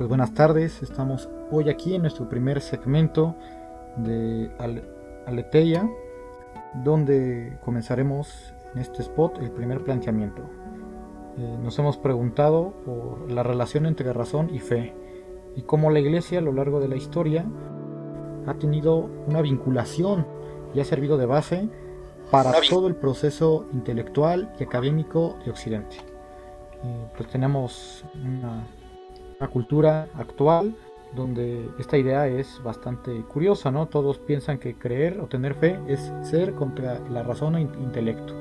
pues 0.00 0.08
buenas 0.08 0.32
tardes, 0.32 0.82
estamos 0.82 1.28
hoy 1.50 1.68
aquí 1.68 1.94
en 1.94 2.00
nuestro 2.00 2.26
primer 2.26 2.62
segmento 2.62 3.36
de 3.98 4.50
Aleteia, 5.26 5.90
donde 6.82 7.58
comenzaremos 7.62 8.54
en 8.74 8.80
este 8.80 9.02
spot 9.02 9.36
el 9.42 9.50
primer 9.50 9.84
planteamiento. 9.84 10.40
Eh, 11.36 11.58
nos 11.62 11.78
hemos 11.78 11.98
preguntado 11.98 12.72
por 12.86 13.30
la 13.30 13.42
relación 13.42 13.84
entre 13.84 14.10
razón 14.14 14.48
y 14.48 14.60
fe 14.60 14.94
y 15.54 15.60
cómo 15.64 15.90
la 15.90 16.00
iglesia 16.00 16.38
a 16.38 16.42
lo 16.42 16.54
largo 16.54 16.80
de 16.80 16.88
la 16.88 16.96
historia 16.96 17.44
ha 18.46 18.54
tenido 18.54 19.06
una 19.26 19.42
vinculación 19.42 20.26
y 20.72 20.80
ha 20.80 20.84
servido 20.86 21.18
de 21.18 21.26
base 21.26 21.68
para 22.30 22.52
todo 22.70 22.88
el 22.88 22.96
proceso 22.96 23.66
intelectual 23.74 24.50
y 24.58 24.62
académico 24.62 25.36
de 25.44 25.50
Occidente. 25.50 25.96
Eh, 26.84 27.06
pues 27.14 27.28
tenemos 27.28 28.02
una 28.14 28.64
una 29.40 29.48
cultura 29.48 30.08
actual 30.16 30.74
donde 31.16 31.68
esta 31.78 31.96
idea 31.96 32.28
es 32.28 32.60
bastante 32.62 33.22
curiosa, 33.22 33.70
¿no? 33.70 33.86
Todos 33.86 34.18
piensan 34.18 34.58
que 34.58 34.74
creer 34.74 35.18
o 35.20 35.26
tener 35.26 35.54
fe 35.54 35.80
es 35.88 36.12
ser 36.22 36.52
contra 36.54 37.00
la 37.08 37.22
razón 37.22 37.56
e 37.56 37.62
intelecto, 37.62 38.34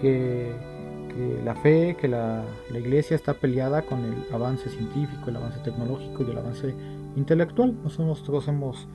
que, 0.00 0.52
la 1.44 1.54
fe, 1.54 1.96
que 2.00 2.08
la, 2.08 2.44
iglesia 2.70 3.14
está 3.14 3.34
peleada 3.34 3.82
con 3.82 4.00
el 4.04 4.34
avance 4.34 4.68
científico, 4.70 5.28
el 5.28 5.36
avance 5.36 5.60
tecnológico 5.60 6.24
y 6.24 6.30
el 6.30 6.38
avance 6.38 6.74
intelectual. 7.14 7.76
Nosotros 7.84 8.48
hemos 8.48 8.88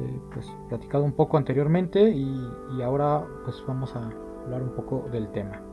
eh, 0.00 0.20
pues, 0.32 0.46
platicado 0.68 1.04
un 1.04 1.12
poco 1.12 1.36
anteriormente 1.36 2.08
y, 2.08 2.48
y 2.78 2.82
ahora 2.82 3.26
pues 3.44 3.62
vamos 3.66 3.94
a 3.96 4.10
hablar 4.44 4.62
un 4.62 4.70
poco 4.70 5.06
del 5.12 5.28
tema. 5.32 5.67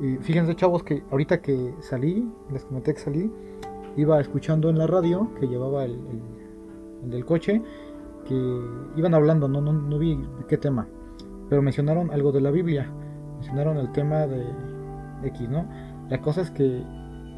Y 0.00 0.16
fíjense 0.18 0.54
chavos 0.54 0.82
que 0.82 1.02
ahorita 1.10 1.40
que 1.40 1.74
salí, 1.80 2.30
les 2.52 2.64
comenté 2.64 2.94
que 2.94 3.00
salí, 3.00 3.32
iba 3.96 4.20
escuchando 4.20 4.70
en 4.70 4.78
la 4.78 4.86
radio 4.86 5.28
que 5.40 5.48
llevaba 5.48 5.84
el, 5.84 5.98
del 7.02 7.24
coche, 7.24 7.62
que 8.26 8.60
iban 8.96 9.14
hablando, 9.14 9.48
no, 9.48 9.60
no, 9.60 9.98
vi 9.98 10.18
qué 10.48 10.56
tema, 10.56 10.86
pero 11.48 11.62
mencionaron 11.62 12.10
algo 12.12 12.30
de 12.30 12.40
la 12.40 12.50
Biblia, 12.50 12.88
mencionaron 13.36 13.78
el 13.78 13.90
tema 13.92 14.26
de 14.26 14.44
X, 15.24 15.48
¿no? 15.48 15.66
La 16.08 16.20
cosa 16.20 16.42
es 16.42 16.50
que 16.50 16.82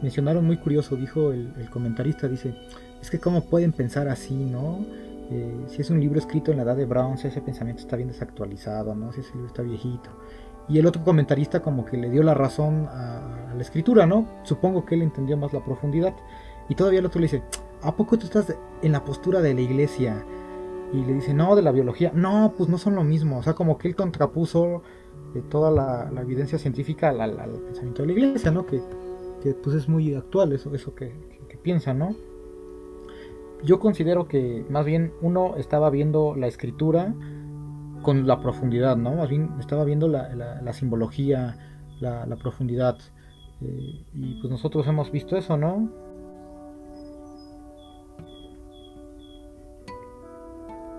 mencionaron 0.02 0.44
muy 0.44 0.58
curioso, 0.58 0.96
dijo 0.96 1.32
el, 1.32 1.70
comentarista, 1.70 2.28
dice, 2.28 2.54
es 3.00 3.10
que 3.10 3.18
cómo 3.18 3.44
pueden 3.44 3.72
pensar 3.72 4.08
así, 4.08 4.34
¿no? 4.34 4.84
Eh, 5.30 5.64
si 5.68 5.80
es 5.80 5.90
un 5.90 6.00
libro 6.00 6.18
escrito 6.18 6.50
en 6.50 6.58
la 6.58 6.64
edad 6.64 6.76
de 6.76 6.86
bronce, 6.86 7.28
ese 7.28 7.40
pensamiento 7.40 7.82
está 7.82 7.96
bien 7.96 8.08
desactualizado, 8.08 8.94
¿no? 8.94 9.12
Si 9.12 9.20
ese 9.20 9.32
libro 9.32 9.46
está 9.46 9.62
viejito. 9.62 10.10
Y 10.70 10.78
el 10.78 10.86
otro 10.86 11.02
comentarista 11.02 11.60
como 11.60 11.84
que 11.84 11.96
le 11.96 12.08
dio 12.10 12.22
la 12.22 12.34
razón 12.34 12.86
a, 12.90 13.52
la 13.54 13.60
escritura, 13.60 14.06
¿no? 14.06 14.26
Supongo 14.44 14.84
que 14.84 14.94
él 14.94 15.02
entendió 15.02 15.36
más 15.36 15.52
la 15.52 15.64
profundidad. 15.64 16.14
Y 16.68 16.76
todavía 16.76 17.00
el 17.00 17.06
otro 17.06 17.20
le 17.20 17.24
dice, 17.24 17.42
¿a 17.82 17.96
poco 17.96 18.16
tú 18.16 18.26
estás 18.26 18.54
en 18.80 18.92
la 18.92 19.04
postura 19.04 19.40
de 19.40 19.52
la 19.52 19.60
iglesia? 19.60 20.24
Y 20.92 21.04
le 21.04 21.14
dice, 21.14 21.34
no, 21.34 21.56
de 21.56 21.62
la 21.62 21.72
biología. 21.72 22.12
No, 22.14 22.54
pues 22.56 22.70
no 22.70 22.78
son 22.78 22.94
lo 22.94 23.02
mismo. 23.02 23.38
O 23.38 23.42
sea, 23.42 23.54
como 23.54 23.76
que 23.76 23.88
él 23.88 23.96
contrapuso 23.96 24.82
eh, 25.34 25.42
toda 25.48 25.72
la, 25.72 26.20
evidencia 26.22 26.58
científica 26.58 27.08
al, 27.08 27.34
pensamiento 27.66 28.02
de 28.02 28.06
la 28.06 28.12
iglesia, 28.12 28.52
¿no? 28.52 28.64
Que, 28.64 28.80
pues 29.62 29.74
es 29.74 29.88
muy 29.88 30.14
actual 30.14 30.52
eso, 30.52 30.72
eso 30.74 30.94
que, 30.94 31.12
que 31.48 31.56
piensa, 31.56 31.92
¿no? 31.94 32.14
Yo 33.64 33.80
considero 33.80 34.28
que 34.28 34.64
más 34.70 34.84
bien 34.84 35.12
uno 35.20 35.56
estaba 35.56 35.90
viendo 35.90 36.36
la 36.36 36.46
escritura 36.46 37.14
con 38.02 38.26
la 38.26 38.40
profundidad, 38.40 38.96
¿no? 38.96 39.14
Más 39.14 39.28
bien 39.28 39.50
estaba 39.58 39.84
viendo 39.84 40.08
la, 40.08 40.72
simbología, 40.72 41.56
la, 42.00 42.36
profundidad. 42.36 42.98
Eh, 43.60 44.04
y 44.14 44.40
pues 44.40 44.50
nosotros 44.50 44.86
hemos 44.86 45.10
visto 45.10 45.36
eso, 45.36 45.56
¿no? 45.56 45.90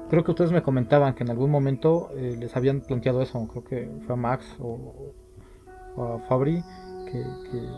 Creo 0.09 0.25
que 0.25 0.31
ustedes 0.31 0.51
me 0.51 0.61
comentaban 0.61 1.13
que 1.13 1.23
en 1.23 1.29
algún 1.29 1.49
momento 1.49 2.09
eh, 2.15 2.35
les 2.37 2.57
habían 2.57 2.81
planteado 2.81 3.21
eso, 3.21 3.47
creo 3.47 3.63
que 3.63 3.89
fue 4.05 4.13
a 4.13 4.17
Max 4.17 4.45
o, 4.59 5.13
a 5.97 6.19
Fabri, 6.27 6.61
que, 7.05 7.23
que, 7.49 7.69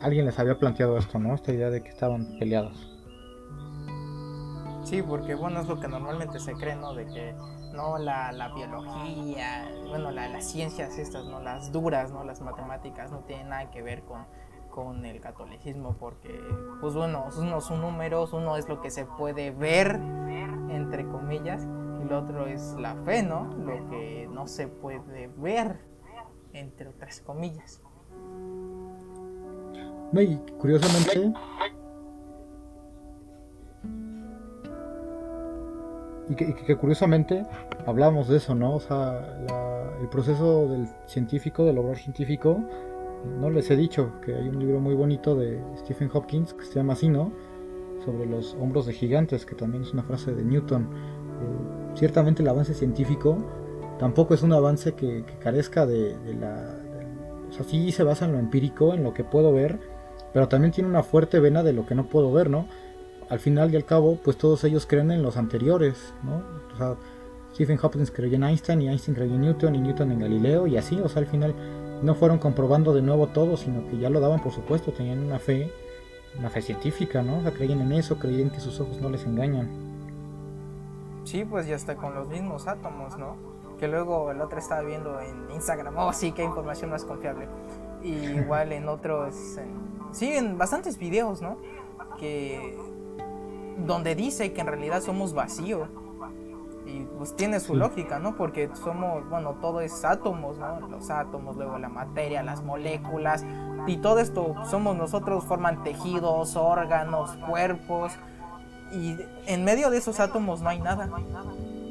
alguien 0.00 0.26
les 0.26 0.36
había 0.40 0.58
planteado 0.58 0.98
esto, 0.98 1.20
¿no? 1.20 1.32
Esta 1.32 1.52
idea 1.52 1.70
de 1.70 1.80
que 1.80 1.90
estaban 1.90 2.38
peleados. 2.40 2.90
Sí, 4.82 5.00
porque 5.00 5.36
bueno, 5.36 5.60
es 5.60 5.68
lo 5.68 5.78
que 5.78 5.86
normalmente 5.86 6.40
se 6.40 6.54
cree, 6.54 6.74
¿no? 6.74 6.92
De 6.92 7.06
que 7.06 7.34
no 7.74 7.98
la, 7.98 8.32
la 8.32 8.48
biología, 8.48 9.68
bueno, 9.88 10.10
la, 10.10 10.28
las 10.28 10.44
ciencias 10.44 10.98
estas, 10.98 11.24
¿no? 11.26 11.40
Las 11.40 11.72
duras, 11.72 12.12
¿no? 12.12 12.24
Las 12.24 12.40
matemáticas 12.40 13.10
no 13.10 13.18
tienen 13.20 13.50
nada 13.50 13.70
que 13.70 13.82
ver 13.82 14.02
con, 14.04 14.24
con 14.70 15.04
el 15.04 15.20
catolicismo 15.20 15.96
porque, 15.98 16.40
pues 16.80 16.94
bueno, 16.94 17.26
uno 17.36 17.60
son 17.60 17.80
números, 17.80 18.32
uno 18.32 18.56
es 18.56 18.68
lo 18.68 18.80
que 18.80 18.90
se 18.90 19.04
puede 19.04 19.50
ver, 19.50 20.00
entre 20.70 21.06
comillas, 21.06 21.66
y 22.00 22.08
lo 22.08 22.18
otro 22.18 22.46
es 22.46 22.74
la 22.78 22.94
fe, 23.04 23.22
¿no? 23.22 23.44
Lo 23.44 23.88
que 23.90 24.28
no 24.32 24.46
se 24.46 24.68
puede 24.68 25.28
ver, 25.36 25.78
entre 26.52 26.88
otras 26.88 27.20
comillas. 27.20 27.82
No, 30.12 30.20
y 30.20 30.36
curiosamente 30.58 31.32
y 36.28 36.34
que, 36.34 36.76
curiosamente 36.76 37.46
hablamos 37.86 38.28
de 38.28 38.38
eso, 38.38 38.54
¿no? 38.54 38.74
O 38.74 38.80
sea, 38.80 39.36
el 40.00 40.08
proceso 40.08 40.68
del 40.68 40.88
científico, 41.06 41.64
del 41.64 41.78
obrar 41.78 41.96
científico, 41.96 42.60
no 43.40 43.50
les 43.50 43.70
he 43.70 43.76
dicho 43.76 44.12
que 44.24 44.34
hay 44.34 44.48
un 44.48 44.58
libro 44.58 44.80
muy 44.80 44.94
bonito 44.94 45.34
de 45.34 45.62
Stephen 45.78 46.10
Hopkins 46.12 46.54
que 46.54 46.64
se 46.64 46.74
llama 46.74 46.94
así, 46.94 47.08
¿no? 47.08 47.32
Sobre 48.04 48.26
los 48.26 48.54
hombros 48.60 48.86
de 48.86 48.92
gigantes, 48.92 49.46
que 49.46 49.54
también 49.54 49.82
es 49.82 49.92
una 49.92 50.02
frase 50.02 50.34
de 50.34 50.44
Newton. 50.44 50.82
Eh, 50.82 51.94
ciertamente 51.94 52.42
el 52.42 52.48
avance 52.48 52.74
científico 52.74 53.38
tampoco 53.98 54.34
es 54.34 54.42
un 54.42 54.52
avance 54.52 54.92
que, 54.92 55.24
carezca 55.40 55.86
de, 55.86 56.16
la... 56.38 56.78
o 57.48 57.52
sea, 57.52 57.64
sí 57.64 57.92
se 57.92 58.02
basa 58.02 58.24
en 58.26 58.32
lo 58.32 58.38
empírico, 58.38 58.94
en 58.94 59.02
lo 59.02 59.14
que 59.14 59.24
puedo 59.24 59.52
ver, 59.52 59.78
pero 60.32 60.48
también 60.48 60.72
tiene 60.72 60.90
una 60.90 61.02
fuerte 61.02 61.40
vena 61.40 61.62
de 61.62 61.72
lo 61.72 61.86
que 61.86 61.94
no 61.94 62.06
puedo 62.06 62.32
ver, 62.32 62.50
¿no? 62.50 62.66
Al 63.34 63.40
final 63.40 63.72
y 63.72 63.76
al 63.76 63.84
cabo, 63.84 64.16
pues 64.22 64.38
todos 64.38 64.62
ellos 64.62 64.86
creen 64.86 65.10
en 65.10 65.22
los 65.22 65.36
anteriores, 65.36 66.14
¿no? 66.22 66.40
O 66.72 66.76
sea, 66.76 66.94
Stephen 67.52 67.78
Hopkins 67.82 68.12
creyó 68.12 68.36
en 68.36 68.44
Einstein 68.44 68.80
y 68.80 68.88
Einstein 68.88 69.16
creyó 69.16 69.34
en 69.34 69.40
Newton 69.40 69.74
y 69.74 69.80
Newton 69.80 70.12
en 70.12 70.20
Galileo 70.20 70.68
y 70.68 70.76
así, 70.76 71.00
o 71.00 71.08
sea, 71.08 71.20
al 71.20 71.26
final 71.26 71.52
no 72.00 72.14
fueron 72.14 72.38
comprobando 72.38 72.94
de 72.94 73.02
nuevo 73.02 73.26
todo, 73.26 73.56
sino 73.56 73.88
que 73.88 73.98
ya 73.98 74.08
lo 74.08 74.20
daban 74.20 74.40
por 74.40 74.52
supuesto, 74.52 74.92
tenían 74.92 75.18
una 75.18 75.40
fe, 75.40 75.72
una 76.38 76.48
fe 76.48 76.62
científica, 76.62 77.22
¿no? 77.22 77.38
O 77.38 77.42
sea, 77.42 77.52
creían 77.52 77.80
en 77.80 77.90
eso, 77.92 78.18
creían 78.20 78.50
que 78.50 78.60
sus 78.60 78.78
ojos 78.78 79.00
no 79.00 79.10
les 79.10 79.24
engañan. 79.24 79.68
Sí, 81.24 81.44
pues 81.44 81.66
ya 81.66 81.74
está 81.74 81.96
con 81.96 82.14
los 82.14 82.28
mismos 82.28 82.68
átomos, 82.68 83.18
¿no? 83.18 83.36
Que 83.80 83.88
luego 83.88 84.30
el 84.30 84.40
otro 84.40 84.60
estaba 84.60 84.82
viendo 84.82 85.20
en 85.20 85.50
Instagram, 85.50 85.96
oh 85.98 86.12
sí, 86.12 86.30
qué 86.30 86.44
información 86.44 86.90
más 86.90 87.04
confiable. 87.04 87.48
Y 88.00 88.12
igual 88.14 88.70
en 88.70 88.88
otros, 88.88 89.34
sí, 90.12 90.34
en 90.34 90.56
bastantes 90.56 90.98
videos, 90.98 91.42
¿no? 91.42 91.58
Que 92.18 92.78
donde 93.78 94.14
dice 94.14 94.52
que 94.52 94.60
en 94.60 94.66
realidad 94.66 95.00
somos 95.00 95.34
vacío. 95.34 95.88
Y 96.86 97.00
pues 97.16 97.34
tiene 97.34 97.60
su 97.60 97.74
lógica, 97.74 98.18
¿no? 98.18 98.36
Porque 98.36 98.68
somos, 98.74 99.28
bueno, 99.30 99.56
todo 99.60 99.80
es 99.80 100.04
átomos, 100.04 100.58
¿no? 100.58 100.80
Los 100.88 101.10
átomos, 101.10 101.56
luego 101.56 101.78
la 101.78 101.88
materia, 101.88 102.42
las 102.42 102.62
moléculas, 102.62 103.44
y 103.86 103.98
todo 103.98 104.18
esto 104.18 104.54
somos 104.70 104.96
nosotros, 104.96 105.44
forman 105.44 105.82
tejidos, 105.82 106.56
órganos, 106.56 107.36
cuerpos, 107.48 108.12
y 108.92 109.16
en 109.46 109.64
medio 109.64 109.90
de 109.90 109.98
esos 109.98 110.20
átomos 110.20 110.62
no 110.62 110.68
hay 110.68 110.80
nada. 110.80 111.08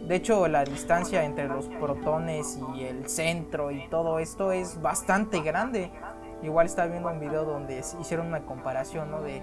De 0.07 0.15
hecho, 0.15 0.47
la 0.47 0.63
distancia 0.63 1.23
entre 1.23 1.47
los 1.47 1.65
protones 1.65 2.59
y 2.75 2.83
el 2.83 3.09
centro 3.09 3.71
y 3.71 3.87
todo 3.89 4.19
esto 4.19 4.51
es 4.51 4.81
bastante 4.81 5.41
grande. 5.41 5.91
Igual 6.41 6.65
estaba 6.65 6.89
viendo 6.89 7.09
un 7.09 7.19
video 7.19 7.45
donde 7.45 7.79
hicieron 7.79 8.27
una 8.27 8.41
comparación, 8.45 9.11
¿no? 9.11 9.21
De 9.21 9.41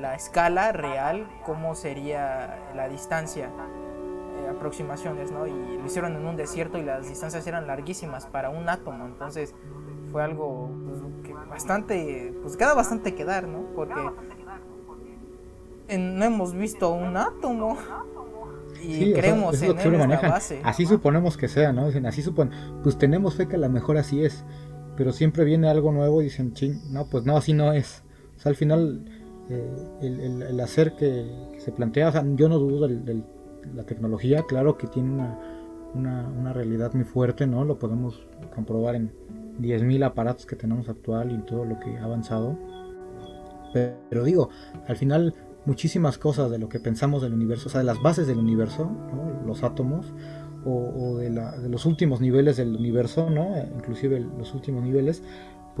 la 0.00 0.14
escala 0.14 0.72
real, 0.72 1.28
cómo 1.44 1.74
sería 1.74 2.58
la 2.74 2.88
distancia, 2.88 3.46
eh, 3.46 4.48
aproximaciones, 4.50 5.30
¿no? 5.30 5.46
Y 5.46 5.78
lo 5.78 5.84
hicieron 5.84 6.16
en 6.16 6.26
un 6.26 6.36
desierto 6.36 6.78
y 6.78 6.82
las 6.82 7.08
distancias 7.08 7.46
eran 7.46 7.66
larguísimas 7.66 8.26
para 8.26 8.50
un 8.50 8.68
átomo, 8.68 9.06
entonces 9.06 9.54
fue 10.10 10.22
algo 10.22 10.70
pues, 10.86 11.02
que 11.24 11.32
bastante, 11.48 12.34
pues 12.42 12.56
queda 12.56 12.74
bastante 12.74 13.14
que 13.14 13.24
dar, 13.24 13.46
¿no? 13.46 13.64
Porque 13.74 14.00
no 15.98 16.24
hemos 16.24 16.54
visto 16.54 16.90
un 16.90 17.16
átomo 17.16 17.76
y 18.82 19.12
creemos 19.12 19.60
en 19.62 19.78
él 19.78 20.18
base. 20.22 20.60
Así 20.64 20.86
suponemos 20.86 21.36
que 21.36 21.48
sea, 21.48 21.72
¿no? 21.72 21.86
Dicen, 21.86 22.06
así 22.06 22.22
supon, 22.22 22.50
pues 22.82 22.96
tenemos 22.98 23.34
fe 23.34 23.48
que 23.48 23.56
a 23.56 23.58
lo 23.58 23.68
mejor 23.68 23.98
así 23.98 24.24
es, 24.24 24.44
pero 24.96 25.12
siempre 25.12 25.44
viene 25.44 25.68
algo 25.68 25.92
nuevo 25.92 26.20
y 26.20 26.24
dicen, 26.24 26.52
ching, 26.54 26.80
no, 26.92 27.06
pues 27.06 27.24
no, 27.24 27.36
así 27.36 27.52
no 27.52 27.72
es. 27.72 28.02
O 28.36 28.40
sea, 28.40 28.50
al 28.50 28.56
final 28.56 29.04
el, 29.50 30.42
el, 30.42 30.60
hacer 30.60 30.94
que, 30.96 31.50
se 31.58 31.72
plantea, 31.72 32.12
yo 32.36 32.48
no 32.48 32.58
dudo 32.58 32.88
de 32.88 33.22
la 33.74 33.84
tecnología, 33.84 34.44
claro 34.46 34.78
que 34.78 34.86
tiene 34.86 35.10
una, 35.12 35.38
una, 35.94 36.52
realidad 36.52 36.92
muy 36.94 37.04
fuerte, 37.04 37.46
¿no? 37.46 37.64
Lo 37.64 37.78
podemos 37.78 38.26
comprobar 38.54 38.94
en 38.94 39.12
10.000 39.60 40.04
aparatos 40.04 40.46
que 40.46 40.56
tenemos 40.56 40.88
actual 40.88 41.32
y 41.32 41.38
todo 41.42 41.64
lo 41.64 41.78
que 41.78 41.98
ha 41.98 42.04
avanzado. 42.04 42.56
Pero, 43.72 44.24
digo, 44.24 44.50
al 44.86 44.96
final 44.96 45.34
muchísimas 45.66 46.18
cosas 46.18 46.50
de 46.50 46.58
lo 46.58 46.68
que 46.68 46.80
pensamos 46.80 47.22
del 47.22 47.34
universo, 47.34 47.68
o 47.68 47.70
sea, 47.70 47.80
de 47.80 47.86
las 47.86 48.00
bases 48.02 48.26
del 48.26 48.38
universo, 48.38 48.90
los 49.46 49.62
átomos, 49.62 50.12
o, 50.64 51.16
de, 51.16 51.30
los 51.30 51.86
últimos 51.86 52.20
niveles 52.20 52.56
del 52.56 52.76
universo, 52.76 53.30
¿no? 53.30 53.54
inclusive 53.76 54.20
los 54.20 54.54
últimos 54.54 54.82
niveles, 54.82 55.22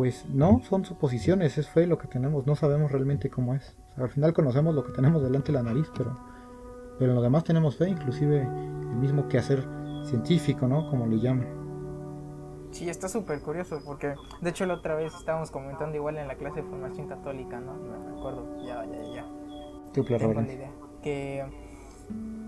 pues 0.00 0.24
no, 0.30 0.62
son 0.62 0.86
suposiciones, 0.86 1.58
es 1.58 1.68
fe 1.68 1.86
lo 1.86 1.98
que 1.98 2.08
tenemos, 2.08 2.46
no 2.46 2.56
sabemos 2.56 2.90
realmente 2.90 3.28
cómo 3.28 3.54
es. 3.54 3.76
al 3.98 4.08
final 4.08 4.32
conocemos 4.32 4.74
lo 4.74 4.82
que 4.82 4.92
tenemos 4.92 5.22
delante 5.22 5.52
de 5.52 5.58
la 5.58 5.62
nariz, 5.62 5.92
pero, 5.94 6.16
pero 6.98 7.10
en 7.10 7.16
lo 7.16 7.20
demás 7.20 7.44
tenemos 7.44 7.76
fe, 7.76 7.90
inclusive 7.90 8.40
el 8.40 8.96
mismo 8.96 9.28
quehacer 9.28 9.62
científico, 10.06 10.66
¿no? 10.66 10.88
Como 10.88 11.06
le 11.06 11.20
llaman. 11.20 11.46
Sí, 12.70 12.88
está 12.88 13.10
súper 13.10 13.42
curioso 13.42 13.78
porque 13.84 14.14
de 14.40 14.48
hecho 14.48 14.64
la 14.64 14.72
otra 14.72 14.94
vez 14.94 15.14
estábamos 15.14 15.50
comentando 15.50 15.94
igual 15.96 16.16
en 16.16 16.28
la 16.28 16.36
clase 16.36 16.62
de 16.62 16.68
formación 16.70 17.06
católica, 17.06 17.60
¿no? 17.60 17.74
Me 17.74 18.18
acuerdo, 18.18 18.56
ya, 18.64 18.82
ya, 18.86 19.02
ya. 19.16 19.26
Tengo 19.92 20.32
la 20.32 20.50
idea. 20.50 20.70
Que 21.02 21.44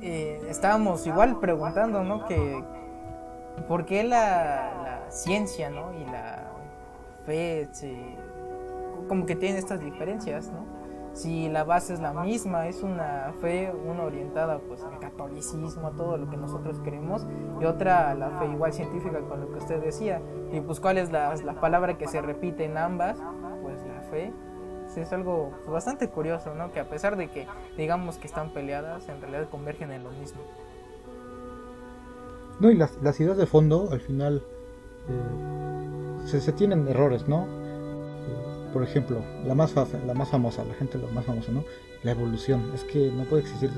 eh, 0.00 0.40
estábamos 0.49 1.06
igual 1.06 1.38
preguntando, 1.38 2.02
¿no? 2.02 2.25
Que 2.25 2.64
por 3.69 3.84
qué 3.84 4.04
la, 4.04 5.04
ciencia, 5.10 5.69
¿no? 5.70 5.93
Y 5.93 6.04
la 6.06 6.41
fe 7.26 7.69
como 9.08 9.26
que 9.26 9.36
tienen 9.36 9.58
estas 9.58 9.80
diferencias, 9.80 10.50
¿no? 10.50 10.82
si 11.14 11.48
la 11.48 11.64
base 11.64 11.94
es 11.94 12.00
la 12.00 12.12
misma, 12.12 12.69
es 12.69 12.82
una 12.82 13.32
fe, 13.40 13.72
una 13.72 14.04
orientada 14.04 14.58
pues 14.58 14.82
al 14.82 14.98
catolicismo, 14.98 15.86
a 15.86 15.90
todo 15.92 16.16
lo 16.16 16.30
que 16.30 16.36
nosotros 16.36 16.78
creemos, 16.82 17.26
y 17.60 17.64
otra 17.64 18.14
la 18.14 18.30
fe 18.38 18.46
igual 18.46 18.72
científica 18.72 19.20
con 19.20 19.40
lo 19.40 19.52
que 19.52 19.58
usted 19.58 19.82
decía. 19.82 20.22
Y 20.52 20.60
pues 20.60 20.80
cuál 20.80 20.98
es 20.98 21.12
la, 21.12 21.34
la 21.36 21.54
palabra 21.54 21.98
que 21.98 22.08
se 22.08 22.22
repite 22.22 22.64
en 22.64 22.78
ambas, 22.78 23.19
pues 23.62 23.78
la 23.86 24.02
fe. 24.10 24.32
Es 24.96 25.10
algo 25.10 25.52
bastante 25.66 26.08
curioso, 26.10 26.54
¿no? 26.54 26.70
Que 26.70 26.78
a 26.78 26.86
pesar 26.86 27.16
de 27.16 27.28
que 27.28 27.46
digamos 27.78 28.18
que 28.18 28.26
están 28.26 28.50
peleadas, 28.50 29.08
en 29.08 29.22
realidad 29.22 29.48
convergen 29.48 29.90
en 29.90 30.04
lo 30.04 30.10
mismo. 30.10 30.42
No, 32.60 32.70
y 32.70 32.75
las, 32.75 32.98
las 33.02 33.18
ideas 33.18 33.38
de 33.38 33.46
fondo, 33.46 33.88
al 33.90 34.00
final, 34.00 34.42
eh, 35.08 36.12
se, 36.24 36.52
tienen 36.52 36.88
errores, 36.88 37.28
¿no? 37.28 37.46
por 38.72 38.82
ejemplo, 38.82 39.22
la 39.46 39.54
más, 39.54 39.74
la 40.06 40.14
más 40.14 40.30
famosa, 40.30 40.64
la 40.64 40.74
gente 40.74 40.98
lo 40.98 41.08
más 41.08 41.26
famosa, 41.26 41.52
¿no? 41.52 41.64
La 42.02 42.12
evolución. 42.12 42.70
Es 42.74 42.84
que 42.84 43.12
no 43.12 43.24
puede 43.24 43.42
existir 43.42 43.70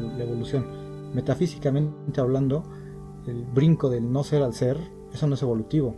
la 0.00 0.22
evolución. 0.22 0.66
Metafísicamente 1.12 2.20
hablando, 2.20 2.62
el 3.26 3.44
brinco 3.44 3.90
del 3.90 4.10
no 4.10 4.22
ser 4.22 4.42
al 4.42 4.54
ser, 4.54 4.78
eso 5.12 5.26
no 5.26 5.34
es 5.34 5.42
evolutivo, 5.42 5.96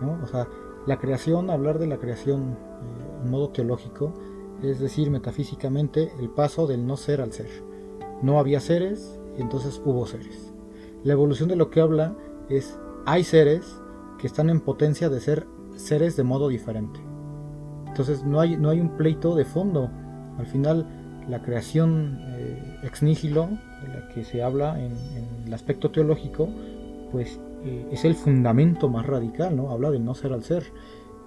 ¿no? 0.00 0.18
O 0.22 0.26
sea, 0.26 0.48
la 0.86 0.98
creación, 0.98 1.50
hablar 1.50 1.78
de 1.78 1.86
la 1.86 1.98
creación 1.98 2.52
eh, 2.52 3.22
en 3.24 3.30
modo 3.30 3.50
teológico, 3.50 4.14
es 4.62 4.80
decir, 4.80 5.10
metafísicamente, 5.10 6.12
el 6.18 6.30
paso 6.30 6.66
del 6.66 6.86
no 6.86 6.96
ser 6.96 7.20
al 7.20 7.32
ser. 7.32 7.50
No 8.22 8.38
había 8.38 8.60
seres 8.60 9.20
y 9.36 9.42
entonces 9.42 9.80
hubo 9.84 10.06
seres. 10.06 10.54
La 11.04 11.12
evolución 11.12 11.48
de 11.48 11.56
lo 11.56 11.70
que 11.70 11.80
habla 11.80 12.16
es, 12.48 12.78
hay 13.04 13.22
seres 13.24 13.80
que 14.18 14.26
están 14.26 14.50
en 14.50 14.60
potencia 14.60 15.08
de 15.08 15.20
ser 15.20 15.46
seres 15.76 16.16
de 16.16 16.24
modo 16.24 16.48
diferente. 16.48 17.00
Entonces 17.86 18.24
no 18.24 18.40
hay, 18.40 18.56
no 18.56 18.70
hay 18.70 18.80
un 18.80 18.96
pleito 18.96 19.34
de 19.34 19.44
fondo. 19.44 19.90
Al 20.38 20.46
final 20.46 20.86
la 21.28 21.42
creación 21.42 22.20
eh, 22.36 22.80
ex 22.82 23.02
nihilo, 23.02 23.48
de 23.82 23.88
la 23.88 24.08
que 24.08 24.24
se 24.24 24.42
habla 24.42 24.78
en, 24.80 24.92
el 25.46 25.54
aspecto 25.54 25.90
teológico, 25.90 26.48
pues 27.12 27.40
eh, 27.64 27.88
es 27.90 28.04
el 28.04 28.14
fundamento 28.14 28.88
más 28.88 29.06
radical, 29.06 29.56
¿no? 29.56 29.70
Habla 29.70 29.90
de 29.90 29.98
no 29.98 30.14
ser 30.14 30.32
al 30.32 30.44
ser. 30.44 30.64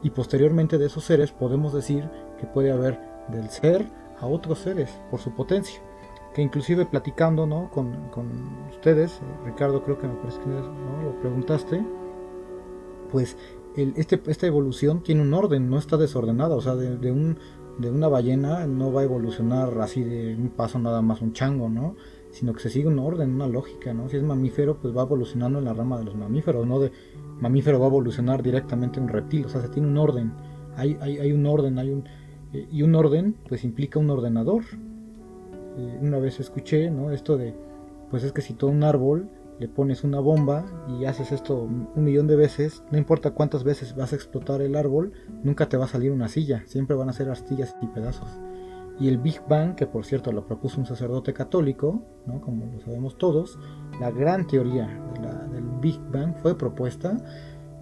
Y 0.03 0.11
posteriormente 0.11 0.77
de 0.77 0.85
esos 0.85 1.03
seres 1.03 1.31
podemos 1.31 1.73
decir 1.73 2.09
que 2.39 2.47
puede 2.47 2.71
haber 2.71 2.99
del 3.29 3.49
ser 3.49 3.85
a 4.19 4.27
otros 4.27 4.59
seres 4.59 4.89
por 5.09 5.19
su 5.19 5.31
potencia. 5.33 5.81
Que 6.33 6.41
inclusive 6.41 6.85
platicando 6.85 7.45
¿no? 7.45 7.69
con, 7.71 7.95
ustedes, 8.69 9.13
eh, 9.13 9.45
Ricardo 9.45 9.83
creo 9.83 9.97
que 9.97 10.07
me 10.07 10.15
parece 10.15 10.39
que 10.41 10.49
¿no? 10.49 11.03
lo 11.03 11.19
preguntaste, 11.19 11.83
pues 13.11 13.37
este, 13.75 14.21
esta 14.27 14.47
evolución 14.47 15.03
tiene 15.03 15.21
un 15.21 15.33
orden, 15.33 15.69
no 15.69 15.77
está 15.77 15.97
desordenada, 15.97 16.55
o 16.55 16.61
sea, 16.61 16.75
de, 16.75 17.11
un, 17.11 17.37
de 17.77 17.89
una 17.89 18.07
ballena 18.07 18.67
no 18.67 18.91
va 18.91 19.01
a 19.01 19.03
evolucionar 19.03 19.79
así 19.79 20.03
de 20.03 20.35
un 20.35 20.49
paso 20.49 20.79
nada 20.79 21.01
más 21.01 21.21
un 21.21 21.33
chango, 21.33 21.69
¿no? 21.69 21.95
Sino 22.31 22.53
que 22.53 22.59
se 22.59 22.69
sigue 22.69 22.87
un 22.87 22.99
orden, 22.99 23.35
una 23.35 23.47
lógica, 23.47 23.93
¿no? 23.93 24.09
Si 24.09 24.17
es 24.17 24.23
mamífero, 24.23 24.77
pues 24.77 24.95
va 24.95 25.03
evolucionando 25.03 25.59
en 25.59 25.65
la 25.65 25.73
rama 25.73 25.97
de 25.97 26.05
los 26.05 26.15
mamíferos, 26.15 26.65
no 26.65 26.79
de 26.79 26.91
mamífero 27.39 27.79
va 27.79 27.85
a 27.85 27.89
evolucionar 27.89 28.43
directamente 28.43 28.99
un 28.99 29.07
reptil, 29.07 29.45
o 29.45 29.49
sea, 29.49 29.61
se 29.61 29.69
tiene 29.69 29.87
un 29.87 29.97
orden, 29.97 30.33
hay, 30.75 30.97
hay, 31.01 31.31
un 31.31 31.45
orden, 31.45 31.77
hay 31.77 31.89
un... 31.91 32.05
Eh, 32.53 32.67
y 32.71 32.83
un 32.83 32.95
orden, 32.95 33.35
pues 33.47 33.63
implica 33.63 33.99
un 33.99 34.09
ordenador. 34.09 34.63
Eh, 35.77 35.99
una 36.01 36.19
vez 36.19 36.39
escuché, 36.39 36.89
¿no? 36.89 37.11
Esto 37.11 37.37
de, 37.37 37.53
pues 38.09 38.23
es 38.23 38.31
que 38.31 38.41
si 38.41 38.53
todo 38.53 38.69
un 38.71 38.83
árbol 38.83 39.29
le 39.59 39.67
pones 39.67 40.03
una 40.03 40.19
bomba 40.19 40.65
y 40.87 41.05
haces 41.05 41.31
esto 41.31 41.61
un 41.61 41.89
millón 41.95 42.27
de 42.27 42.37
veces, 42.37 42.83
no 42.91 42.97
importa 42.97 43.31
cuántas 43.31 43.63
veces 43.63 43.95
vas 43.95 44.13
a 44.13 44.15
explotar 44.15 44.61
el 44.61 44.75
árbol, 44.75 45.11
nunca 45.43 45.67
te 45.67 45.77
va 45.77 45.85
a 45.85 45.89
salir 45.89 46.11
una 46.11 46.29
silla, 46.29 46.63
siempre 46.65 46.95
van 46.95 47.09
a 47.09 47.13
ser 47.13 47.29
astillas 47.29 47.75
y 47.81 47.87
pedazos. 47.87 48.39
Y 48.99 49.07
el 49.07 49.17
Big 49.17 49.41
Bang, 49.47 49.75
que 49.75 49.85
por 49.85 50.05
cierto 50.05 50.31
lo 50.31 50.45
propuso 50.45 50.79
un 50.79 50.85
sacerdote 50.85 51.33
católico, 51.33 52.01
¿no? 52.25 52.41
como 52.41 52.65
lo 52.65 52.79
sabemos 52.81 53.17
todos, 53.17 53.59
la 53.99 54.11
gran 54.11 54.47
teoría 54.47 54.87
del 55.51 55.63
Big 55.81 55.99
Bang 56.11 56.35
fue 56.41 56.57
propuesta 56.57 57.17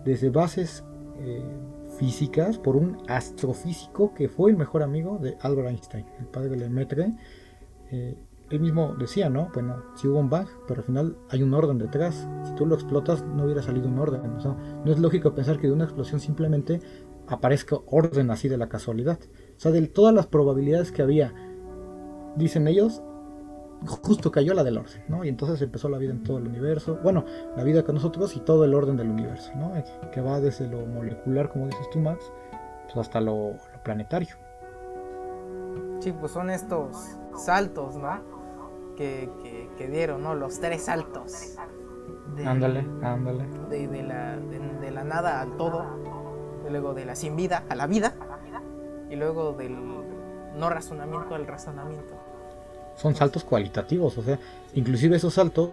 desde 0.03 0.29
bases 0.29 0.83
eh, 1.19 1.43
físicas 1.97 2.57
por 2.57 2.75
un 2.75 2.97
astrofísico 3.07 4.13
que 4.13 4.29
fue 4.29 4.51
el 4.51 4.57
mejor 4.57 4.83
amigo 4.83 5.17
de 5.17 5.37
Albert 5.41 5.69
Einstein, 5.69 6.05
el 6.19 6.27
padre 6.27 6.49
de 6.49 6.57
Lemaitre. 6.57 7.13
Eh, 7.91 8.15
él 8.49 8.59
mismo 8.59 8.95
decía, 8.97 9.29
¿no? 9.29 9.49
Bueno, 9.53 9.83
si 9.95 10.07
hubo 10.07 10.19
un 10.19 10.29
bug, 10.29 10.47
pero 10.67 10.81
al 10.81 10.85
final 10.85 11.17
hay 11.29 11.43
un 11.43 11.53
orden 11.53 11.77
detrás. 11.77 12.27
Si 12.43 12.53
tú 12.55 12.65
lo 12.65 12.75
explotas, 12.75 13.23
no 13.23 13.43
hubiera 13.43 13.61
salido 13.61 13.87
un 13.87 13.99
orden. 13.99 14.21
no 14.23 14.91
es 14.91 14.99
lógico 14.99 15.33
pensar 15.33 15.59
que 15.59 15.67
de 15.67 15.73
una 15.73 15.83
explosión 15.83 16.19
simplemente 16.19 16.79
aparezca 17.27 17.77
orden 17.87 18.31
así 18.31 18.47
de 18.47 18.57
la 18.57 18.69
casualidad. 18.69 19.19
O 19.57 19.59
sea, 19.59 19.71
de 19.71 19.85
todas 19.87 20.13
las 20.13 20.27
probabilidades 20.27 20.91
que 20.91 21.01
había, 21.01 21.33
dicen 22.37 22.67
ellos, 22.67 23.01
justo 23.85 24.31
cayó 24.31 24.53
la 24.53 24.63
del 24.63 24.77
orden, 24.77 25.03
¿no? 25.07 25.23
Y 25.23 25.29
entonces 25.29 25.61
empezó 25.61 25.89
la 25.89 25.97
vida 25.97 26.11
en 26.11 26.23
todo 26.23 26.37
el 26.37 26.47
universo. 26.47 26.99
Bueno, 27.03 27.25
la 27.55 27.63
vida 27.63 27.83
con 27.83 27.95
nosotros 27.95 28.35
y 28.35 28.39
todo 28.39 28.63
el 28.63 28.73
orden 28.73 28.97
del 28.97 29.09
universo, 29.09 29.51
¿no? 29.55 29.73
Que 30.11 30.21
va 30.21 30.39
desde 30.39 30.67
lo 30.67 30.85
molecular, 30.85 31.49
como 31.51 31.65
dices 31.65 31.89
tú, 31.91 31.99
Max, 31.99 32.31
pues 32.85 32.97
hasta 32.97 33.19
lo 33.19 33.55
planetario. 33.83 34.35
Sí, 35.99 36.13
pues 36.13 36.31
son 36.31 36.49
estos 36.49 36.95
saltos, 37.35 37.95
¿no? 37.95 38.36
Que, 38.97 39.89
dieron, 39.89 40.23
¿no? 40.23 40.35
Los 40.35 40.59
tres 40.59 40.83
saltos. 40.83 41.55
ándale, 42.45 42.85
ándale. 43.01 43.45
De, 43.69 44.03
la, 44.03 44.37
de, 44.37 44.91
la 44.91 45.03
nada 45.03 45.41
al 45.41 45.55
todo, 45.57 45.85
y 46.67 46.71
luego 46.71 46.93
de 46.93 47.05
la 47.05 47.15
sin 47.15 47.35
vida 47.35 47.63
a 47.69 47.75
la 47.75 47.87
vida, 47.87 48.15
y 49.09 49.15
luego 49.15 49.53
del 49.53 49.75
no 50.57 50.69
razonamiento 50.69 51.35
al 51.35 51.45
razonamiento. 51.47 52.15
Son 52.95 53.13
saltos 53.13 53.43
cualitativos, 53.43 54.17
o 54.17 54.23
sea, 54.23 54.39
inclusive 54.73 55.15
esos 55.15 55.35
saltos, 55.35 55.69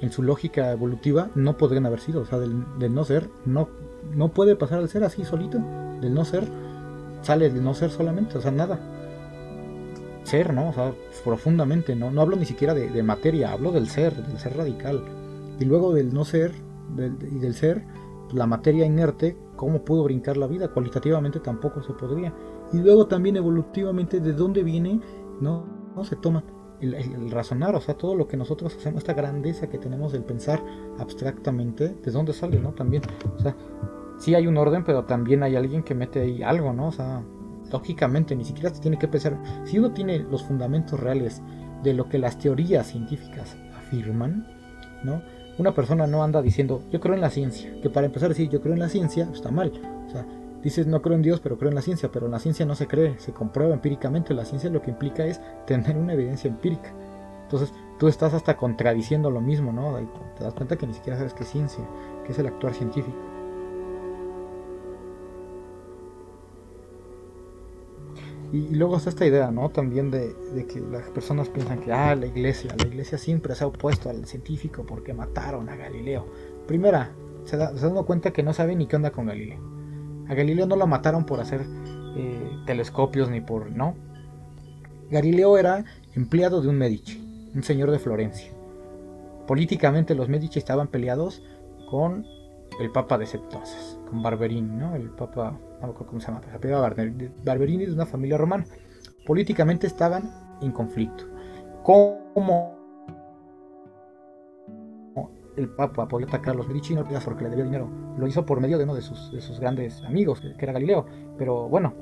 en 0.00 0.10
su 0.10 0.22
lógica 0.22 0.72
evolutiva, 0.72 1.28
no 1.34 1.58
podrían 1.58 1.84
haber 1.84 2.00
sido, 2.00 2.22
o 2.22 2.24
sea, 2.24 2.38
del, 2.38 2.64
del 2.78 2.94
no 2.94 3.04
ser, 3.04 3.28
no, 3.44 3.68
no 4.14 4.30
puede 4.30 4.56
pasar 4.56 4.78
al 4.78 4.88
ser 4.88 5.04
así 5.04 5.24
solito, 5.24 5.58
del 6.00 6.14
no 6.14 6.24
ser, 6.24 6.48
sale 7.20 7.50
del 7.50 7.62
no 7.62 7.74
ser 7.74 7.90
solamente, 7.90 8.38
o 8.38 8.40
sea, 8.40 8.50
nada 8.50 8.93
ser, 10.24 10.52
¿no? 10.52 10.70
O 10.70 10.72
sea, 10.72 10.92
profundamente, 11.24 11.94
¿no? 11.94 12.10
No 12.10 12.20
hablo 12.20 12.36
ni 12.36 12.44
siquiera 12.44 12.74
de, 12.74 13.02
materia, 13.02 13.52
hablo 13.52 13.72
del 13.72 13.88
ser, 13.88 14.14
del 14.14 14.38
ser 14.38 14.56
radical. 14.56 15.04
Y 15.60 15.64
luego 15.64 15.94
del 15.94 16.12
no 16.12 16.24
ser 16.24 16.52
y 16.96 17.38
del 17.38 17.54
ser, 17.54 17.84
la 18.32 18.46
materia 18.46 18.84
inerte, 18.84 19.36
¿cómo 19.56 19.84
pudo 19.84 20.04
brincar 20.04 20.36
la 20.36 20.46
vida? 20.46 20.68
Cualitativamente 20.68 21.40
tampoco 21.40 21.82
se 21.82 21.92
podría. 21.92 22.34
Y 22.72 22.78
luego 22.78 23.06
también 23.06 23.36
evolutivamente, 23.36 24.20
¿de 24.20 24.32
dónde 24.32 24.62
viene? 24.62 25.00
No, 25.40 25.64
no 25.94 26.04
se 26.04 26.16
toma 26.16 26.42
el, 26.80 27.30
razonar, 27.30 27.74
o 27.74 27.80
sea, 27.80 27.94
todo 27.94 28.14
lo 28.14 28.26
que 28.26 28.36
nosotros 28.36 28.74
hacemos, 28.76 28.98
esta 28.98 29.14
grandeza 29.14 29.68
que 29.68 29.78
tenemos 29.78 30.12
del 30.12 30.24
pensar 30.24 30.62
abstractamente, 30.98 31.88
¿de 32.02 32.10
dónde 32.10 32.32
sale, 32.32 32.58
no? 32.58 32.72
También, 32.72 33.02
o 33.36 33.38
sea, 33.38 33.56
sí 34.18 34.34
hay 34.34 34.46
un 34.46 34.56
orden, 34.56 34.84
pero 34.84 35.04
también 35.04 35.42
hay 35.42 35.56
alguien 35.56 35.82
que 35.82 35.94
mete 35.94 36.20
ahí 36.20 36.42
algo, 36.42 36.72
¿no? 36.72 36.88
O 36.88 36.92
sea, 36.92 37.22
lógicamente 37.74 38.36
ni 38.36 38.44
siquiera 38.44 38.72
se 38.72 38.80
tiene 38.80 39.00
que 39.00 39.08
pensar, 39.08 39.36
si 39.64 39.80
uno 39.80 39.90
tiene 39.90 40.20
los 40.20 40.44
fundamentos 40.44 41.00
reales 41.00 41.42
de 41.82 41.92
lo 41.92 42.08
que 42.08 42.18
las 42.20 42.38
teorías 42.38 42.86
científicas 42.86 43.56
afirman, 43.76 44.46
¿no? 45.02 45.20
Una 45.58 45.74
persona 45.74 46.06
no 46.06 46.22
anda 46.22 46.40
diciendo, 46.40 46.82
yo 46.92 47.00
creo 47.00 47.16
en 47.16 47.20
la 47.20 47.30
ciencia, 47.30 47.72
que 47.82 47.90
para 47.90 48.06
empezar 48.06 48.26
a 48.26 48.28
decir, 48.28 48.48
yo 48.48 48.60
creo 48.60 48.74
en 48.74 48.78
la 48.78 48.88
ciencia, 48.88 49.28
está 49.32 49.50
mal. 49.50 49.72
O 50.06 50.08
sea, 50.08 50.24
dices, 50.62 50.86
no 50.86 51.02
creo 51.02 51.16
en 51.16 51.22
Dios, 51.22 51.40
pero 51.40 51.58
creo 51.58 51.68
en 51.68 51.74
la 51.74 51.82
ciencia, 51.82 52.12
pero 52.12 52.26
en 52.26 52.32
la 52.32 52.38
ciencia 52.38 52.64
no 52.64 52.76
se 52.76 52.86
cree, 52.86 53.18
se 53.18 53.32
comprueba 53.32 53.74
empíricamente. 53.74 54.34
La 54.34 54.44
ciencia 54.44 54.70
lo 54.70 54.80
que 54.80 54.92
implica 54.92 55.26
es 55.26 55.40
tener 55.66 55.96
una 55.96 56.12
evidencia 56.12 56.48
empírica. 56.48 56.92
Entonces, 57.42 57.72
tú 57.98 58.06
estás 58.06 58.34
hasta 58.34 58.56
contradiciendo 58.56 59.30
lo 59.30 59.40
mismo, 59.40 59.72
¿no? 59.72 59.96
Te 60.38 60.44
das 60.44 60.54
cuenta 60.54 60.76
que 60.76 60.86
ni 60.86 60.94
siquiera 60.94 61.18
sabes 61.18 61.34
qué 61.34 61.42
es 61.42 61.50
ciencia, 61.50 61.84
qué 62.24 62.30
es 62.30 62.38
el 62.38 62.46
actuar 62.46 62.72
científico. 62.72 63.33
Y, 68.54 68.72
luego 68.76 68.96
está 68.96 69.10
esta 69.10 69.26
idea, 69.26 69.50
¿no? 69.50 69.68
También 69.70 70.12
de, 70.12 70.32
que 70.72 70.78
las 70.78 71.10
personas 71.10 71.48
piensan 71.48 71.80
que, 71.80 71.92
ah, 71.92 72.14
la 72.14 72.26
iglesia, 72.26 72.72
la 72.78 72.86
iglesia 72.86 73.18
siempre 73.18 73.52
se 73.56 73.64
ha 73.64 73.66
opuesto 73.66 74.08
al 74.08 74.26
científico 74.26 74.84
porque 74.86 75.12
mataron 75.12 75.68
a 75.68 75.74
Galileo. 75.74 76.28
Primera, 76.68 77.10
se, 77.46 77.56
da, 77.56 77.76
se 77.76 77.90
cuenta 78.04 78.32
que 78.32 78.44
no 78.44 78.52
sabe 78.52 78.76
ni 78.76 78.86
qué 78.86 78.94
onda 78.94 79.10
con 79.10 79.26
Galileo. 79.26 79.58
A 80.28 80.34
Galileo 80.34 80.66
no 80.66 80.76
lo 80.76 80.86
mataron 80.86 81.26
por 81.26 81.40
hacer 81.40 81.62
eh, 82.16 82.62
telescopios 82.64 83.28
ni 83.28 83.40
por, 83.40 83.72
¿no? 83.72 83.96
Galileo 85.10 85.58
era 85.58 85.84
empleado 86.14 86.62
de 86.62 86.68
un 86.68 86.78
Medici, 86.78 87.50
un 87.56 87.64
señor 87.64 87.90
de 87.90 87.98
Florencia. 87.98 88.52
Políticamente 89.48 90.14
los 90.14 90.28
Medici 90.28 90.60
estaban 90.60 90.86
peleados 90.86 91.42
con 91.90 92.24
el 92.78 92.92
Papa 92.92 93.18
de 93.18 93.24
ese 93.24 93.38
entonces, 93.38 93.98
con 94.14 94.22
Barberini, 94.22 94.76
¿no? 94.76 94.94
El 94.94 95.10
Papa, 95.10 95.58
cómo 95.80 96.20
se 96.20 96.28
llama, 96.28 96.40
se 96.40 97.28
Barberini 97.44 97.86
de 97.86 97.92
una 97.92 98.06
familia 98.06 98.38
romana. 98.38 98.64
Políticamente 99.26 99.88
estaban 99.88 100.30
en 100.62 100.70
conflicto. 100.70 101.24
¿Cómo 101.82 102.78
el 105.56 105.68
Papa 105.70 106.06
podía 106.06 106.28
atacar 106.28 106.54
a 106.54 106.58
los 106.58 106.68
Medici? 106.68 106.94
Porque 107.24 107.44
le 107.44 107.50
debía 107.50 107.64
dinero. 107.64 107.90
Lo 108.16 108.26
hizo 108.26 108.46
por 108.46 108.60
medio 108.60 108.78
de 108.78 108.84
uno 108.84 108.94
de 108.94 109.02
sus, 109.02 109.32
de 109.32 109.40
sus 109.40 109.58
grandes 109.58 110.02
amigos, 110.04 110.40
que 110.40 110.64
era 110.64 110.72
Galileo. 110.72 111.06
Pero 111.36 111.68
bueno, 111.68 111.92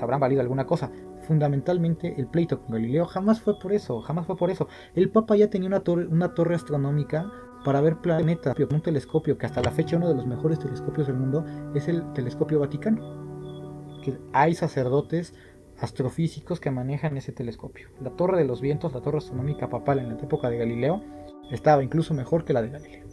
habrán 0.00 0.20
valido 0.20 0.40
alguna 0.40 0.66
cosa 0.66 0.90
fundamentalmente 1.26 2.14
el 2.18 2.26
pleito 2.26 2.60
con 2.60 2.72
Galileo 2.72 3.04
jamás 3.04 3.40
fue 3.40 3.58
por 3.58 3.72
eso, 3.72 4.00
jamás 4.00 4.26
fue 4.26 4.36
por 4.36 4.50
eso. 4.50 4.66
El 4.94 5.10
Papa 5.10 5.36
ya 5.36 5.50
tenía 5.50 5.68
una 5.68 5.80
torre, 5.80 6.06
una 6.06 6.34
torre 6.34 6.54
astronómica 6.54 7.30
para 7.64 7.80
ver 7.80 7.96
planetas, 7.96 8.56
un 8.58 8.80
telescopio 8.80 9.36
que 9.36 9.46
hasta 9.46 9.62
la 9.62 9.70
fecha 9.70 9.96
uno 9.96 10.08
de 10.08 10.14
los 10.14 10.26
mejores 10.26 10.58
telescopios 10.58 11.06
del 11.06 11.16
mundo 11.16 11.44
es 11.74 11.88
el 11.88 12.12
telescopio 12.12 12.60
Vaticano. 12.60 14.00
Que 14.02 14.18
hay 14.32 14.54
sacerdotes 14.54 15.34
astrofísicos 15.78 16.60
que 16.60 16.70
manejan 16.70 17.16
ese 17.16 17.32
telescopio. 17.32 17.88
La 18.00 18.10
torre 18.10 18.38
de 18.38 18.44
los 18.44 18.60
vientos, 18.60 18.92
la 18.94 19.00
torre 19.00 19.18
astronómica 19.18 19.68
papal 19.68 19.98
en 19.98 20.08
la 20.08 20.14
época 20.14 20.48
de 20.48 20.58
Galileo, 20.58 21.02
estaba 21.50 21.82
incluso 21.82 22.14
mejor 22.14 22.44
que 22.44 22.52
la 22.52 22.62
de 22.62 22.70
Galileo. 22.70 23.06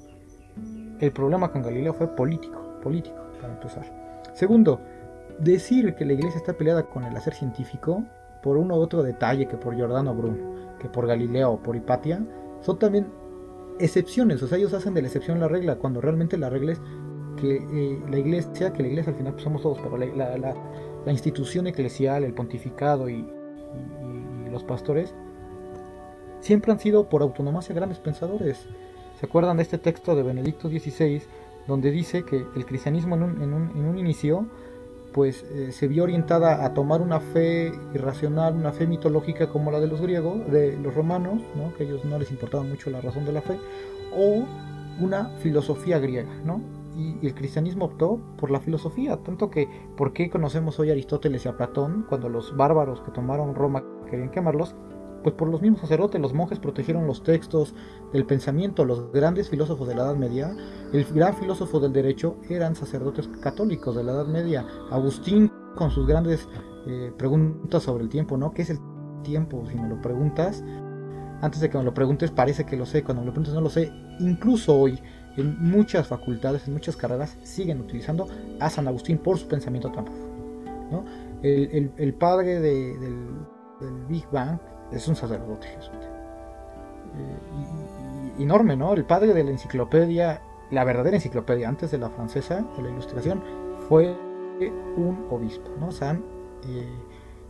El 0.99 1.11
problema 1.11 1.51
con 1.51 1.61
Galileo 1.61 1.93
fue 1.93 2.07
político, 2.15 2.79
político, 2.81 3.17
para 3.41 3.53
empezar. 3.53 4.23
Segundo, 4.33 4.79
decir 5.39 5.95
que 5.95 6.05
la 6.05 6.13
iglesia 6.13 6.37
está 6.37 6.53
peleada 6.53 6.83
con 6.83 7.03
el 7.03 7.15
hacer 7.15 7.33
científico 7.33 8.03
por 8.41 8.57
uno 8.57 8.75
u 8.75 8.79
otro 8.79 9.03
detalle 9.03 9.47
que 9.47 9.57
por 9.57 9.75
Giordano 9.75 10.13
Bruno, 10.15 10.77
que 10.79 10.87
por 10.87 11.07
Galileo 11.07 11.51
o 11.51 11.61
por 11.61 11.75
Hipatia, 11.75 12.23
son 12.61 12.79
también 12.79 13.07
excepciones, 13.79 14.41
o 14.43 14.47
sea, 14.47 14.57
ellos 14.57 14.73
hacen 14.73 14.93
de 14.93 15.01
la 15.01 15.07
excepción 15.07 15.39
la 15.39 15.47
regla, 15.47 15.75
cuando 15.75 16.01
realmente 16.01 16.37
la 16.37 16.49
regla 16.49 16.73
es 16.73 16.81
que 17.39 17.57
eh, 17.57 18.01
la 18.09 18.17
iglesia, 18.17 18.73
que 18.73 18.81
la 18.81 18.89
iglesia 18.89 19.11
al 19.11 19.17
final 19.17 19.33
pues, 19.33 19.43
somos 19.43 19.61
todos, 19.61 19.79
pero 19.79 19.97
la, 19.97 21.11
institución 21.11 21.67
eclesial, 21.67 22.23
el 22.23 22.33
pontificado 22.33 23.09
y, 23.09 23.25
los 24.51 24.63
pastores, 24.63 25.13
siempre 26.39 26.71
han 26.71 26.79
sido 26.79 27.09
por 27.09 27.21
autonomía 27.21 27.61
grandes 27.69 27.99
pensadores. 27.99 28.65
¿Se 29.19 29.25
acuerdan 29.25 29.57
de 29.57 29.63
este 29.63 29.77
texto 29.77 30.15
de 30.15 30.23
Benedicto 30.23 30.69
XVI, 30.69 31.21
donde 31.67 31.91
dice 31.91 32.23
que 32.23 32.45
el 32.55 32.65
cristianismo 32.65 33.15
en 33.15 33.23
un, 33.23 33.41
en 33.41 33.85
un 33.85 33.97
inicio 33.97 34.47
pues 35.17 35.43
eh, 35.49 35.71
se 35.71 35.87
vio 35.87 36.03
orientada 36.03 36.63
a 36.63 36.75
tomar 36.75 37.01
una 37.01 37.19
fe 37.19 37.73
irracional, 37.91 38.53
una 38.53 38.71
fe 38.71 38.85
mitológica 38.85 39.49
como 39.49 39.71
la 39.71 39.79
de 39.79 39.87
los 39.87 39.99
griegos, 39.99 40.45
de 40.51 40.77
los 40.77 40.93
romanos, 40.93 41.41
que 41.75 41.85
a 41.85 41.87
ellos 41.87 42.05
no 42.05 42.19
les 42.19 42.29
importaba 42.29 42.63
mucho 42.63 42.91
la 42.91 43.01
razón 43.01 43.25
de 43.25 43.31
la 43.31 43.41
fe, 43.41 43.57
o 44.15 44.45
una 44.99 45.29
filosofía 45.39 45.97
griega, 45.97 46.29
¿no? 46.45 46.61
Y, 46.95 47.25
el 47.25 47.33
cristianismo 47.33 47.85
optó 47.85 48.19
por 48.37 48.51
la 48.51 48.59
filosofía, 48.59 49.17
tanto 49.17 49.49
que 49.49 49.67
¿por 49.97 50.13
qué 50.13 50.29
conocemos 50.29 50.79
hoy 50.79 50.89
a 50.89 50.91
Aristóteles 50.91 51.45
y 51.45 51.49
a 51.49 51.57
Platón 51.57 52.05
cuando 52.07 52.29
los 52.29 52.55
bárbaros 52.55 53.01
que 53.01 53.09
tomaron 53.09 53.55
Roma 53.55 53.83
querían 54.11 54.29
quemarlos? 54.29 54.75
Pues 55.27 55.35
por 55.35 55.49
los 55.49 55.61
mismos 55.61 55.81
sacerdotes, 55.81 56.21
los 56.21 56.33
monjes 56.33 56.57
protegieron 56.57 57.05
los 57.05 57.21
textos 57.21 57.75
del 58.13 58.25
pensamiento, 58.25 58.85
los 58.85 59.11
grandes 59.11 59.49
filósofos 59.49 59.85
de 59.85 59.93
la 59.93 60.03
Edad 60.03 60.15
Media, 60.15 60.55
el 60.93 61.03
gran 61.03 61.35
filósofo 61.35 61.81
del 61.81 61.91
derecho 61.91 62.37
eran 62.49 62.77
sacerdotes 62.77 63.27
católicos 63.41 63.93
de 63.97 64.05
la 64.05 64.13
Edad 64.13 64.27
Media. 64.27 64.65
Agustín 64.89 65.51
con 65.75 65.91
sus 65.91 66.07
grandes 66.07 66.47
eh, 66.85 67.11
preguntas 67.17 67.83
sobre 67.83 68.05
el 68.05 68.09
tiempo, 68.09 68.37
¿no? 68.37 68.53
¿Qué 68.53 68.61
es 68.61 68.69
el 68.69 68.79
tiempo? 69.21 69.65
Si 69.69 69.75
me 69.75 69.89
lo 69.89 70.01
preguntas, 70.01 70.63
antes 71.41 71.59
de 71.59 71.69
que 71.69 71.77
me 71.77 71.83
lo 71.83 71.93
preguntes 71.93 72.31
parece 72.31 72.65
que 72.65 72.77
lo 72.77 72.85
sé, 72.85 73.03
cuando 73.03 73.19
me 73.19 73.25
lo 73.25 73.33
preguntes 73.33 73.53
no 73.53 73.59
lo 73.59 73.69
sé. 73.69 73.91
Incluso 74.21 74.79
hoy, 74.79 74.97
en 75.35 75.59
muchas 75.59 76.07
facultades, 76.07 76.69
en 76.69 76.73
muchas 76.73 76.95
carreras, 76.95 77.37
siguen 77.43 77.81
utilizando 77.81 78.29
a 78.61 78.69
San 78.69 78.87
Agustín 78.87 79.17
por 79.17 79.37
su 79.37 79.45
pensamiento 79.49 79.91
tan 79.91 80.05
¿no? 80.89 81.03
el, 81.43 82.13
padre 82.17 82.61
del, 82.61 82.97
del 83.81 84.05
Big 84.07 84.25
Bang 84.31 84.57
es 84.91 85.07
un 85.07 85.15
sacerdote 85.15 85.67
jesuita. 85.67 86.07
Eh, 87.17 88.41
enorme, 88.43 88.75
¿no? 88.75 88.93
El 88.93 89.05
padre 89.05 89.33
de 89.33 89.43
la 89.43 89.51
enciclopedia, 89.51 90.41
la 90.71 90.83
verdadera 90.83 91.17
enciclopedia 91.17 91.67
antes 91.67 91.91
de 91.91 91.97
la 91.97 92.09
francesa, 92.09 92.65
de 92.75 92.83
la 92.83 92.89
ilustración, 92.89 93.41
fue 93.87 94.15
un 94.97 95.27
obispo, 95.29 95.69
¿no? 95.79 95.91
San 95.91 96.23
eh, 96.67 96.87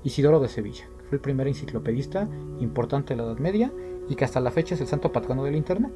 Isidoro 0.04 0.40
de 0.40 0.48
Sevilla, 0.48 0.86
que 0.98 1.04
fue 1.06 1.16
el 1.18 1.22
primer 1.22 1.48
enciclopedista 1.48 2.28
importante 2.60 3.14
de 3.14 3.18
la 3.18 3.24
Edad 3.28 3.40
Media 3.40 3.72
y 4.10 4.16
que 4.16 4.26
hasta 4.26 4.40
la 4.40 4.52
fecha 4.52 4.76
es 4.76 4.82
el 4.82 4.88
santo 4.88 5.12
patrono 5.12 5.44
del 5.44 5.56
Internet. 5.56 5.94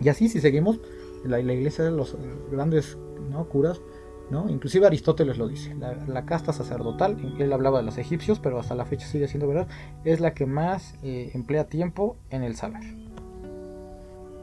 Y 0.00 0.08
así, 0.08 0.28
si 0.28 0.40
seguimos, 0.40 0.80
la, 1.24 1.38
la 1.38 1.52
iglesia 1.52 1.84
de 1.84 1.90
los 1.90 2.16
grandes 2.50 2.96
¿no? 3.30 3.44
curas 3.48 3.80
Inclusive 4.48 4.86
Aristóteles 4.86 5.38
lo 5.38 5.48
dice, 5.48 5.74
la, 5.74 6.24
casta 6.24 6.52
sacerdotal, 6.52 7.16
él 7.38 7.52
hablaba 7.52 7.78
de 7.78 7.84
los 7.84 7.98
egipcios, 7.98 8.38
pero 8.38 8.60
hasta 8.60 8.74
la 8.74 8.84
fecha 8.84 9.06
sigue 9.06 9.26
siendo 9.26 9.48
verdad, 9.48 9.66
es 10.04 10.20
la 10.20 10.34
que 10.34 10.46
más 10.46 10.94
eh, 11.02 11.30
emplea 11.34 11.64
tiempo 11.64 12.16
en 12.30 12.44
el 12.44 12.54
saber. 12.54 12.82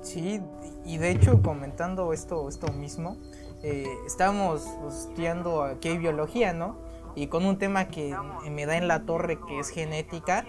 Sí, 0.02 0.42
y 0.86 0.98
de 0.98 1.12
hecho 1.12 1.42
comentando 1.42 2.12
esto, 2.12 2.50
esto 2.50 2.72
mismo, 2.74 3.18
eh, 3.64 3.88
estábamos 4.06 4.66
estudiando 4.88 5.64
aquí 5.64 5.98
biología, 5.98 6.54
¿no? 6.54 6.78
Y 7.16 7.28
con 7.28 7.46
un 7.46 7.58
tema 7.58 7.88
que 7.88 8.16
me 8.52 8.66
da 8.66 8.78
en 8.78 8.88
la 8.88 9.06
torre 9.06 9.40
que 9.48 9.60
es 9.60 9.70
genética, 9.70 10.46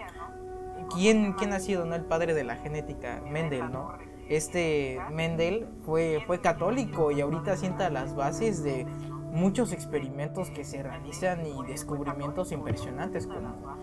¿quién, 0.93 1.33
quién 1.33 1.53
ha 1.53 1.59
sido 1.59 1.85
¿no? 1.85 1.95
el 1.95 2.05
padre 2.05 2.33
de 2.33 2.43
la 2.43 2.57
genética? 2.57 3.21
Mendel, 3.29 3.71
¿no? 3.71 3.93
Este 4.29 4.99
Mendel 5.11 5.67
fue, 5.83 6.21
fue 6.27 6.39
católico 6.39 7.11
y 7.11 7.21
ahorita 7.21 7.57
sienta 7.57 7.89
las 7.89 8.15
bases 8.15 8.63
de 8.63 8.85
muchos 9.31 9.71
experimentos 9.71 10.49
que 10.49 10.63
se 10.63 10.83
realizan 10.83 11.45
y 11.45 11.63
descubrimientos 11.65 12.51
impresionantes 12.51 13.27
como 13.27 13.77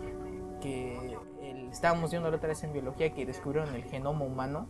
que 0.61 1.17
estábamos 1.71 2.11
viendo 2.11 2.31
la 2.31 2.37
otra 2.37 2.49
vez 2.49 2.63
en 2.65 2.73
biología 2.73 3.13
que 3.13 3.27
descubrieron 3.27 3.75
el 3.75 3.85
genoma 3.85 4.25
humano 4.25 4.69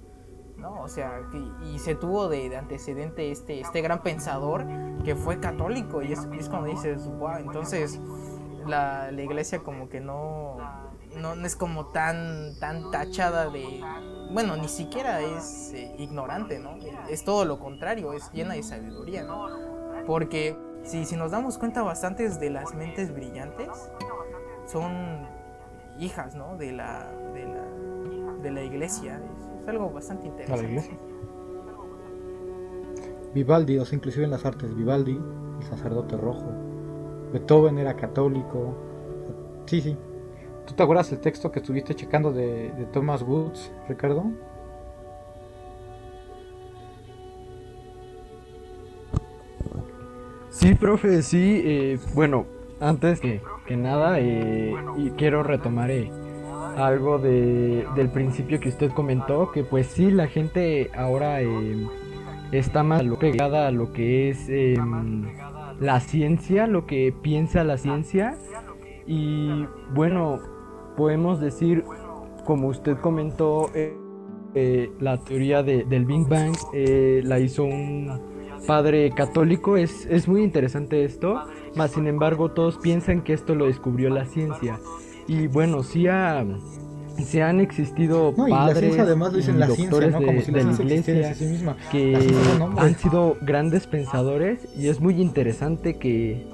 ¿no? 0.58 0.82
O 0.82 0.88
sea, 0.88 1.20
y 1.62 1.78
se 1.78 1.94
tuvo 1.94 2.28
de, 2.28 2.56
antecedente 2.56 3.30
este, 3.30 3.60
este 3.60 3.82
gran 3.82 4.02
pensador 4.02 4.66
que 5.04 5.14
fue 5.14 5.38
católico 5.38 6.02
y 6.02 6.12
es, 6.12 6.26
cuando 6.48 6.68
dices, 6.68 7.06
wow, 7.06 7.36
entonces 7.36 8.00
la, 8.66 9.10
la, 9.12 9.22
iglesia 9.22 9.60
como 9.60 9.88
que 9.88 10.00
no, 10.00 10.56
no, 11.16 11.34
es 11.34 11.56
como 11.56 11.86
tan, 11.86 12.58
tan 12.58 12.90
tachada 12.90 13.50
de, 13.50 13.82
bueno, 14.32 14.56
ni 14.56 14.68
siquiera 14.68 15.20
es 15.20 15.72
eh, 15.74 15.94
ignorante, 15.98 16.58
¿no? 16.58 16.76
Es 17.08 17.24
todo 17.24 17.44
lo 17.44 17.58
contrario, 17.58 18.12
es 18.12 18.32
llena 18.32 18.54
de 18.54 18.62
sabiduría, 18.62 19.22
¿no? 19.22 19.46
Porque 20.06 20.56
si, 20.86 21.04
si 21.04 21.16
nos 21.16 21.32
damos 21.32 21.58
cuenta, 21.58 21.82
bastantes 21.82 22.40
de 22.40 22.50
las 22.50 22.74
mentes 22.74 23.12
brillantes 23.12 23.68
son 24.66 25.26
hijas, 25.98 26.34
¿no? 26.34 26.56
De 26.56 26.72
la, 26.72 27.10
de 27.32 27.44
la, 27.46 27.64
de 28.42 28.50
la 28.50 28.62
iglesia. 28.62 29.20
Es, 29.62 29.68
algo 29.68 29.90
bastante 29.90 30.28
interesante. 30.28 30.98
Vivaldi, 33.34 33.78
o 33.78 33.84
sea, 33.84 33.96
inclusive 33.96 34.24
en 34.24 34.30
las 34.30 34.44
artes, 34.44 34.74
Vivaldi, 34.74 35.20
el 35.58 35.66
sacerdote 35.66 36.16
rojo. 36.16 36.46
Beethoven 37.32 37.78
era 37.78 37.96
católico. 37.96 38.76
Sí, 39.66 39.80
sí. 39.80 39.96
¿Tú 40.66 40.74
te 40.74 40.82
acuerdas 40.82 41.10
el 41.12 41.18
texto 41.18 41.50
que 41.50 41.58
estuviste 41.58 41.94
checando 41.94 42.32
de, 42.32 42.70
de 42.72 42.86
Thomas 42.86 43.22
Woods, 43.22 43.72
Ricardo? 43.88 44.24
Sí, 50.66 50.74
profe, 50.74 51.22
sí. 51.22 51.62
Eh, 51.64 51.98
bueno, 52.12 52.44
antes 52.80 53.20
que, 53.20 53.40
nada, 53.76 54.18
eh, 54.18 54.74
y 54.96 55.10
quiero 55.10 55.44
retomar 55.44 55.92
eh, 55.92 56.10
algo 56.76 57.18
de, 57.18 57.86
del 57.94 58.10
principio 58.10 58.58
que 58.58 58.70
usted 58.70 58.90
comentó, 58.90 59.52
que 59.52 59.62
pues 59.62 59.86
sí, 59.86 60.10
la 60.10 60.26
gente 60.26 60.90
ahora 60.96 61.38
está 62.50 62.82
más 62.82 63.04
pegada 63.20 63.68
a 63.68 63.70
lo 63.70 63.92
que 63.92 64.28
es 64.28 64.48
em, 64.48 65.26
la 65.78 66.00
ciencia, 66.00 66.66
lo 66.66 66.84
que 66.84 67.14
piensa 67.22 67.62
la 67.62 67.78
ciencia. 67.78 68.36
Y 69.06 69.66
bueno, 69.94 70.40
podemos 70.96 71.38
decir, 71.38 71.84
como 72.44 72.66
usted 72.66 72.96
comentó, 72.96 73.70
la 74.98 75.16
teoría 75.18 75.62
del 75.62 76.06
Big 76.06 76.26
Bang 76.26 76.56
la 77.22 77.38
hizo 77.38 77.62
un 77.62 78.35
padre 78.66 79.10
católico. 79.10 79.76
Es, 79.76 80.06
es 80.06 80.28
muy 80.28 80.42
interesante 80.42 81.04
esto, 81.04 81.42
más 81.74 81.92
sin 81.92 82.06
embargo 82.06 82.50
todos 82.50 82.78
piensan 82.78 83.22
que 83.22 83.32
esto 83.32 83.54
lo 83.54 83.66
descubrió 83.66 84.10
la 84.10 84.26
ciencia. 84.26 84.78
Y 85.28 85.48
bueno, 85.48 85.82
sí 85.82 86.06
ha, 86.06 86.44
se 87.24 87.42
han 87.42 87.60
existido 87.60 88.34
padres 88.34 88.98
además 88.98 89.32
lo 89.32 89.38
dicen 89.38 89.58
la 89.58 89.66
doctores 89.66 90.12
de, 90.12 90.18
de 90.18 90.64
la, 90.64 90.72
iglesia 90.72 91.34
que 91.90 92.34
han 92.76 92.96
sido 92.96 93.36
grandes 93.40 93.86
pensadores 93.86 94.68
y 94.76 94.88
es 94.88 95.00
muy 95.00 95.20
interesante 95.20 95.96
que 95.96 96.46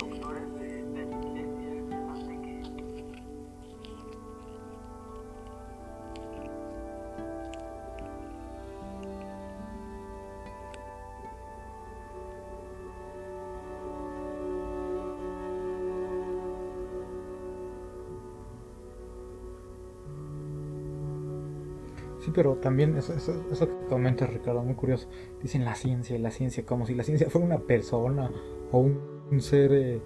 pero 22.32 22.56
también 22.56 22.96
eso, 22.96 23.14
eso, 23.14 23.68
que 23.68 23.86
comenta 23.88 24.26
Ricardo, 24.26 24.62
muy 24.62 24.74
curioso. 24.74 25.08
Dicen 25.42 25.64
la 25.64 25.74
ciencia, 25.74 26.18
la 26.18 26.30
ciencia, 26.30 26.64
como 26.64 26.86
si 26.86 26.94
la 26.94 27.04
ciencia 27.04 27.28
fuera 27.30 27.46
una 27.46 27.58
persona 27.60 28.30
o 28.70 28.78
un, 28.78 29.40
ser 29.40 29.72
eh, 29.72 30.02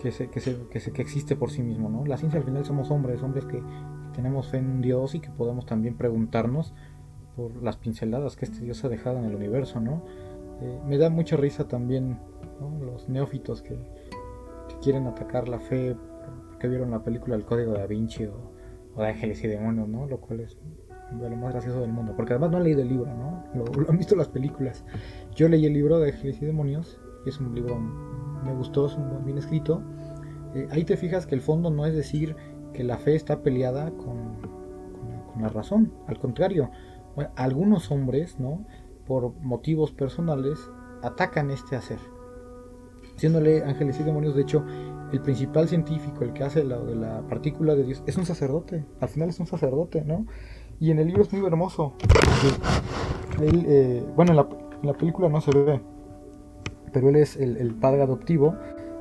que, 0.00 0.10
se, 0.10 0.28
que, 0.28 0.40
se, 0.40 0.56
que, 0.70 0.80
se, 0.80 0.92
que, 0.92 1.02
existe 1.02 1.36
por 1.36 1.50
sí 1.50 1.62
mismo, 1.62 1.88
¿no? 1.90 2.06
La 2.06 2.16
ciencia 2.16 2.40
al 2.40 2.46
final 2.46 2.64
somos 2.64 2.90
hombres, 2.90 3.22
hombres 3.22 3.44
que, 3.44 3.62
tenemos 4.14 4.48
fe 4.48 4.58
en 4.58 4.70
un 4.70 4.80
Dios 4.80 5.14
y 5.14 5.20
que 5.20 5.28
podemos 5.28 5.66
también 5.66 5.96
preguntarnos 5.96 6.72
por 7.36 7.62
las 7.62 7.76
pinceladas 7.76 8.36
que 8.36 8.46
este 8.46 8.60
Dios 8.60 8.82
ha 8.84 8.88
dejado 8.88 9.18
en 9.18 9.24
el 9.24 9.34
universo, 9.34 9.80
¿no? 9.80 10.02
Eh, 10.62 10.80
me 10.86 10.96
da 10.96 11.10
mucha 11.10 11.36
risa 11.36 11.68
también 11.68 12.18
los 12.80 13.08
neófitos 13.08 13.60
que, 13.60 13.76
quieren 14.82 15.06
atacar 15.06 15.48
la 15.48 15.60
fe 15.60 15.96
porque 16.48 16.68
vieron 16.68 16.90
la 16.90 17.02
película 17.02 17.36
El 17.36 17.44
Código 17.46 17.72
da 17.72 17.86
Vinci 17.86 18.26
o, 18.26 18.52
o 18.94 19.00
de 19.00 19.08
Ángeles 19.08 19.42
y 19.42 19.48
Demonios, 19.48 19.88
¿no? 19.88 20.06
Lo 20.06 20.20
cual 20.20 20.40
es 20.40 20.58
de 21.10 21.30
lo 21.30 21.36
más 21.36 21.52
gracioso 21.52 21.80
del 21.80 21.92
mundo, 21.92 22.14
porque 22.16 22.32
además 22.32 22.50
no 22.50 22.56
han 22.56 22.64
leído 22.64 22.82
el 22.82 22.88
libro, 22.88 23.12
¿no? 23.14 23.44
Lo, 23.54 23.88
han 23.88 23.98
visto 23.98 24.16
las 24.16 24.28
películas. 24.28 24.84
Yo 25.34 25.48
leí 25.48 25.66
el 25.66 25.72
libro 25.72 25.98
de 25.98 26.10
Ángeles 26.10 26.40
y 26.40 26.46
Demonios, 26.46 26.98
y 27.24 27.28
es 27.28 27.40
un 27.40 27.54
libro, 27.54 27.78
me 27.78 28.54
gustó, 28.54 28.86
es 28.86 28.94
un 28.96 29.24
bien 29.24 29.38
escrito. 29.38 29.82
Eh, 30.54 30.68
ahí 30.70 30.84
te 30.84 30.96
fijas 30.96 31.26
que 31.26 31.34
el 31.34 31.40
fondo 31.40 31.70
no 31.70 31.86
es 31.86 31.94
decir 31.94 32.36
que 32.72 32.84
la 32.84 32.96
fe 32.96 33.14
está 33.14 33.42
peleada 33.42 33.90
con, 33.92 34.40
con, 35.32 35.42
la 35.42 35.48
razón, 35.48 35.92
al 36.06 36.18
contrario, 36.18 36.70
algunos 37.36 37.90
hombres, 37.90 38.38
¿no? 38.40 38.64
Por 39.06 39.34
motivos 39.40 39.92
personales, 39.92 40.70
atacan 41.02 41.50
este 41.50 41.76
hacer. 41.76 41.98
Siéndole 43.16 43.62
Ángeles 43.62 44.00
y 44.00 44.02
Demonios, 44.02 44.34
de 44.34 44.42
hecho, 44.42 44.64
el 45.12 45.20
principal 45.20 45.68
científico, 45.68 46.24
el 46.24 46.32
que 46.32 46.42
hace 46.42 46.64
lo 46.64 46.84
de 46.84 46.96
la 46.96 47.22
partícula 47.28 47.74
de 47.74 47.84
Dios, 47.84 48.02
es 48.06 48.16
un 48.16 48.26
sacerdote. 48.26 48.84
Al 49.00 49.08
final 49.08 49.28
es 49.28 49.38
un 49.38 49.46
sacerdote, 49.46 50.04
¿no? 50.04 50.26
Y 50.80 50.90
en 50.90 50.98
el 50.98 51.06
libro 51.06 51.22
es 51.22 51.32
muy 51.32 51.46
hermoso. 51.46 51.94
Eh, 53.40 54.04
bueno, 54.14 54.32
en 54.32 54.86
la, 54.86 54.92
película 54.94 55.28
no 55.28 55.40
se 55.40 55.50
ve, 55.50 55.80
pero 56.92 57.08
él 57.08 57.16
es 57.16 57.36
el, 57.36 57.74
padre 57.74 58.02
adoptivo 58.02 58.54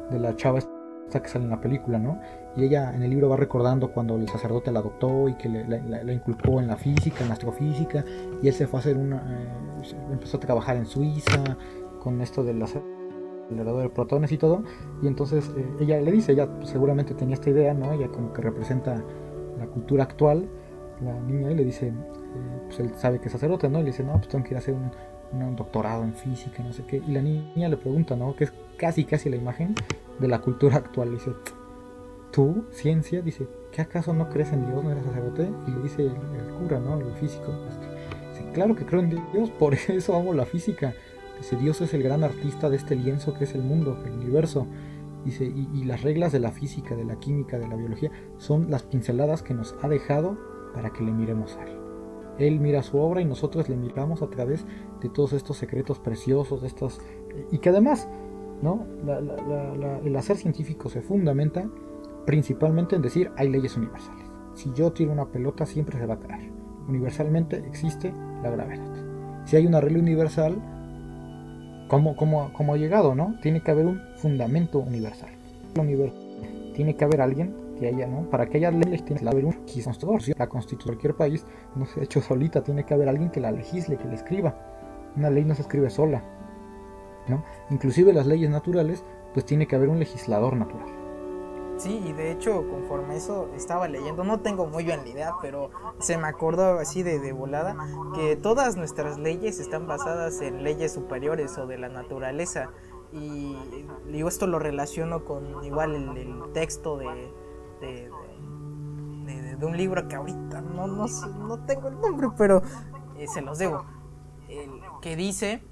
de 0.10 0.20
la 0.20 0.36
chava 0.36 0.60
esta 0.60 1.22
que 1.22 1.30
sale 1.30 1.46
en 1.46 1.51
la 1.51 1.62
película, 1.62 2.00
¿no? 2.00 2.20
Y 2.56 2.63
ella 2.65 2.94
en 2.96 3.03
el 3.03 3.10
libro 3.10 3.30
va 3.30 3.38
recordando 3.38 3.92
cuando 3.92 4.15
el 4.15 4.27
sacerdote 4.27 4.72
la 4.72 4.80
adoptó 4.80 5.30
y 5.30 5.36
que 5.36 5.50
le, 5.50 6.13
inculcó 6.13 6.60
en 6.60 6.68
la 6.68 6.77
física, 6.77 7.22
en 7.22 7.27
la 7.27 7.34
astrofísica, 7.34 8.03
y 8.42 8.48
él 8.48 8.53
se 8.53 8.65
fue 8.65 8.80
a 8.80 8.82
hacer 8.82 8.98
una. 8.98 9.18
Eh, 9.18 9.96
empezó 10.12 10.38
a 10.38 10.39
trabajar 10.39 10.77
en 10.77 10.86
Suiza 10.86 11.58
con 12.00 12.22
esto 12.22 12.44
del 12.44 12.62
acelerador 12.62 13.84
de 13.84 13.89
protones 13.89 14.32
y 14.32 14.38
todo, 14.38 14.63
y 15.01 15.08
entonces 15.08 15.51
eh, 15.56 15.75
ella 15.80 16.01
le 16.01 16.12
dice, 16.12 16.32
ella 16.32 16.50
seguramente 16.63 17.13
tenía 17.13 17.36
esta 17.36 17.50
idea, 17.50 17.74
¿no? 17.74 17.92
Ella 17.94 18.07
como 18.07 18.33
que 18.33 18.42
representa 18.42 19.03
la 19.59 19.68
cultura 19.68 20.03
actual 20.03 20.50
la 21.03 21.13
niña 21.20 21.51
y 21.51 21.55
le 21.55 21.66
dice, 21.66 21.87
eh, 21.87 22.61
pues 22.66 22.79
él 22.79 22.92
sabe 22.98 23.20
que 23.20 23.27
es 23.27 23.31
sacerdote, 23.31 23.70
¿no? 23.70 23.79
Y 23.79 23.83
le 23.83 23.92
dice, 23.92 24.03
no, 24.03 24.13
pues 24.13 24.27
tengo 24.27 24.44
que 24.44 24.51
ir 24.51 24.55
a 24.55 24.59
hacer 24.59 24.74
un, 24.75 24.92
doctorado 25.55 26.03
en 26.03 26.13
física, 26.13 26.61
no 26.61 26.72
sé 26.74 26.83
qué. 26.85 26.98
Y 26.98 27.11
la 27.11 27.22
niña 27.22 27.68
le 27.68 27.77
pregunta, 27.77 28.16
¿no? 28.16 28.35
Que 28.35 28.44
es 28.44 28.53
casi, 28.77 29.03
casi 29.03 29.31
la 29.31 29.35
imagen 29.35 29.74
de 30.20 30.27
la 30.27 30.39
cultura 30.39 30.77
actual. 30.77 31.09
Le 31.09 31.16
dice, 31.16 31.31
¿tú, 32.31 32.66
ciencia? 32.72 33.22
Dice, 33.24 33.48
¿qué 33.72 33.81
acaso 33.81 34.13
no 34.13 34.29
crees 34.29 34.51
en 34.53 34.68
Dios, 34.68 34.83
no 34.83 34.92
eres 34.92 35.03
sacerdote? 35.03 35.50
Y 35.68 35.72
le 35.72 35.81
dice 35.81 36.03
el, 36.03 36.13
cura, 36.59 36.79
¿no? 36.79 37.00
El 37.00 37.13
físico. 37.13 37.51
Dice, 38.29 38.51
claro 38.53 38.75
que 38.75 38.85
creo 38.85 39.01
en 39.01 39.09
Dios, 39.09 39.50
por 39.59 39.74
eso 39.74 40.16
hago 40.16 40.33
la 40.33 40.46
física. 40.46 40.94
Dice, 41.39 41.55
Dios 41.55 41.81
es 41.81 41.96
el 41.96 42.03
gran 42.03 42.24
artista 42.24 42.70
de 42.70 42.77
este 42.77 42.96
lienzo 42.96 43.33
que 43.33 43.46
es 43.46 43.55
el 43.55 43.63
mundo, 43.63 43.98
el 44.05 44.11
universo. 44.11 44.68
Dice, 45.25 45.46
y, 45.46 45.68
y, 45.74 45.85
las 45.85 46.03
reglas 46.03 46.31
de 46.31 46.39
la 46.39 46.51
física, 46.51 46.96
de 46.96 47.05
la 47.05 47.16
química, 47.16 47.57
de 47.57 47.68
la 47.68 47.75
biología, 47.75 48.11
son 48.37 48.70
las 48.70 48.83
pinceladas 48.83 49.42
que 49.42 49.53
nos 49.53 49.74
ha 49.81 49.87
dejado 49.87 50.37
para 50.74 50.92
que 50.92 51.03
le 51.03 51.12
miremos 51.12 51.57
a 51.57 51.64
Él. 51.64 51.83
Él 52.40 52.59
mira 52.59 52.81
su 52.81 52.98
obra 52.98 53.22
y 53.22 53.25
nosotros 53.25 53.70
le 53.70 53.75
miramos 53.75 54.22
a 54.22 54.29
través 54.29 54.66
de 55.01 55.09
todos 55.09 55.33
estos 55.33 55.57
secretos 55.57 56.00
preciosos, 56.00 56.64
estos, 56.64 57.00
y 57.51 57.59
que 57.59 57.70
además 57.70 58.07
¿no? 58.62 58.86
el 60.03 60.16
hacer 60.16 60.38
científico 60.38 60.90
se 60.90 61.01
fundamenta 61.01 61.70
principalmente 62.25 62.96
en 62.96 63.01
decir 63.01 63.31
hay 63.36 63.50
leyes 63.50 63.77
universales. 63.77 64.25
Si 64.55 64.72
yo 64.74 64.92
tiro 64.92 65.12
una 65.12 65.25
pelota 65.25 65.66
siempre 65.66 65.98
se 66.00 66.05
va 66.05 66.16
a 66.16 66.20
caer. 66.20 66.51
Universalmente 66.88 67.57
existe 67.68 68.14
la 68.42 68.50
gravedad. 68.50 69.44
Si 69.46 69.55
hay 69.55 69.66
una 69.66 69.81
regla 69.81 70.00
universal, 70.00 70.55
¿cómo, 71.88 72.16
cómo, 72.16 72.51
cómo 72.53 72.74
ha 72.74 72.77
llegado? 72.77 73.16
¿no? 73.16 73.36
Tiene 73.42 73.62
que 73.62 73.72
haber 73.72 73.86
un 73.86 74.01
fundamento 74.18 74.79
universal. 74.79 75.31
Tiene 76.75 76.96
que 76.96 77.05
haber 77.05 77.22
alguien 77.22 77.62
Para 78.29 78.48
que 78.48 78.57
haya 78.57 78.72
leyes 78.72 79.03
tiene 79.05 79.22
que 79.22 79.27
haber 79.27 79.46
un 79.46 79.53
constitutor. 79.53 80.22
La 80.37 80.48
constitución 80.48 80.96
de 80.96 81.00
cualquier 81.00 81.15
país 81.15 81.46
no 81.75 81.85
se 81.85 82.00
ha 82.00 82.03
hecho 82.03 82.22
solita, 82.22 82.63
tiene 82.63 82.85
que 82.85 82.93
haber 82.93 83.09
alguien 83.09 83.29
que 83.29 83.39
la 83.39 83.51
legisle, 83.51 83.98
que 83.98 84.05
la 84.05 84.15
escriba. 84.15 84.55
Una 85.15 85.29
ley 85.29 85.46
no 85.46 85.55
se 85.55 85.61
escribe 85.61 85.89
sola, 85.89 86.24
¿no? 87.27 87.43
Inclusive 87.69 88.13
las 88.13 88.25
leyes 88.25 88.50
naturales, 88.50 89.03
pues 89.33 89.46
tiene 89.46 89.67
que 89.67 89.75
haber 89.75 89.89
un 89.89 90.00
legislador 90.00 90.55
natural. 90.55 91.03
Sí, 91.77 92.01
y 92.05 92.13
de 92.13 92.31
hecho, 92.31 92.67
conforme 92.69 93.17
eso 93.17 93.50
estaba 93.55 93.87
leyendo, 93.87 94.24
no 94.24 94.39
tengo 94.39 94.67
muy 94.67 94.83
bien 94.83 95.01
la 95.03 95.09
idea, 95.09 95.33
pero 95.41 95.72
se 96.00 96.17
me 96.17 96.27
acordó 96.27 96.79
así 96.79 97.03
de, 97.03 97.19
de 97.19 97.33
volada 97.33 97.75
que 98.15 98.35
todas 98.35 98.77
nuestras 98.77 99.17
leyes 99.17 99.59
están 99.59 99.87
basadas 99.87 100.39
en 100.41 100.63
leyes 100.63 100.93
superiores 100.93 101.57
o 101.57 101.65
de 101.65 101.77
la 101.77 101.89
naturaleza. 101.89 102.69
Y 103.11 103.55
digo, 104.11 104.29
esto 104.29 104.48
lo 104.48 104.59
relaciono 104.59 105.25
con 105.25 105.63
igual 105.63 105.96
el 106.15 106.51
texto 106.53 106.98
de, 106.98 107.31
de, 107.87 108.11
un 109.65 109.77
libro 109.77 110.07
que 110.09 110.15
ahorita 110.15 110.59
no, 110.59 110.87
no, 110.87 111.05
no 111.07 111.59
tengo 111.65 111.87
el 111.87 112.00
nombre, 112.01 112.27
pero 112.37 112.61
eh, 113.17 113.27
se 113.27 113.41
los 113.41 113.57
debo. 113.59 113.85
que 115.01 115.15
dice 115.15 115.63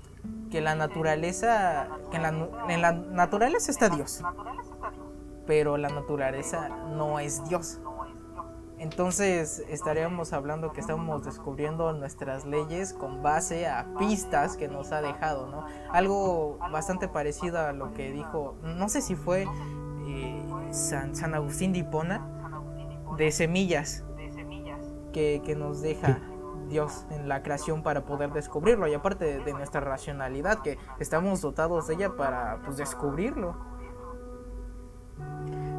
que 0.49 0.61
la 0.61 0.75
naturaleza, 0.75 1.89
que 2.09 2.17
en 2.17 2.23
la, 2.23 2.29
en 2.69 2.81
la 2.81 2.93
naturaleza 2.93 3.69
está 3.69 3.89
Dios, 3.89 4.21
pero 5.45 5.75
la 5.75 5.89
naturaleza 5.89 6.69
no 6.69 7.19
es 7.19 7.43
Dios. 7.49 7.81
Entonces 8.81 9.63
estaríamos 9.69 10.33
hablando 10.33 10.71
que 10.73 10.81
estamos 10.81 11.23
descubriendo 11.23 11.93
nuestras 11.93 12.45
leyes 12.47 12.93
con 12.93 13.21
base 13.21 13.67
a 13.67 13.85
pistas 13.99 14.57
que 14.57 14.67
nos 14.67 14.91
ha 14.91 15.03
dejado, 15.03 15.45
¿no? 15.45 15.65
Algo 15.91 16.57
bastante 16.71 17.07
parecido 17.07 17.59
a 17.59 17.73
lo 17.73 17.93
que 17.93 18.11
dijo, 18.11 18.55
no 18.63 18.89
sé 18.89 19.03
si 19.03 19.15
fue 19.15 19.45
San, 20.71 21.35
Agustín 21.35 21.73
de 21.73 21.79
Hipona, 21.79 22.27
de 23.17 23.31
semillas 23.31 24.03
que, 25.11 25.55
nos 25.57 25.81
deja 25.81 26.19
Dios 26.69 27.05
en 27.11 27.27
la 27.27 27.43
creación 27.43 27.83
para 27.83 28.05
poder 28.05 28.31
descubrirlo 28.31 28.87
y 28.87 28.93
aparte 28.93 29.39
de, 29.39 29.53
nuestra 29.53 29.81
racionalidad 29.81 30.61
que 30.61 30.77
estamos 30.99 31.41
dotados 31.41 31.87
de 31.87 31.95
ella 31.95 32.15
para 32.15 32.61
pues, 32.63 32.77
descubrirlo. 32.77 33.55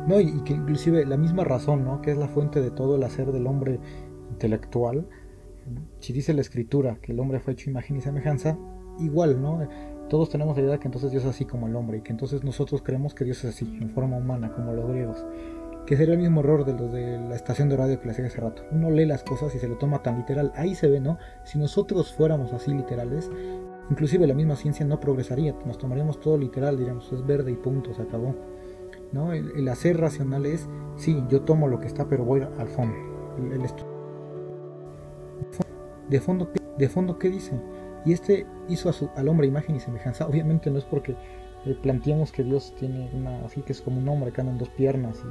No, 0.07 0.21
y, 0.21 0.43
que 0.43 0.53
inclusive 0.53 1.07
la 1.07 1.17
misma 1.17 1.45
razón, 1.45 1.85
¿no? 1.85 2.03
Que 2.03 2.11
es 2.11 2.19
la 2.19 2.29
fuente 2.29 2.61
de 2.61 2.71
todo 2.71 2.97
el 2.97 3.05
hacer 3.05 3.33
del 3.33 3.47
hombre 3.47 3.81
intelectual. 4.31 5.09
Si 6.01 6.13
dice 6.13 6.35
la 6.35 6.41
escritura 6.41 6.97
que 7.01 7.13
el 7.13 7.21
hombre 7.21 7.41
fue 7.41 7.53
hecho 7.55 7.71
imagen 7.71 7.97
y 7.97 8.01
semejanza, 8.01 8.59
igual, 8.99 9.41
¿no? 9.41 9.67
Todos 10.13 10.29
tenemos 10.29 10.55
la 10.59 10.63
idea 10.63 10.79
que 10.79 10.89
entonces 10.89 11.11
Dios 11.11 11.25
es 11.25 11.31
así 11.31 11.47
como 11.47 11.69
el 11.69 11.75
hombre 11.75 11.97
y 11.97 12.01
que 12.03 12.13
entonces 12.13 12.45
nosotros 12.45 12.83
creemos 12.83 13.15
que 13.15 13.25
Dios 13.25 13.43
es 13.45 13.55
así, 13.55 13.79
en 13.81 13.89
forma 13.89 14.19
humana, 14.19 14.53
como 14.53 14.75
los 14.75 14.87
griegos. 14.87 15.25
Que 15.87 15.97
sería 15.97 16.13
el 16.13 16.21
mismo 16.21 16.41
error 16.41 16.67
de 16.67 16.75
los 16.75 16.93
de 16.93 17.19
la 17.19 17.35
estación 17.35 17.71
de 17.71 17.79
radio 17.79 17.99
que 17.99 18.09
les 18.09 18.19
dije 18.19 18.29
hace 18.29 18.43
rato. 18.43 18.63
Uno 18.73 18.91
lee 18.91 19.07
las 19.07 19.25
cosas 19.25 19.55
y 19.55 19.59
se 19.59 19.67
lo 19.69 19.79
toma 19.79 20.03
tan 20.03 20.19
literal. 20.19 20.53
Ahí 20.55 20.75
se 20.75 20.87
ve, 20.87 21.01
¿no? 21.01 21.17
Si 21.45 21.59
nosotros 21.59 22.13
fuéramos 22.13 22.53
así 22.53 22.75
literales, 22.75 23.31
inclusive 23.89 24.27
la 24.27 24.35
misma 24.35 24.57
ciencia 24.57 24.85
no 24.85 25.01
progresaría. 25.01 25.55
Nos 25.65 25.79
tomaríamos 25.79 26.21
todo 26.21 26.37
literal, 26.37 26.77
diríamos, 26.77 27.11
es 27.11 27.25
verde 27.25 27.51
y 27.51 27.57
punto, 27.57 27.95
se 27.95 28.03
acabó. 28.03 28.35
¿No? 29.13 29.33
El, 29.33 29.67
hacer 29.67 29.99
racional 29.99 30.45
es, 30.45 30.69
sí, 30.97 31.25
yo 31.31 31.41
tomo 31.41 31.69
lo 31.69 31.81
que 31.81 31.87
está, 31.87 32.07
pero 32.07 32.23
voy 32.27 32.43
al 32.43 32.69
fondo. 32.69 32.95
El, 33.39 33.63
de 36.11 36.21
fondo, 36.21 36.51
¿de 36.77 36.89
fondo 36.91 37.19
qué 37.19 37.31
dice? 37.31 37.59
Y 38.05 38.13
este 38.13 38.47
hizo 38.69 38.89
a 38.89 38.93
su, 38.93 39.11
al 39.17 39.29
hombre 39.29 39.47
imagen 39.47 39.77
y 39.77 39.81
semejanza. 39.81 40.27
Obviamente 40.27 40.71
no 40.71 40.79
es 40.79 40.85
porque 40.85 41.17
eh, 41.65 41.77
planteamos 41.81 42.33
que 42.33 42.43
Dios 42.43 42.75
tiene 42.79 43.11
una, 43.15 43.45
así 43.45 43.63
que 43.63 43.73
es 43.73 43.81
como 43.81 43.99
un 43.99 44.09
hombre 44.09 44.33
que 44.33 44.41
anda 44.41 44.53
en 44.53 44.59
dos 44.59 44.71
piernas 44.71 45.23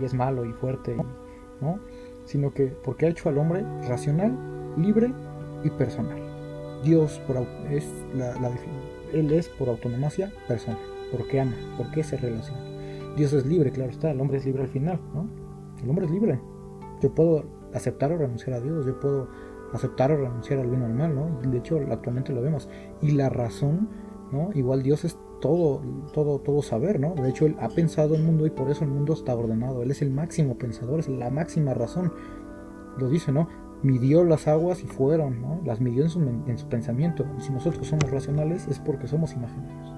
y, 0.00 0.04
es 0.04 0.14
malo 0.14 0.44
y 0.44 0.52
fuerte, 0.52 0.96
¿no? 1.60 1.80
Sino 2.24 2.52
que 2.52 2.66
porque 2.66 3.06
ha 3.06 3.08
hecho 3.08 3.28
al 3.28 3.38
hombre 3.38 3.64
racional, 3.88 4.36
libre 4.76 5.12
y 5.64 5.70
personal. 5.70 6.20
Dios 6.84 7.20
por, 7.26 7.36
es 7.70 7.86
la, 8.14 8.34
la, 8.40 8.50
él 9.12 9.32
es 9.32 9.48
por 9.48 9.68
autonomía 9.68 10.32
persona, 10.46 10.78
porque 11.10 11.40
ama, 11.40 11.54
porque 11.76 12.02
se 12.04 12.16
relaciona. 12.16 12.60
Dios 13.16 13.32
es 13.32 13.44
libre, 13.44 13.70
claro 13.70 13.90
está, 13.90 14.10
el 14.10 14.20
hombre 14.20 14.38
es 14.38 14.46
libre 14.46 14.62
al 14.62 14.68
final, 14.68 15.00
¿no? 15.14 15.28
El 15.82 15.90
hombre 15.90 16.06
es 16.06 16.12
libre. 16.12 16.40
Yo 17.02 17.12
puedo 17.12 17.44
aceptar 17.74 18.12
o 18.12 18.18
renunciar 18.18 18.56
a 18.56 18.60
Dios, 18.60 18.86
yo 18.86 18.98
puedo 19.00 19.28
aceptar 19.72 20.12
o 20.12 20.16
renunciar 20.16 20.60
al 20.60 20.68
bien 20.68 20.82
o 20.82 20.86
al 20.86 20.94
mal, 20.94 21.14
¿no? 21.14 21.40
De 21.50 21.58
hecho, 21.58 21.80
actualmente 21.90 22.32
lo 22.32 22.42
vemos. 22.42 22.68
Y 23.00 23.12
la 23.12 23.28
razón, 23.28 23.88
¿no? 24.30 24.50
Igual 24.54 24.82
Dios 24.82 25.04
es 25.04 25.18
todo, 25.40 25.82
todo, 26.12 26.38
todo 26.38 26.62
saber, 26.62 27.00
¿no? 27.00 27.14
De 27.14 27.28
hecho, 27.28 27.46
Él 27.46 27.56
ha 27.60 27.68
pensado 27.68 28.14
el 28.14 28.22
mundo 28.22 28.46
y 28.46 28.50
por 28.50 28.70
eso 28.70 28.84
el 28.84 28.90
mundo 28.90 29.12
está 29.12 29.34
ordenado. 29.34 29.82
Él 29.82 29.90
es 29.90 30.02
el 30.02 30.10
máximo 30.10 30.56
pensador, 30.56 31.00
es 31.00 31.08
la 31.08 31.30
máxima 31.30 31.74
razón. 31.74 32.12
Lo 32.98 33.08
dice, 33.08 33.32
¿no? 33.32 33.48
Midió 33.82 34.24
las 34.24 34.46
aguas 34.46 34.82
y 34.84 34.86
fueron, 34.86 35.40
¿no? 35.40 35.60
Las 35.64 35.80
midió 35.80 36.04
en 36.04 36.10
su, 36.10 36.20
en 36.20 36.58
su 36.58 36.68
pensamiento. 36.68 37.24
Si 37.40 37.52
nosotros 37.52 37.86
somos 37.86 38.10
racionales 38.10 38.68
es 38.68 38.78
porque 38.78 39.08
somos 39.08 39.32
imaginarios. 39.34 39.92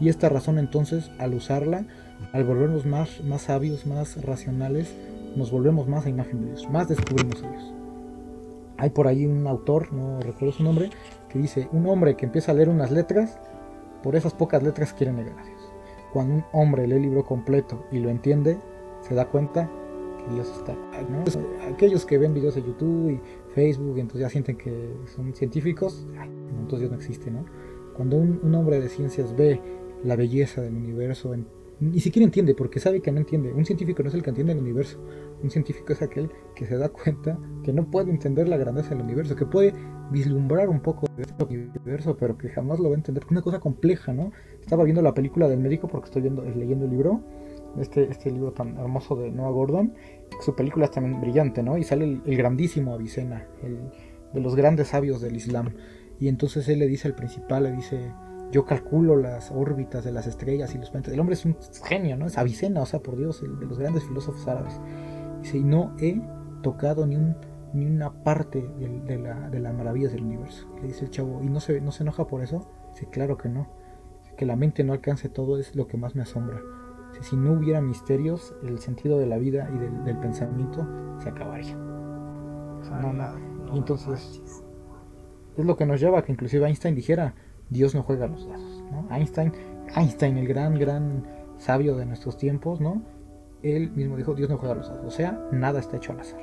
Y 0.00 0.08
esta 0.08 0.28
razón 0.28 0.58
entonces, 0.58 1.10
al 1.18 1.34
usarla, 1.34 1.86
al 2.32 2.44
volvernos 2.44 2.86
más, 2.86 3.22
más 3.24 3.42
sabios, 3.42 3.86
más 3.86 4.22
racionales, 4.24 4.94
nos 5.36 5.50
volvemos 5.50 5.88
más 5.88 6.06
a 6.06 6.10
imagen 6.10 6.40
de 6.40 6.46
Dios, 6.48 6.68
más 6.70 6.88
descubrimos 6.88 7.42
a 7.42 7.50
Dios. 7.50 7.74
Hay 8.76 8.90
por 8.90 9.06
ahí 9.06 9.26
un 9.26 9.46
autor, 9.46 9.92
no 9.92 10.20
recuerdo 10.20 10.52
su 10.52 10.62
nombre, 10.62 10.90
que 11.28 11.38
dice, 11.38 11.68
un 11.72 11.86
hombre 11.86 12.16
que 12.16 12.26
empieza 12.26 12.52
a 12.52 12.54
leer 12.54 12.68
unas 12.68 12.90
letras, 12.90 13.38
por 14.02 14.16
esas 14.16 14.34
pocas 14.34 14.62
letras 14.62 14.92
quiere 14.92 15.12
negar 15.12 15.38
a 15.38 15.44
Dios. 15.44 15.72
Cuando 16.12 16.34
un 16.34 16.44
hombre 16.52 16.86
lee 16.86 16.96
el 16.96 17.02
libro 17.02 17.24
completo 17.24 17.84
y 17.90 17.98
lo 17.98 18.10
entiende, 18.10 18.58
se 19.00 19.14
da 19.14 19.26
cuenta 19.26 19.70
que 20.18 20.34
Dios 20.34 20.52
está. 20.56 20.76
Aquellos 21.72 22.04
que 22.04 22.18
ven 22.18 22.34
videos 22.34 22.54
de 22.54 22.62
YouTube 22.62 23.10
y 23.10 23.20
Facebook, 23.54 23.98
entonces 23.98 24.20
ya 24.20 24.28
sienten 24.28 24.56
que 24.56 24.94
son 25.14 25.34
científicos, 25.34 26.06
entonces 26.50 26.80
Dios 26.80 26.90
no 26.90 26.96
existe, 26.96 27.30
¿no? 27.30 27.44
Cuando 27.94 28.16
un, 28.16 28.40
un 28.42 28.54
hombre 28.54 28.80
de 28.80 28.88
ciencias 28.88 29.36
ve 29.36 29.60
la 30.02 30.16
belleza 30.16 30.60
del 30.60 30.74
universo, 30.74 31.34
en 31.34 31.46
ni 31.80 32.00
siquiera 32.00 32.24
entiende, 32.24 32.54
porque 32.54 32.78
sabe 32.78 33.00
que 33.00 33.10
no 33.10 33.18
entiende. 33.18 33.52
Un 33.52 33.64
científico 33.64 34.02
no 34.02 34.08
es 34.08 34.14
el 34.14 34.22
que 34.22 34.30
entiende 34.30 34.52
el 34.52 34.60
universo. 34.60 35.00
Un 35.42 35.50
científico 35.50 35.92
es 35.92 36.02
aquel 36.02 36.30
que 36.54 36.66
se 36.66 36.76
da 36.76 36.88
cuenta 36.90 37.38
que 37.62 37.72
no 37.72 37.90
puede 37.90 38.10
entender 38.10 38.48
la 38.48 38.56
grandeza 38.56 38.90
del 38.90 39.02
universo, 39.02 39.34
que 39.34 39.46
puede 39.46 39.74
vislumbrar 40.10 40.68
un 40.68 40.80
poco 40.80 41.06
de 41.16 41.22
este 41.22 41.44
universo, 41.44 42.16
pero 42.16 42.38
que 42.38 42.48
jamás 42.48 42.78
lo 42.78 42.90
va 42.90 42.94
a 42.94 42.98
entender. 42.98 43.24
Una 43.30 43.42
cosa 43.42 43.58
compleja, 43.58 44.12
¿no? 44.12 44.32
Estaba 44.60 44.84
viendo 44.84 45.02
la 45.02 45.14
película 45.14 45.48
del 45.48 45.60
médico 45.60 45.88
porque 45.88 46.06
estoy 46.06 46.22
viendo, 46.22 46.42
leyendo 46.42 46.84
el 46.84 46.90
libro, 46.90 47.20
este, 47.78 48.04
este 48.10 48.30
libro 48.30 48.52
tan 48.52 48.76
hermoso 48.78 49.16
de 49.16 49.30
Noah 49.30 49.50
Gordon. 49.50 49.94
Su 50.40 50.54
película 50.54 50.86
es 50.86 50.90
también 50.90 51.20
brillante, 51.20 51.62
¿no? 51.62 51.76
Y 51.76 51.84
sale 51.84 52.20
el, 52.24 52.36
grandísimo 52.36 52.92
Avicena, 52.94 53.46
el, 53.62 53.78
de 54.32 54.40
los 54.40 54.54
grandes 54.54 54.88
sabios 54.88 55.20
del 55.20 55.36
Islam. 55.36 55.74
Y 56.20 56.28
entonces 56.28 56.68
él 56.68 56.78
le 56.78 56.86
dice 56.86 57.08
al 57.08 57.14
principal, 57.14 57.64
le 57.64 57.72
dice 57.72 58.12
yo 58.54 58.64
calculo 58.64 59.16
las 59.16 59.50
órbitas 59.50 60.04
de 60.04 60.12
las 60.12 60.28
estrellas 60.28 60.72
y 60.76 60.78
los 60.78 60.90
planetas. 60.90 61.12
El 61.12 61.18
hombre 61.18 61.34
es 61.34 61.44
un 61.44 61.56
genio, 61.88 62.16
¿no? 62.16 62.26
Es 62.26 62.38
Avicena, 62.38 62.82
o 62.82 62.86
sea, 62.86 63.00
por 63.00 63.16
Dios, 63.16 63.42
el 63.42 63.58
de 63.58 63.66
los 63.66 63.80
grandes 63.80 64.04
filósofos 64.04 64.46
árabes. 64.46 64.80
Dice, 65.42 65.58
y 65.58 65.64
no 65.64 65.92
he 65.98 66.22
tocado 66.62 67.04
ni, 67.04 67.16
un, 67.16 67.34
ni 67.72 67.84
una 67.84 68.12
parte 68.22 68.62
de, 68.78 69.18
la, 69.18 69.50
de, 69.50 69.58
las 69.58 69.74
maravillas 69.74 70.12
del 70.12 70.22
universo. 70.22 70.68
Le 70.80 70.86
dice 70.86 71.04
el 71.04 71.10
chavo, 71.10 71.42
¿y 71.42 71.48
no 71.48 71.58
se, 71.58 71.80
no 71.80 71.90
se 71.90 72.04
enoja 72.04 72.28
por 72.28 72.44
eso? 72.44 72.70
Dice, 72.92 73.06
claro 73.06 73.36
que 73.36 73.48
no. 73.48 73.66
Que 74.36 74.46
la 74.46 74.54
mente 74.54 74.84
no 74.84 74.92
alcance 74.92 75.28
todo 75.28 75.58
es 75.58 75.74
lo 75.74 75.88
que 75.88 75.96
más 75.96 76.14
me 76.14 76.22
asombra. 76.22 76.62
Dice, 77.10 77.30
si 77.30 77.36
no 77.36 77.54
hubiera 77.54 77.80
misterios, 77.80 78.54
el 78.62 78.78
sentido 78.78 79.18
de 79.18 79.26
la 79.26 79.36
vida 79.36 79.68
y 79.74 79.78
del, 79.78 80.16
pensamiento 80.18 80.86
se 81.18 81.28
acabaría. 81.28 81.76
y 83.72 83.78
entonces, 83.78 84.44
es 85.56 85.64
lo 85.64 85.76
que 85.76 85.86
nos 85.86 86.00
lleva 86.00 86.20
a 86.20 86.22
que 86.22 86.30
inclusive 86.30 86.68
Einstein 86.68 86.94
dijera, 86.94 87.34
Dios 87.70 87.94
no 87.94 88.02
juega 88.02 88.26
los 88.26 88.46
dados. 88.48 88.82
Einstein, 89.10 89.52
Einstein, 89.96 90.38
el 90.38 90.48
gran, 90.48 90.78
gran 90.78 91.26
sabio 91.58 91.96
de 91.96 92.06
nuestros 92.06 92.36
tiempos, 92.36 92.80
¿no? 92.80 93.02
Él 93.62 93.90
mismo 93.92 94.16
dijo, 94.16 94.34
Dios 94.34 94.50
no 94.50 94.58
juega 94.58 94.74
los 94.74 94.88
dados. 94.88 95.04
O 95.06 95.10
sea, 95.10 95.40
nada 95.50 95.80
está 95.80 95.96
hecho 95.96 96.12
al 96.12 96.20
azar. 96.20 96.40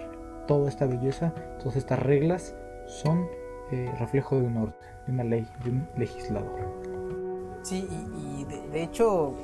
Toda 0.48 0.70
esta 0.70 0.86
belleza, 0.86 1.34
todas 1.60 1.76
estas 1.76 2.00
reglas 2.00 2.56
son 2.88 3.28
eh, 3.72 3.94
reflejo 4.00 4.36
de 4.38 4.44
un 4.44 4.58
orden, 4.58 4.76
de 5.06 5.14
una 5.14 5.24
ley, 5.24 5.48
de 5.64 5.70
un 5.70 5.88
legislador. 5.98 6.60
Sí, 7.62 7.88
y, 8.18 8.44
de, 8.46 8.84
hecho, 8.84 9.36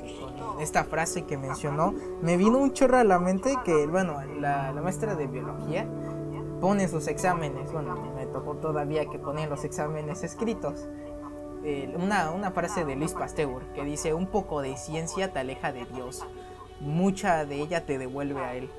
esta 0.60 0.84
frase 0.84 1.22
que 1.22 1.38
mencionó, 1.38 1.94
me 2.20 2.36
vino 2.36 2.58
un 2.58 2.72
chorro 2.72 2.96
a 2.96 3.04
la 3.04 3.20
mente 3.20 3.54
que, 3.64 3.86
bueno, 3.86 4.20
la, 4.40 4.72
maestra 4.82 5.14
de 5.14 5.28
biología 5.28 5.86
pone 6.60 6.88
sus 6.88 7.06
exámenes, 7.06 7.72
bueno, 7.72 7.94
me 8.16 8.26
tocó 8.26 8.56
todavía 8.56 9.06
que 9.06 9.20
pone 9.20 9.46
los 9.46 9.64
exámenes 9.64 10.24
escritos 10.24 10.88
una, 11.96 12.30
una 12.30 12.50
frase 12.50 12.84
de 12.84 12.96
Luis 12.96 13.12
Pasteur 13.12 13.62
que 13.74 13.84
dice, 13.84 14.14
un 14.14 14.26
poco 14.26 14.62
de 14.62 14.76
ciencia 14.76 15.32
te 15.32 15.38
aleja 15.38 15.72
de 15.72 15.84
Dios, 15.86 16.24
mucha 16.80 17.44
de 17.44 17.60
ella 17.60 17.84
te 17.84 17.98
devuelve 17.98 18.40
a 18.40 18.54
Él. 18.54 18.70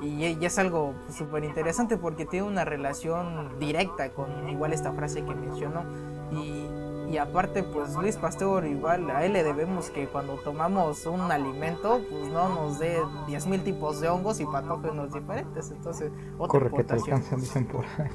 Y, 0.00 0.44
es 0.44 0.58
algo 0.58 0.94
súper 1.10 1.44
interesante 1.44 1.96
porque 1.96 2.26
tiene 2.26 2.46
una 2.46 2.64
relación 2.64 3.58
directa 3.58 4.10
con 4.10 4.48
igual 4.48 4.72
esta 4.72 4.92
frase 4.92 5.24
que 5.24 5.34
mencionó. 5.34 5.84
Y, 6.32 7.12
y, 7.12 7.18
aparte, 7.18 7.62
pues 7.62 7.94
Luis 7.94 8.16
Pasteur, 8.16 8.66
igual 8.66 9.08
a 9.10 9.24
él 9.24 9.34
le 9.34 9.44
debemos 9.44 9.90
que 9.90 10.08
cuando 10.08 10.34
tomamos 10.34 11.06
un 11.06 11.30
alimento, 11.30 12.00
pues 12.10 12.28
no 12.28 12.48
nos 12.48 12.78
dé 12.78 13.00
10.000 13.28 13.62
tipos 13.62 14.00
de 14.00 14.08
hongos 14.08 14.40
y 14.40 14.46
patógenos 14.46 15.12
diferentes. 15.12 15.70
Entonces, 15.70 16.10
otra 16.38 16.48
Corre 16.48 16.76
que 16.76 16.84
te 16.84 16.94
alcanzan, 16.94 17.40
dicen 17.40 17.66
por 17.66 17.84
ahí. 17.84 18.10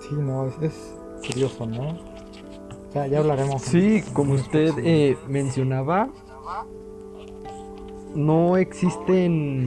sí, 0.00 0.14
no, 0.16 0.48
es, 0.60 0.99
curioso, 1.26 1.66
¿no? 1.66 1.98
Ya, 2.94 3.06
ya 3.06 3.18
hablaremos. 3.18 3.62
Sí, 3.62 4.02
como 4.12 4.34
usted 4.34 4.72
eh, 4.78 5.16
mencionaba, 5.28 6.08
no 8.14 8.56
existen 8.56 9.66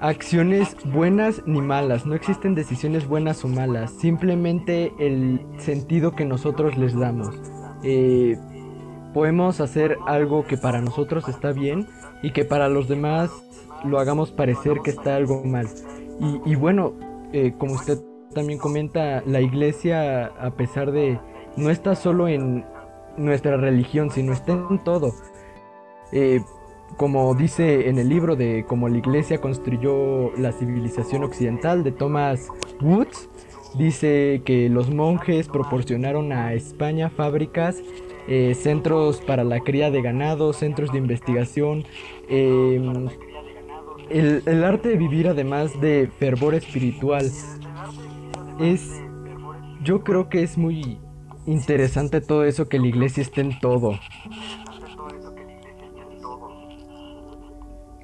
acciones 0.00 0.76
buenas 0.84 1.42
ni 1.46 1.60
malas, 1.60 2.06
no 2.06 2.14
existen 2.14 2.54
decisiones 2.54 3.06
buenas 3.06 3.44
o 3.44 3.48
malas, 3.48 3.92
simplemente 3.92 4.92
el 4.98 5.40
sentido 5.58 6.14
que 6.14 6.24
nosotros 6.24 6.76
les 6.76 6.94
damos. 6.98 7.30
Eh, 7.84 8.36
podemos 9.14 9.60
hacer 9.60 9.96
algo 10.06 10.44
que 10.44 10.56
para 10.56 10.80
nosotros 10.80 11.28
está 11.28 11.52
bien 11.52 11.86
y 12.22 12.32
que 12.32 12.44
para 12.44 12.68
los 12.68 12.88
demás 12.88 13.30
lo 13.84 13.98
hagamos 13.98 14.32
parecer 14.32 14.80
que 14.82 14.90
está 14.90 15.16
algo 15.16 15.44
mal. 15.44 15.68
Y, 16.44 16.54
bueno, 16.54 16.92
eh, 17.32 17.54
como 17.58 17.74
usted 17.74 17.98
también 18.32 18.58
comenta, 18.58 19.22
la 19.26 19.40
iglesia, 19.40 20.26
a 20.26 20.50
pesar 20.50 20.92
de, 20.92 21.18
no 21.56 21.70
está 21.70 21.94
solo 21.94 22.28
en 22.28 22.64
nuestra 23.16 23.56
religión, 23.56 24.10
sino 24.10 24.32
está 24.32 24.52
en 24.52 24.78
todo. 24.82 25.12
Eh, 26.12 26.40
como 26.96 27.34
dice 27.34 27.88
en 27.88 27.98
el 27.98 28.08
libro 28.08 28.36
de 28.36 28.64
cómo 28.66 28.88
la 28.88 28.98
iglesia 28.98 29.40
construyó 29.40 30.30
la 30.36 30.52
civilización 30.52 31.24
occidental 31.24 31.84
de 31.84 31.92
Thomas 31.92 32.48
Woods, 32.80 33.28
dice 33.74 34.42
que 34.44 34.68
los 34.68 34.90
monjes 34.90 35.48
proporcionaron 35.48 36.32
a 36.32 36.52
España 36.52 37.08
fábricas, 37.08 37.80
eh, 38.28 38.54
centros 38.54 39.20
para 39.20 39.42
la 39.42 39.60
cría 39.60 39.90
de 39.90 40.02
ganado, 40.02 40.52
centros 40.52 40.92
de 40.92 40.98
investigación, 40.98 41.84
el, 42.28 43.10
el, 44.10 44.64
arte 44.64 44.90
de 44.90 44.96
vivir 44.96 45.28
además 45.28 45.80
de 45.80 46.08
fervor 46.18 46.54
espiritual, 46.54 47.30
es, 48.62 49.02
yo 49.82 50.04
creo 50.04 50.28
que 50.28 50.42
es 50.42 50.56
muy 50.56 51.00
interesante 51.46 52.20
todo 52.20 52.44
eso 52.44 52.68
que 52.68 52.78
la 52.78 52.86
iglesia 52.86 53.22
esté 53.22 53.40
en 53.40 53.58
todo. 53.60 53.92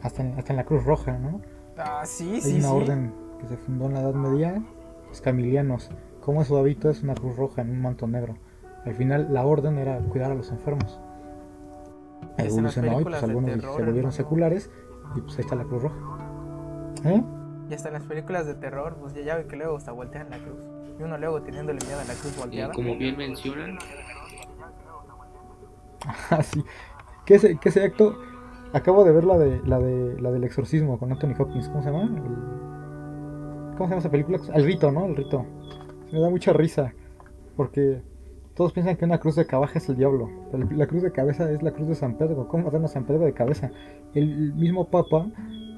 Hasta 0.02 0.22
en, 0.22 0.38
hasta 0.38 0.52
en 0.52 0.56
la 0.56 0.64
Cruz 0.64 0.84
Roja, 0.84 1.18
¿no? 1.18 1.40
Ah, 1.76 2.02
sí, 2.04 2.40
Hay 2.44 2.58
una 2.58 2.72
orden 2.72 3.14
que 3.40 3.46
se 3.46 3.56
fundó 3.56 3.86
en 3.86 3.94
la 3.94 4.00
Edad 4.00 4.14
Media, 4.14 4.62
los 5.08 5.20
camilianos. 5.20 5.90
Como 6.20 6.44
su 6.44 6.56
hábito 6.56 6.90
es 6.90 7.02
una 7.02 7.14
Cruz 7.14 7.36
Roja 7.36 7.62
en 7.62 7.70
un 7.70 7.80
manto 7.80 8.06
negro. 8.06 8.34
Al 8.84 8.94
final 8.94 9.28
la 9.32 9.44
orden 9.44 9.78
era 9.78 9.98
cuidar 9.98 10.32
a 10.32 10.34
los 10.34 10.50
enfermos. 10.50 11.00
Evolucionó 12.36 13.00
y 13.00 13.04
pues 13.04 13.22
algunos 13.22 13.60
se 13.60 13.84
volvieron 13.84 14.12
seculares 14.12 14.70
y 15.16 15.20
pues 15.20 15.38
ahí 15.38 15.42
está 15.42 15.56
la 15.56 15.64
Cruz 15.64 15.82
Roja. 15.82 15.96
¿Eh? 17.04 17.22
Y 17.70 17.74
hasta 17.74 17.88
en 17.88 17.94
las 17.94 18.04
películas 18.04 18.46
de 18.46 18.54
terror, 18.54 18.96
pues 19.00 19.14
ya, 19.14 19.36
ve 19.36 19.46
que 19.46 19.56
luego 19.56 19.76
hasta 19.76 19.92
voltean 19.92 20.30
la 20.30 20.38
cruz. 20.38 20.64
Y 20.98 21.02
uno 21.02 21.18
luego 21.18 21.42
teniéndole 21.42 21.78
miedo 21.84 22.00
a 22.00 22.04
la 22.04 22.14
cruz 22.14 22.36
volteada. 22.36 22.72
Y 22.72 22.76
como 22.76 22.96
bien 22.96 23.16
mencionan. 23.16 23.78
Ah, 26.30 26.42
sí. 26.42 26.64
¿Qué 27.26 27.34
es, 27.34 27.42
qué 27.42 27.68
ese 27.68 27.82
acto? 27.82 28.16
Acabo 28.72 29.04
de 29.04 29.12
ver 29.12 29.24
la 29.24 29.36
de 29.36 29.60
la 29.66 29.78
de 29.80 30.18
la 30.20 30.30
del 30.30 30.44
exorcismo 30.44 30.98
con 30.98 31.10
Anthony 31.10 31.34
Hopkins. 31.38 31.68
¿Cómo 31.68 31.82
se 31.82 31.90
llama? 31.90 32.06
¿Cómo 33.76 33.86
se 33.86 33.90
llama 33.90 33.98
esa 33.98 34.10
película? 34.10 34.38
El 34.54 34.64
rito, 34.64 34.92
¿no? 34.92 35.06
El 35.06 35.16
rito. 35.16 35.44
me 36.12 36.20
da 36.20 36.30
mucha 36.30 36.52
risa. 36.52 36.94
Porque 37.56 38.00
todos 38.58 38.72
piensan 38.72 38.96
que 38.96 39.04
una 39.04 39.18
cruz 39.18 39.36
de 39.36 39.46
cabeza 39.46 39.78
es 39.78 39.88
el 39.88 39.96
diablo. 39.96 40.28
La 40.72 40.88
cruz 40.88 41.04
de 41.04 41.12
cabeza 41.12 41.48
es 41.48 41.62
la 41.62 41.70
cruz 41.70 41.86
de 41.86 41.94
San 41.94 42.14
Pedro. 42.14 42.48
¿Cómo 42.48 42.64
matan 42.64 42.84
a 42.84 42.88
San 42.88 43.04
Pedro 43.04 43.24
de 43.24 43.32
cabeza? 43.32 43.70
El 44.14 44.52
mismo 44.54 44.88
Papa 44.88 45.28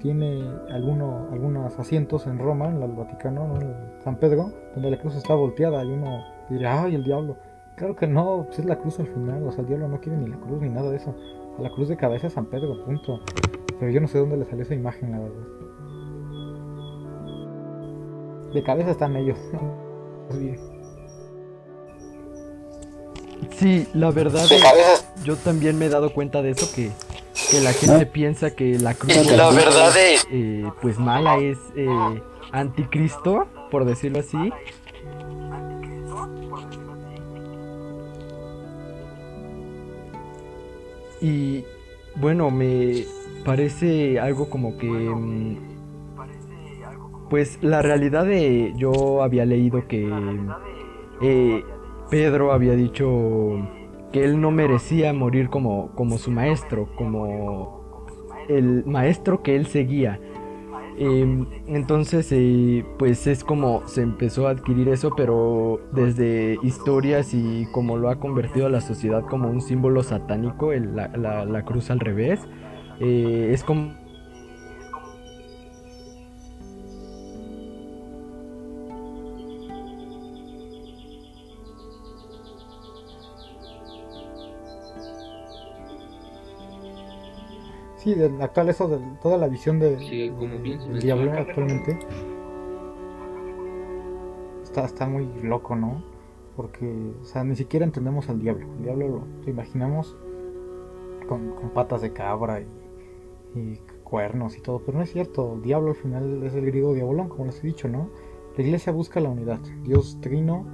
tiene 0.01 0.43
alguno, 0.71 1.29
algunos 1.31 1.79
asientos 1.79 2.27
en 2.27 2.39
Roma, 2.39 2.71
en 2.71 2.83
el 2.83 2.93
Vaticano, 2.93 3.61
en 3.61 4.01
San 4.03 4.17
Pedro, 4.17 4.51
donde 4.73 4.91
la 4.91 4.99
cruz 4.99 5.15
está 5.15 5.35
volteada 5.35 5.85
y 5.85 5.89
uno 5.89 6.25
dirá, 6.49 6.85
¡ay, 6.85 6.95
el 6.95 7.05
diablo! 7.05 7.37
Claro 7.77 7.95
que 7.97 8.07
no, 8.07 8.45
pues 8.47 8.61
es 8.61 8.65
la 8.65 8.79
cruz 8.79 8.99
al 8.99 9.09
final, 9.09 9.47
o 9.47 9.53
sea, 9.53 9.61
el 9.61 9.67
diablo 9.67 9.87
no 9.87 10.01
quiere 10.01 10.17
ni 10.17 10.29
la 10.29 10.39
cruz 10.39 10.63
ni 10.63 10.71
nada 10.71 10.91
de 10.91 10.97
eso. 10.97 11.15
A 11.59 11.61
la 11.61 11.69
cruz 11.69 11.87
de 11.91 11.99
cabeza 11.99 12.29
es 12.29 12.33
San 12.33 12.47
Pedro, 12.47 12.83
punto. 12.87 13.21
Pero 13.79 13.93
yo 13.93 14.01
no 14.01 14.09
sé 14.09 14.19
dónde 14.19 14.39
le 14.39 14.47
salió 14.47 14.63
esa 14.63 14.75
imagen, 14.75 15.11
la 15.11 15.19
verdad. 15.19 15.47
De 18.55 18.63
cabeza 18.63 18.91
están 18.93 19.17
ellos. 19.19 19.39
Sí, 23.59 23.87
la 23.95 24.11
verdad, 24.11 24.47
yo 25.25 25.37
también 25.37 25.79
me 25.79 25.87
he 25.87 25.89
dado 25.89 26.13
cuenta 26.13 26.43
de 26.43 26.51
eso 26.51 26.71
que 26.75 26.91
que 27.51 27.61
la 27.61 27.73
gente 27.73 28.07
piensa 28.07 28.51
que 28.51 28.79
la 28.79 28.95
cruz 28.95 29.15
la 29.31 29.51
verdad 29.51 29.93
eh, 30.31 30.71
pues 30.81 30.99
mala 30.99 31.39
es 31.39 31.59
eh, 31.77 32.23
anticristo 32.53 33.47
por 33.71 33.85
decirlo 33.85 34.21
así. 34.21 34.53
Y 41.21 41.65
bueno 42.17 42.51
me 42.51 43.05
parece 43.45 44.19
algo 44.19 44.49
como 44.49 44.77
que 44.79 44.89
mm, 44.89 45.57
pues 47.29 47.59
la 47.63 47.83
realidad 47.83 48.25
de 48.27 48.73
yo 48.77 49.23
había 49.23 49.45
leído 49.45 49.87
que 49.87 50.09
eh, 51.23 51.65
Pedro 52.11 52.53
había 52.53 52.75
dicho 52.75 53.67
que 54.13 54.25
él 54.25 54.41
no 54.41 54.51
merecía 54.51 55.13
morir 55.13 55.49
como, 55.49 55.93
como 55.95 56.19
su 56.19 56.31
maestro, 56.31 56.89
como 56.97 58.05
el 58.49 58.85
maestro 58.85 59.43
que 59.43 59.55
él 59.55 59.67
seguía. 59.67 60.19
Em, 60.99 61.47
entonces, 61.67 62.29
eh, 62.33 62.85
pues 62.99 63.27
es 63.27 63.45
como 63.45 63.87
se 63.87 64.03
empezó 64.03 64.49
a 64.49 64.51
adquirir 64.51 64.89
eso, 64.89 65.13
pero 65.17 65.81
desde 65.93 66.59
historias 66.63 67.33
y 67.33 67.67
como 67.73 67.97
lo 67.97 68.11
ha 68.11 68.17
convertido 68.19 68.67
a 68.67 68.71
la 68.71 68.81
sociedad 68.81 69.25
como 69.25 69.49
un 69.49 69.63
símbolo 69.63 70.03
satánico, 70.03 70.73
la, 70.73 71.65
cruz 71.65 71.91
al 71.91 72.01
revés, 72.01 72.41
eh, 72.99 73.51
es 73.53 73.65
como 73.65 73.95
Sí, 88.11 88.17
del 88.17 88.43
actual 88.43 88.69
eso 88.71 88.89
de 88.89 88.99
toda 89.23 89.39
la 89.39 89.47
visión 89.47 89.79
de, 89.79 89.95
del 89.95 91.01
diablo 91.01 91.33
actualmente 91.33 91.97
está, 94.65 94.85
está 94.85 95.07
muy 95.07 95.29
loco, 95.45 95.77
¿no? 95.77 96.03
Porque, 96.57 97.13
o 97.21 97.25
sea, 97.25 97.45
ni 97.45 97.55
siquiera 97.55 97.87
entendemos 97.87 98.29
al 98.29 98.41
diablo. 98.41 98.67
El 98.79 98.83
diablo 98.83 99.09
lo, 99.09 99.51
imaginamos 99.51 100.17
con, 101.29 101.55
patas 101.73 102.03
de 102.03 102.13
cabra 102.13 102.61
y, 103.55 103.79
cuernos 104.03 104.57
y 104.57 104.61
todo, 104.61 104.81
pero 104.85 104.99
no 104.99 105.05
es 105.05 105.13
cierto. 105.13 105.55
El 105.55 105.63
diablo 105.63 105.91
al 105.91 105.97
final 105.97 106.43
es 106.43 106.55
el 106.55 106.67
griego 106.67 106.95
diabolón, 106.95 107.29
como 107.29 107.45
les 107.45 107.63
he 107.63 107.67
dicho, 107.69 107.87
¿no? 107.87 108.11
La 108.57 108.65
iglesia 108.65 108.93
busca 108.93 109.21
la 109.21 109.29
unidad. 109.29 109.61
Dios 109.85 110.19
trino, 110.21 110.67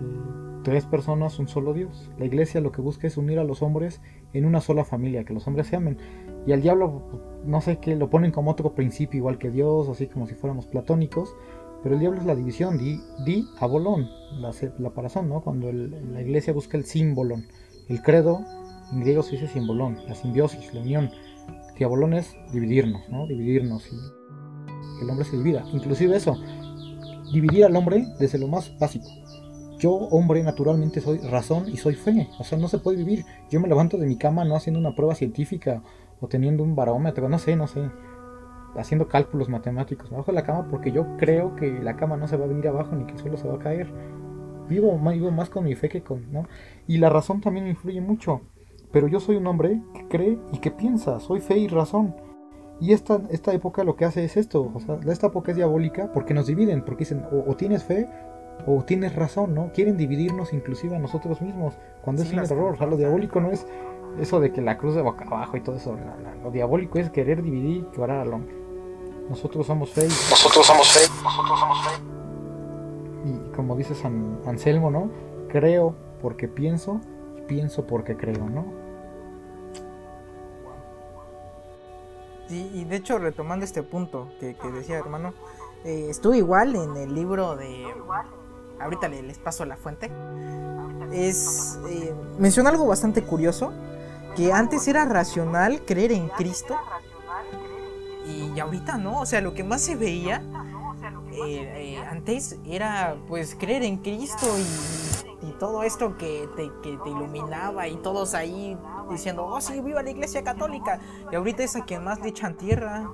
eh, 0.00 0.33
tres 0.64 0.84
personas, 0.86 1.38
un 1.38 1.46
solo 1.46 1.72
Dios. 1.72 2.10
La 2.18 2.24
iglesia 2.24 2.60
lo 2.60 2.72
que 2.72 2.80
busca 2.80 3.06
es 3.06 3.16
unir 3.16 3.38
a 3.38 3.44
los 3.44 3.62
hombres 3.62 4.00
en 4.32 4.44
una 4.44 4.60
sola 4.60 4.84
familia, 4.84 5.24
que 5.24 5.34
los 5.34 5.46
hombres 5.46 5.68
se 5.68 5.76
amen. 5.76 5.98
Y 6.46 6.52
al 6.52 6.62
diablo, 6.62 7.02
no 7.44 7.60
sé 7.60 7.78
qué, 7.78 7.94
lo 7.94 8.10
ponen 8.10 8.32
como 8.32 8.50
otro 8.50 8.74
principio, 8.74 9.18
igual 9.18 9.38
que 9.38 9.50
Dios, 9.50 9.88
así 9.88 10.08
como 10.08 10.26
si 10.26 10.34
fuéramos 10.34 10.66
platónicos. 10.66 11.36
Pero 11.82 11.94
el 11.94 12.00
diablo 12.00 12.18
es 12.18 12.26
la 12.26 12.34
división, 12.34 12.78
di, 12.78 12.98
di 13.24 13.46
abolón, 13.60 14.08
la, 14.40 14.50
la 14.78 15.22
¿no? 15.22 15.42
Cuando 15.42 15.70
la 15.70 16.22
iglesia 16.22 16.52
busca 16.52 16.76
el 16.76 16.84
símbolo. 16.84 17.36
El 17.88 18.02
credo, 18.02 18.40
en 18.90 19.00
griego 19.00 19.22
se 19.22 19.32
dice 19.32 19.46
simbolón, 19.46 19.98
la 20.08 20.14
simbiosis, 20.14 20.72
la 20.72 20.80
unión. 20.80 21.10
Diabolón 21.76 22.14
es 22.14 22.34
dividirnos, 22.52 23.08
¿no? 23.10 23.26
Dividirnos 23.26 23.86
y 23.92 23.96
el 25.02 25.10
hombre 25.10 25.24
se 25.24 25.36
divida. 25.36 25.64
Inclusive 25.72 26.16
eso, 26.16 26.36
dividir 27.32 27.64
al 27.64 27.76
hombre 27.76 28.06
desde 28.18 28.38
lo 28.38 28.48
más 28.48 28.76
básico. 28.78 29.06
Yo, 29.78 29.92
hombre, 29.92 30.42
naturalmente 30.42 31.00
soy 31.00 31.18
razón 31.18 31.68
y 31.68 31.76
soy 31.76 31.94
fe. 31.94 32.28
O 32.38 32.44
sea, 32.44 32.58
no 32.58 32.68
se 32.68 32.78
puede 32.78 32.98
vivir. 32.98 33.24
Yo 33.50 33.60
me 33.60 33.68
levanto 33.68 33.98
de 33.98 34.06
mi 34.06 34.16
cama 34.16 34.44
no 34.44 34.56
haciendo 34.56 34.80
una 34.80 34.94
prueba 34.94 35.14
científica 35.14 35.82
o 36.20 36.28
teniendo 36.28 36.62
un 36.62 36.76
barómetro, 36.76 37.28
no 37.28 37.38
sé, 37.38 37.56
no 37.56 37.66
sé, 37.66 37.90
haciendo 38.76 39.08
cálculos 39.08 39.48
matemáticos 39.48 40.10
abajo 40.12 40.32
de 40.32 40.36
la 40.36 40.44
cama 40.44 40.68
porque 40.70 40.92
yo 40.92 41.16
creo 41.16 41.54
que 41.56 41.70
la 41.80 41.96
cama 41.96 42.16
no 42.16 42.28
se 42.28 42.36
va 42.36 42.44
a 42.44 42.48
venir 42.48 42.68
abajo 42.68 42.94
ni 42.94 43.04
que 43.04 43.12
el 43.12 43.18
suelo 43.18 43.36
se 43.36 43.48
va 43.48 43.54
a 43.54 43.58
caer. 43.58 43.92
Vivo, 44.68 44.98
vivo 44.98 45.30
más 45.30 45.50
con 45.50 45.64
mi 45.64 45.74
fe 45.74 45.88
que 45.88 46.02
con, 46.02 46.32
¿no? 46.32 46.46
Y 46.86 46.98
la 46.98 47.10
razón 47.10 47.40
también 47.40 47.66
influye 47.66 48.00
mucho. 48.00 48.40
Pero 48.92 49.08
yo 49.08 49.20
soy 49.20 49.36
un 49.36 49.46
hombre 49.46 49.82
que 49.92 50.08
cree 50.08 50.38
y 50.52 50.58
que 50.58 50.70
piensa, 50.70 51.20
soy 51.20 51.40
fe 51.40 51.58
y 51.58 51.68
razón. 51.68 52.14
Y 52.80 52.92
esta, 52.92 53.20
esta 53.30 53.52
época 53.52 53.84
lo 53.84 53.96
que 53.96 54.04
hace 54.04 54.24
es 54.24 54.36
esto, 54.36 54.70
o 54.74 54.80
sea, 54.80 54.98
esta 55.08 55.28
época 55.28 55.52
es 55.52 55.56
diabólica 55.56 56.10
porque 56.12 56.34
nos 56.34 56.46
dividen, 56.46 56.82
porque 56.84 57.00
dicen, 57.00 57.24
o, 57.30 57.54
tienes 57.54 57.84
fe 57.84 58.08
o 58.66 58.82
tienes 58.84 59.14
razón, 59.14 59.54
¿no? 59.54 59.70
Quieren 59.72 59.96
dividirnos 59.96 60.52
inclusive 60.52 60.96
a 60.96 60.98
nosotros 60.98 61.40
mismos, 61.42 61.74
cuando 62.02 62.22
es 62.22 62.32
un 62.32 62.38
error, 62.38 62.74
o 62.74 62.76
sea, 62.76 62.86
lo 62.86 62.96
diabólico 62.96 63.40
no 63.40 63.50
es 63.50 63.66
eso 64.18 64.40
de 64.40 64.52
que 64.52 64.60
la 64.60 64.78
cruz 64.78 64.94
de 64.94 65.02
boca 65.02 65.24
abajo 65.24 65.56
y 65.56 65.60
todo 65.60 65.76
eso, 65.76 65.96
lo 66.42 66.50
diabólico 66.50 66.98
es 66.98 67.10
querer 67.10 67.42
dividir 67.42 67.78
y 67.78 67.82
quebrar 67.92 68.20
al 68.20 68.32
hombre. 68.32 68.54
Nosotros 69.28 69.66
somos 69.66 69.90
fe. 69.90 70.04
Nosotros 70.04 70.66
somos 70.66 70.92
fe. 70.92 71.00
Nosotros 71.22 71.58
somos 71.58 71.82
fe. 71.82 72.02
Y 73.24 73.56
como 73.56 73.74
dice 73.74 73.94
San 73.94 74.38
Anselmo, 74.46 74.90
¿no? 74.90 75.10
Creo 75.48 75.94
porque 76.20 76.46
pienso 76.46 77.00
y 77.38 77.42
pienso 77.42 77.86
porque 77.86 78.16
creo, 78.16 78.48
¿no? 78.48 78.84
Y, 82.50 82.84
de 82.84 82.96
hecho, 82.96 83.18
retomando 83.18 83.64
este 83.64 83.82
punto 83.82 84.28
que, 84.38 84.54
decía 84.74 84.98
hermano, 84.98 85.32
eh, 85.84 86.08
estuvo 86.10 86.34
igual 86.34 86.76
en 86.76 86.96
el 86.96 87.14
libro 87.14 87.56
de... 87.56 87.86
Ahorita 88.80 89.08
les 89.08 89.38
paso 89.38 89.64
la 89.64 89.76
fuente. 89.76 90.10
Es... 91.12 91.78
Eh, 91.88 92.14
menciona 92.38 92.70
algo 92.70 92.86
bastante 92.86 93.22
curioso 93.22 93.72
que 94.36 94.52
antes 94.52 94.88
era 94.88 95.04
racional 95.04 95.84
creer 95.84 96.12
en 96.12 96.28
Cristo. 96.28 96.76
y 98.26 98.58
ahorita 98.58 98.96
no, 98.96 99.20
o 99.20 99.26
sea, 99.26 99.40
lo 99.40 99.54
que 99.54 99.62
más 99.62 99.82
se 99.82 99.96
veía 99.96 100.42
eh, 101.36 101.96
eh, 101.96 101.98
antes 101.98 102.58
era 102.64 103.16
pues 103.26 103.56
creer 103.56 103.82
en 103.82 103.96
Cristo 103.96 104.46
y, 104.58 105.04
todo 105.58 105.84
esto 105.84 106.16
que 106.16 106.48
te, 106.56 106.70
que 106.82 106.98
te, 106.98 107.10
iluminaba 107.10 107.86
y 107.86 107.96
todos 107.96 108.34
ahí 108.34 108.76
diciendo, 109.08 109.46
oh 109.46 109.60
sí, 109.60 109.80
viva 109.80 110.02
la 110.02 110.10
iglesia 110.10 110.42
católica 110.42 110.98
y 111.30 111.36
ahorita 111.36 111.62
es 111.62 111.76
a 111.76 111.84
quien 111.84 112.02
más 112.02 112.20
le 112.20 112.28
echan 112.28 112.56
tierra. 112.56 113.08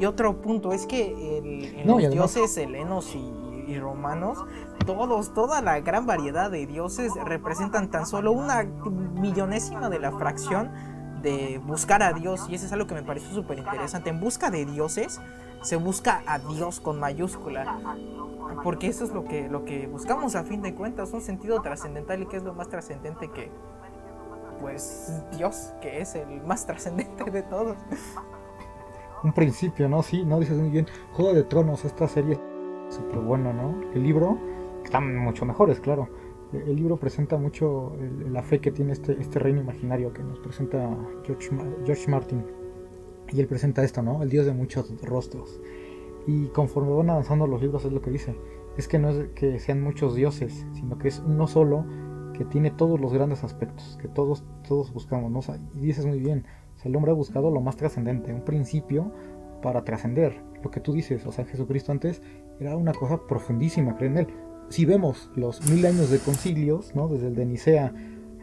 Y, 0.00 0.04
otro 0.04 0.40
punto 0.40 0.72
es 0.72 0.86
que 0.86 1.38
el, 1.38 1.86
los 1.86 2.08
dioses 2.10 2.56
helenos 2.56 3.14
y 3.14 3.32
y 3.66 3.78
romanos, 3.78 4.44
todos, 4.84 5.34
toda 5.34 5.60
la 5.62 5.80
gran 5.80 6.06
variedad 6.06 6.50
de 6.50 6.66
dioses 6.66 7.12
representan 7.24 7.90
tan 7.90 8.06
solo 8.06 8.32
una 8.32 8.62
millonésima 8.62 9.88
de 9.90 9.98
la 9.98 10.12
fracción 10.12 10.70
de 11.22 11.60
buscar 11.64 12.02
a 12.02 12.12
Dios 12.12 12.46
y 12.48 12.54
eso 12.54 12.66
es 12.66 12.72
algo 12.72 12.86
que 12.86 12.94
me 12.94 13.02
pareció 13.02 13.30
súper 13.34 13.58
interesante. 13.58 14.10
En 14.10 14.20
busca 14.20 14.50
de 14.50 14.64
dioses 14.64 15.20
se 15.62 15.76
busca 15.76 16.22
a 16.26 16.38
Dios 16.38 16.80
con 16.80 17.00
mayúscula. 17.00 17.78
Porque 18.62 18.86
eso 18.86 19.04
es 19.04 19.12
lo 19.12 19.24
que, 19.24 19.48
lo 19.48 19.64
que 19.64 19.86
buscamos 19.86 20.36
a 20.36 20.44
fin 20.44 20.62
de 20.62 20.74
cuentas, 20.74 21.12
un 21.12 21.20
sentido 21.20 21.60
trascendental 21.62 22.22
y 22.22 22.26
que 22.26 22.36
es 22.36 22.44
lo 22.44 22.54
más 22.54 22.68
trascendente 22.68 23.30
que, 23.30 23.50
pues, 24.60 25.12
Dios, 25.36 25.72
que 25.80 26.00
es 26.00 26.14
el 26.14 26.42
más 26.42 26.64
trascendente 26.64 27.28
de 27.30 27.42
todos. 27.42 27.76
Un 29.24 29.32
principio, 29.32 29.88
¿no? 29.88 30.02
Sí, 30.02 30.24
no 30.24 30.38
dices 30.38 30.58
muy 30.58 30.70
bien. 30.70 30.86
Juego 31.12 31.34
de 31.34 31.42
Tronos, 31.42 31.84
esta 31.84 32.06
serie 32.06 32.38
súper 32.88 33.20
bueno, 33.20 33.52
¿no? 33.52 33.92
El 33.94 34.02
libro, 34.02 34.38
están 34.84 35.16
mucho 35.16 35.44
mejores, 35.44 35.80
claro. 35.80 36.08
El 36.52 36.76
libro 36.76 36.96
presenta 36.96 37.36
mucho 37.36 37.96
la 38.30 38.42
fe 38.42 38.60
que 38.60 38.70
tiene 38.70 38.92
este, 38.92 39.20
este 39.20 39.38
reino 39.38 39.60
imaginario 39.60 40.12
que 40.12 40.22
nos 40.22 40.38
presenta 40.38 40.88
George, 41.24 41.50
George 41.84 42.10
Martin. 42.10 42.44
Y 43.32 43.40
él 43.40 43.48
presenta 43.48 43.82
esto, 43.82 44.02
¿no? 44.02 44.22
El 44.22 44.30
dios 44.30 44.46
de 44.46 44.52
muchos 44.52 44.94
rostros. 45.02 45.60
Y 46.26 46.46
conforme 46.48 46.92
van 46.92 47.10
avanzando 47.10 47.46
los 47.46 47.60
libros 47.60 47.84
es 47.84 47.92
lo 47.92 48.00
que 48.00 48.10
dice. 48.10 48.36
Es 48.76 48.86
que 48.86 48.98
no 48.98 49.10
es 49.10 49.28
que 49.30 49.58
sean 49.58 49.82
muchos 49.82 50.14
dioses, 50.14 50.66
sino 50.74 50.98
que 50.98 51.08
es 51.08 51.22
uno 51.26 51.46
solo 51.46 51.84
que 52.32 52.44
tiene 52.44 52.70
todos 52.70 53.00
los 53.00 53.12
grandes 53.12 53.42
aspectos, 53.42 53.98
que 54.00 54.08
todos, 54.08 54.44
todos 54.68 54.92
buscamos, 54.92 55.30
¿no? 55.32 55.40
y 55.74 55.80
dices 55.80 56.04
muy 56.04 56.20
bien, 56.20 56.44
el 56.86 56.94
hombre 56.94 57.10
ha 57.10 57.14
buscado 57.14 57.50
lo 57.50 57.60
más 57.60 57.76
trascendente, 57.76 58.32
un 58.32 58.42
principio 58.42 59.10
para 59.60 59.82
trascender. 59.82 60.40
Lo 60.62 60.70
que 60.70 60.80
tú 60.80 60.92
dices, 60.92 61.26
o 61.26 61.32
sea, 61.32 61.44
Jesucristo 61.44 61.90
antes 61.90 62.22
era 62.60 62.76
una 62.76 62.92
cosa 62.92 63.18
profundísima 63.26 63.96
creer 63.96 64.12
en 64.12 64.18
él. 64.18 64.26
Si 64.68 64.84
vemos 64.84 65.30
los 65.36 65.68
mil 65.70 65.84
años 65.86 66.10
de 66.10 66.18
concilios, 66.18 66.94
¿no? 66.94 67.08
desde 67.08 67.28
el 67.28 67.34
de 67.34 67.46
Nicea 67.46 67.92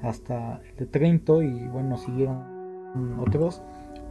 hasta 0.02 0.62
el 0.70 0.76
de 0.78 0.86
Trento 0.86 1.42
y 1.42 1.68
bueno, 1.68 1.98
siguieron 1.98 3.20
otros, 3.20 3.62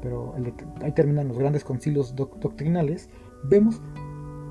pero 0.00 0.34
ahí 0.82 0.92
terminan 0.92 1.28
los 1.28 1.38
grandes 1.38 1.64
concilios 1.64 2.14
doctrinales, 2.16 3.08
vemos 3.44 3.80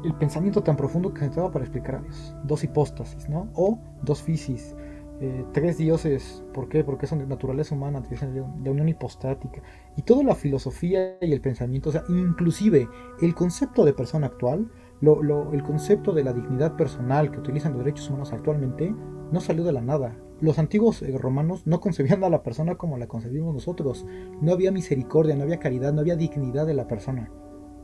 el 0.03 0.13
pensamiento 0.15 0.63
tan 0.63 0.75
profundo 0.77 1.13
que 1.13 1.19
se 1.19 1.25
necesitaba 1.25 1.51
para 1.51 1.65
explicar 1.65 1.95
a 1.95 2.01
Dios. 2.01 2.35
Dos 2.43 2.63
hipóstasis, 2.63 3.29
¿no? 3.29 3.49
O 3.53 3.79
dos 4.01 4.21
fisis, 4.21 4.75
eh, 5.19 5.45
tres 5.51 5.77
dioses. 5.77 6.43
¿Por 6.53 6.69
qué? 6.69 6.83
Porque 6.83 7.05
son 7.05 7.19
de 7.19 7.27
naturaleza 7.27 7.75
humana, 7.75 8.01
de 8.01 8.69
unión 8.69 8.89
hipostática. 8.89 9.61
Y 9.95 10.01
toda 10.01 10.23
la 10.23 10.35
filosofía 10.35 11.17
y 11.21 11.31
el 11.31 11.41
pensamiento, 11.41 11.89
o 11.89 11.91
sea, 11.91 12.03
inclusive 12.09 12.87
el 13.21 13.35
concepto 13.35 13.85
de 13.85 13.93
persona 13.93 14.27
actual, 14.27 14.71
el 15.01 15.63
concepto 15.63 16.13
de 16.13 16.23
la 16.23 16.33
dignidad 16.33 16.75
personal 16.75 17.31
que 17.31 17.39
utilizan 17.39 17.73
los 17.73 17.83
derechos 17.83 18.09
humanos 18.09 18.33
actualmente, 18.33 18.93
no 19.31 19.39
salió 19.39 19.63
de 19.63 19.71
la 19.71 19.81
nada. 19.81 20.15
Los 20.41 20.59
antiguos 20.59 21.01
eh, 21.01 21.17
romanos 21.17 21.65
no 21.65 21.79
concebían 21.79 22.23
a 22.23 22.29
la 22.29 22.43
persona 22.43 22.75
como 22.75 22.97
la 22.97 23.07
concebimos 23.07 23.53
nosotros. 23.53 24.05
No 24.41 24.51
había 24.51 24.71
misericordia, 24.71 25.35
no 25.35 25.43
había 25.43 25.59
caridad, 25.59 25.93
no 25.93 26.01
había 26.01 26.15
dignidad 26.15 26.65
de 26.65 26.73
la 26.73 26.87
persona. 26.87 27.31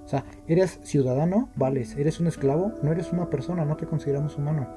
O 0.04 0.08
sea, 0.08 0.26
eres 0.48 0.80
ciudadano, 0.84 1.50
vales, 1.56 1.96
eres 1.98 2.20
un 2.20 2.28
esclavo, 2.28 2.72
no 2.82 2.92
eres 2.92 3.12
una 3.12 3.30
persona, 3.30 3.66
no 3.66 3.78
te 3.78 3.86
consideramos 3.86 4.38
humano. 4.38 4.68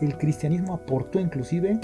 El 0.00 0.16
cristianismo 0.18 0.74
aportó 0.74 1.18
inclusive 1.18 1.80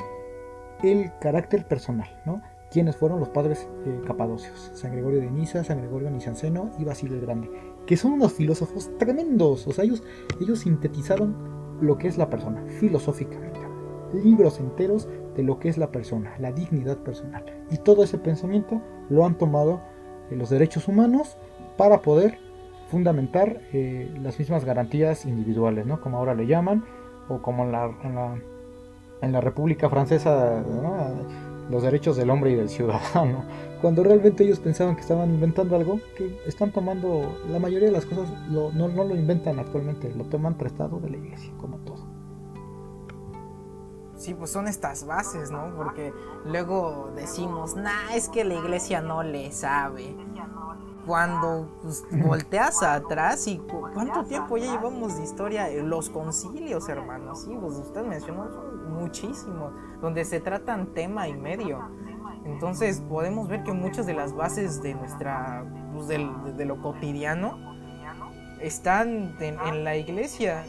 el 0.82 1.10
carácter 1.20 1.66
personal, 1.66 2.08
¿no? 2.26 2.42
Quienes 2.74 2.96
fueron 2.96 3.20
los 3.20 3.28
padres 3.28 3.68
eh, 3.86 4.00
capadocios, 4.04 4.72
San 4.74 4.90
Gregorio 4.90 5.20
de 5.20 5.30
Niza, 5.30 5.62
San 5.62 5.78
Gregorio 5.78 6.10
Nizanceno 6.10 6.72
y 6.76 6.84
Basilio 6.84 7.14
el 7.14 7.22
Grande, 7.22 7.48
que 7.86 7.96
son 7.96 8.14
unos 8.14 8.32
filósofos 8.32 8.90
tremendos, 8.98 9.64
o 9.68 9.72
sea, 9.72 9.84
ellos, 9.84 10.02
ellos 10.40 10.58
sintetizaron 10.58 11.36
lo 11.80 11.96
que 11.96 12.08
es 12.08 12.18
la 12.18 12.28
persona, 12.28 12.64
filosóficamente, 12.80 13.60
libros 14.12 14.58
enteros 14.58 15.08
de 15.36 15.44
lo 15.44 15.60
que 15.60 15.68
es 15.68 15.78
la 15.78 15.92
persona, 15.92 16.34
la 16.40 16.50
dignidad 16.50 16.98
personal, 16.98 17.44
y 17.70 17.76
todo 17.76 18.02
ese 18.02 18.18
pensamiento 18.18 18.82
lo 19.08 19.24
han 19.24 19.38
tomado 19.38 19.80
eh, 20.32 20.34
los 20.34 20.50
derechos 20.50 20.88
humanos 20.88 21.38
para 21.76 22.02
poder 22.02 22.38
fundamentar 22.88 23.60
eh, 23.72 24.12
las 24.20 24.36
mismas 24.40 24.64
garantías 24.64 25.26
individuales, 25.26 25.86
¿no? 25.86 26.00
como 26.00 26.18
ahora 26.18 26.34
le 26.34 26.48
llaman, 26.48 26.84
o 27.28 27.40
como 27.40 27.62
en 27.62 27.70
la, 27.70 28.40
en 29.22 29.32
la, 29.32 29.40
República 29.40 29.88
Francesa. 29.88 30.62
Los 31.70 31.82
derechos 31.82 32.16
del 32.16 32.30
hombre 32.30 32.52
y 32.52 32.54
del 32.54 32.68
ciudadano, 32.68 33.44
cuando 33.80 34.02
realmente 34.02 34.44
ellos 34.44 34.60
pensaban 34.60 34.94
que 34.94 35.02
estaban 35.02 35.30
inventando 35.30 35.76
algo 35.76 36.00
que 36.16 36.38
están 36.46 36.72
tomando, 36.72 37.38
la 37.50 37.58
mayoría 37.58 37.88
de 37.88 37.92
las 37.92 38.06
cosas 38.06 38.28
no, 38.48 38.70
no, 38.70 38.88
lo 38.88 39.14
inventan 39.14 39.58
actualmente, 39.58 40.12
lo 40.14 40.24
toman 40.24 40.54
prestado 40.54 41.00
de 41.00 41.10
la 41.10 41.16
iglesia, 41.16 41.52
como 41.58 41.78
todo. 41.78 42.04
Sí, 44.16 44.32
pues 44.32 44.50
son 44.50 44.68
estas 44.68 45.04
bases, 45.06 45.50
¿no? 45.50 45.74
Porque 45.76 46.12
luego 46.46 47.10
decimos, 47.14 47.76
nah, 47.76 48.14
es 48.14 48.28
que 48.28 48.44
la 48.44 48.54
iglesia 48.54 49.00
no 49.02 49.22
le 49.22 49.52
sabe. 49.52 50.16
Cuando 51.06 51.68
pues, 51.82 52.04
volteas 52.10 52.82
atrás 52.82 53.46
y 53.46 53.58
cuánto 53.58 54.24
tiempo 54.24 54.56
ya 54.56 54.72
llevamos 54.72 55.16
de 55.16 55.24
historia, 55.24 55.68
los 55.82 56.08
concilios, 56.08 56.88
hermanos, 56.88 57.42
sí, 57.42 57.56
pues 57.60 57.74
usted 57.74 58.04
mencionó 58.04 58.48
muchísimo, 58.88 59.72
donde 60.00 60.24
se 60.24 60.40
tratan 60.40 60.94
tema 60.94 61.28
y 61.28 61.34
medio. 61.34 61.80
Entonces 62.44 63.00
podemos 63.00 63.48
ver 63.48 63.62
que 63.64 63.72
muchas 63.72 64.06
de 64.06 64.14
las 64.14 64.34
bases 64.34 64.82
de 64.82 64.94
nuestra, 64.94 65.64
pues, 65.92 66.08
de, 66.08 66.64
lo 66.64 66.80
cotidiano, 66.80 67.58
están 68.60 69.36
en, 69.40 69.84
la 69.84 69.96
iglesia. 69.96 70.64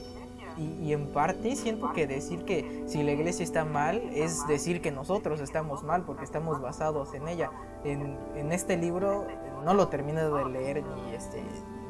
Y, 0.57 0.93
en 0.93 1.07
parte 1.07 1.53
siento 1.57 1.91
que 1.91 2.07
decir 2.07 2.45
que 2.45 2.83
si 2.87 3.03
la 3.03 3.11
iglesia 3.11 3.43
está 3.43 3.65
mal 3.65 3.97
es 4.13 4.47
decir 4.47 4.81
que 4.81 4.89
nosotros 4.89 5.41
estamos 5.41 5.83
mal 5.83 6.03
porque 6.03 6.23
estamos 6.23 6.61
basados 6.61 7.13
en 7.13 7.27
ella. 7.27 7.51
En, 7.83 8.17
en 8.35 8.53
este 8.53 8.77
libro 8.77 9.27
no 9.65 9.73
lo 9.73 9.87
termino 9.87 10.35
de 10.37 10.45
leer 10.45 10.83
ni, 10.83 11.13
este, 11.13 11.43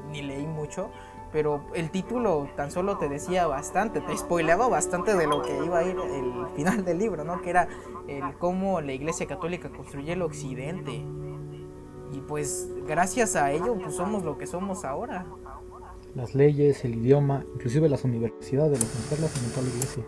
ni 0.09 0.21
leí 0.21 0.47
mucho, 0.47 0.89
pero 1.31 1.65
el 1.73 1.91
título 1.91 2.47
tan 2.55 2.71
solo 2.71 2.97
te 2.97 3.09
decía 3.09 3.45
bastante, 3.45 3.99
te 3.99 4.17
spoileaba 4.17 4.69
bastante 4.69 5.15
de 5.15 5.27
lo 5.27 5.41
que 5.41 5.53
iba 5.65 5.79
a 5.79 5.83
ir 5.83 5.97
el 5.97 6.47
final 6.55 6.85
del 6.85 6.97
libro, 6.97 7.25
¿no? 7.25 7.41
Que 7.41 7.49
era 7.49 7.67
el 8.07 8.37
cómo 8.37 8.79
la 8.79 8.93
Iglesia 8.93 9.25
Católica 9.27 9.69
construyó 9.69 10.13
el 10.13 10.21
Occidente. 10.21 11.03
Y 12.13 12.21
pues 12.21 12.69
gracias 12.87 13.35
a 13.35 13.51
ello 13.51 13.75
pues 13.77 13.95
somos 13.95 14.23
lo 14.23 14.37
que 14.37 14.47
somos 14.47 14.85
ahora. 14.85 15.25
Las 16.13 16.33
leyes, 16.33 16.85
el 16.85 16.95
idioma, 16.95 17.43
inclusive 17.55 17.89
las 17.89 18.05
universidades, 18.05 18.79
los 18.79 19.19
las 19.19 19.35
inventó 19.35 19.61
la 19.61 19.67
Iglesia. 19.67 20.03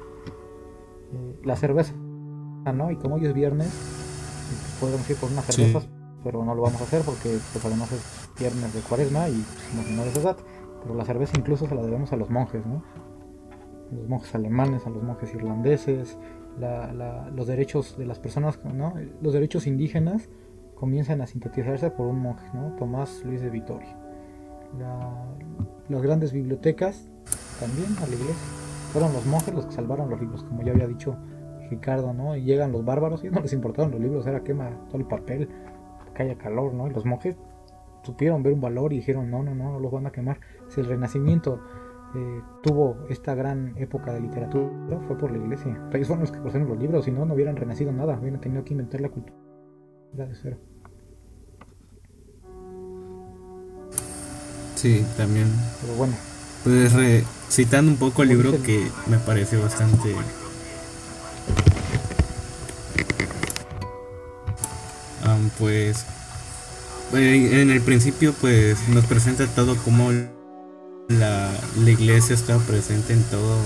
Eh, 1.11 1.39
la 1.43 1.57
cerveza, 1.57 1.93
¿no? 2.73 2.89
Y 2.91 2.95
como 2.95 3.15
hoy 3.15 3.25
es 3.25 3.33
viernes, 3.33 3.67
pues, 3.67 4.77
podemos 4.79 5.09
ir 5.09 5.17
por 5.17 5.29
unas 5.29 5.45
cervezas, 5.45 5.89
pero 6.27 6.43
no 6.43 6.53
lo 6.53 6.61
vamos 6.61 6.81
a 6.81 6.83
hacer 6.83 7.03
porque 7.03 7.37
pues 7.53 7.65
además 7.65 7.89
es 7.93 8.29
viernes 8.37 8.73
de 8.73 8.81
cuaresma 8.81 9.29
y 9.29 9.45
menores 9.89 10.13
de 10.13 10.19
edad. 10.19 10.35
Pero 10.83 10.93
la 10.93 11.05
cerveza 11.05 11.39
incluso 11.39 11.67
se 11.67 11.73
la 11.73 11.81
debemos 11.81 12.11
a 12.11 12.17
los 12.17 12.29
monjes, 12.29 12.65
¿no? 12.65 12.83
A 13.89 13.95
los 13.95 14.09
monjes 14.09 14.35
alemanes, 14.35 14.85
a 14.85 14.89
los 14.89 15.01
monjes 15.03 15.33
irlandeses, 15.33 16.17
los 17.33 17.47
derechos 17.47 17.97
de 17.97 18.05
las 18.05 18.19
personas, 18.19 18.59
¿no? 18.65 18.93
Los 19.21 19.31
derechos 19.31 19.67
indígenas 19.67 20.27
comienzan 20.75 21.21
a 21.21 21.27
sintetizarse 21.27 21.91
por 21.91 22.07
un 22.07 22.19
monje, 22.19 22.45
¿no? 22.53 22.75
Tomás 22.75 23.23
Luis 23.23 23.41
de 23.41 23.49
Vitoria. 23.49 23.97
las 25.87 26.01
grandes 26.01 26.33
bibliotecas 26.33 27.09
también 27.61 27.95
a 27.99 28.01
la 28.01 28.15
iglesia. 28.15 28.47
Fueron 28.91 29.13
los 29.13 29.25
monjes 29.25 29.53
los 29.53 29.65
que 29.65 29.71
salvaron 29.71 30.09
los 30.09 30.19
libros, 30.19 30.43
como 30.43 30.61
ya 30.61 30.73
había 30.73 30.87
dicho 30.87 31.15
Ricardo, 31.69 32.13
¿no? 32.13 32.35
Y 32.35 32.43
llegan 32.43 32.73
los 32.73 32.83
bárbaros 32.83 33.23
y 33.23 33.29
no 33.29 33.39
les 33.39 33.53
importaron 33.53 33.91
los 33.91 34.01
libros, 34.01 34.27
era 34.27 34.43
quema 34.43 34.71
todo 34.87 34.97
el 34.97 35.05
papel, 35.05 35.47
que 36.17 36.23
haya 36.23 36.37
calor, 36.37 36.73
¿no? 36.73 36.87
Y 36.87 36.89
los 36.91 37.05
monjes 37.05 37.35
supieron 38.03 38.41
ver 38.43 38.53
un 38.53 38.61
valor 38.61 38.91
y 38.93 38.97
dijeron, 38.97 39.29
no, 39.29 39.43
no, 39.43 39.53
no, 39.53 39.73
no 39.73 39.79
los 39.79 39.91
van 39.91 40.07
a 40.07 40.11
quemar. 40.11 40.39
Si 40.67 40.81
el 40.81 40.87
Renacimiento 40.87 41.61
eh, 42.15 42.41
tuvo 42.63 42.97
esta 43.09 43.35
gran 43.35 43.75
época 43.77 44.13
de 44.13 44.21
literatura, 44.21 44.99
fue 45.07 45.17
por 45.17 45.31
la 45.31 45.37
iglesia. 45.37 45.79
Ellos 45.93 46.07
fueron 46.07 46.21
los 46.21 46.31
que 46.31 46.39
pusieron 46.39 46.67
los 46.67 46.79
libros, 46.79 47.05
si 47.05 47.11
no, 47.11 47.25
no 47.25 47.33
hubieran 47.33 47.55
renacido 47.55 47.91
nada, 47.91 48.17
hubieran 48.19 48.41
tenido 48.41 48.63
que 48.63 48.73
inventar 48.73 49.01
la 49.01 49.09
cultura 49.09 49.35
de 50.13 50.35
cero. 50.35 50.57
Sí, 54.75 55.05
también. 55.15 55.47
Pero 55.81 55.95
bueno. 55.95 56.13
Pues 56.63 56.93
citando 57.49 57.91
un 57.91 57.97
poco 57.97 58.23
el 58.23 58.29
libro 58.29 58.51
que 58.63 58.87
me 59.09 59.17
pareció 59.17 59.61
bastante 59.61 60.13
pues 65.59 66.05
en 67.13 67.71
el 67.71 67.81
principio 67.81 68.33
pues 68.33 68.77
nos 68.89 69.05
presenta 69.05 69.47
todo 69.47 69.75
como 69.77 70.11
la, 71.07 71.51
iglesia 71.85 72.35
está 72.35 72.57
presente 72.59 73.13
en 73.13 73.23
todo 73.23 73.57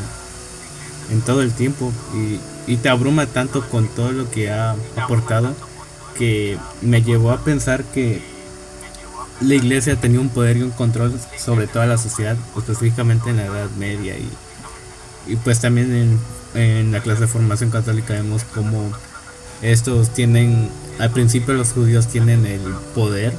en 1.12 1.22
todo 1.22 1.42
el 1.42 1.52
tiempo. 1.52 1.92
Y, 2.16 2.40
te 2.78 2.88
abruma 2.88 3.26
tanto 3.26 3.68
con 3.70 3.88
todo 3.90 4.14
lo 4.14 4.32
que 4.32 4.50
ha 4.50 4.76
aportado 4.96 5.54
que 6.18 6.58
me 6.82 7.02
llevó 7.02 7.32
a 7.32 7.44
pensar 7.44 7.84
que 7.84 8.22
la 9.42 9.56
iglesia 9.56 9.98
tenía 9.98 10.22
un 10.22 10.30
poder 10.30 10.56
y 10.56 10.62
un 10.62 10.72
control 10.72 11.20
sobre 11.38 11.68
toda 11.68 11.86
la 11.86 11.98
sociedad, 11.98 12.38
específicamente 12.56 13.32
en 13.32 13.38
la 13.38 13.46
Edad 13.48 13.70
Media. 13.72 14.16
Y, 15.28 15.36
pues 15.38 15.60
también 15.60 15.92
en, 15.94 16.62
en, 16.62 16.92
la 16.94 17.02
clase 17.02 17.22
de 17.22 17.28
formación 17.28 17.72
católica 17.72 18.14
vemos 18.14 18.44
como 18.46 18.92
estos 19.62 20.14
tienen, 20.14 20.70
al 21.00 21.12
principio 21.12 21.54
los 21.54 21.70
judíos 21.70 22.08
tienen 22.08 22.46
el 22.46 22.62
poder 22.94 23.34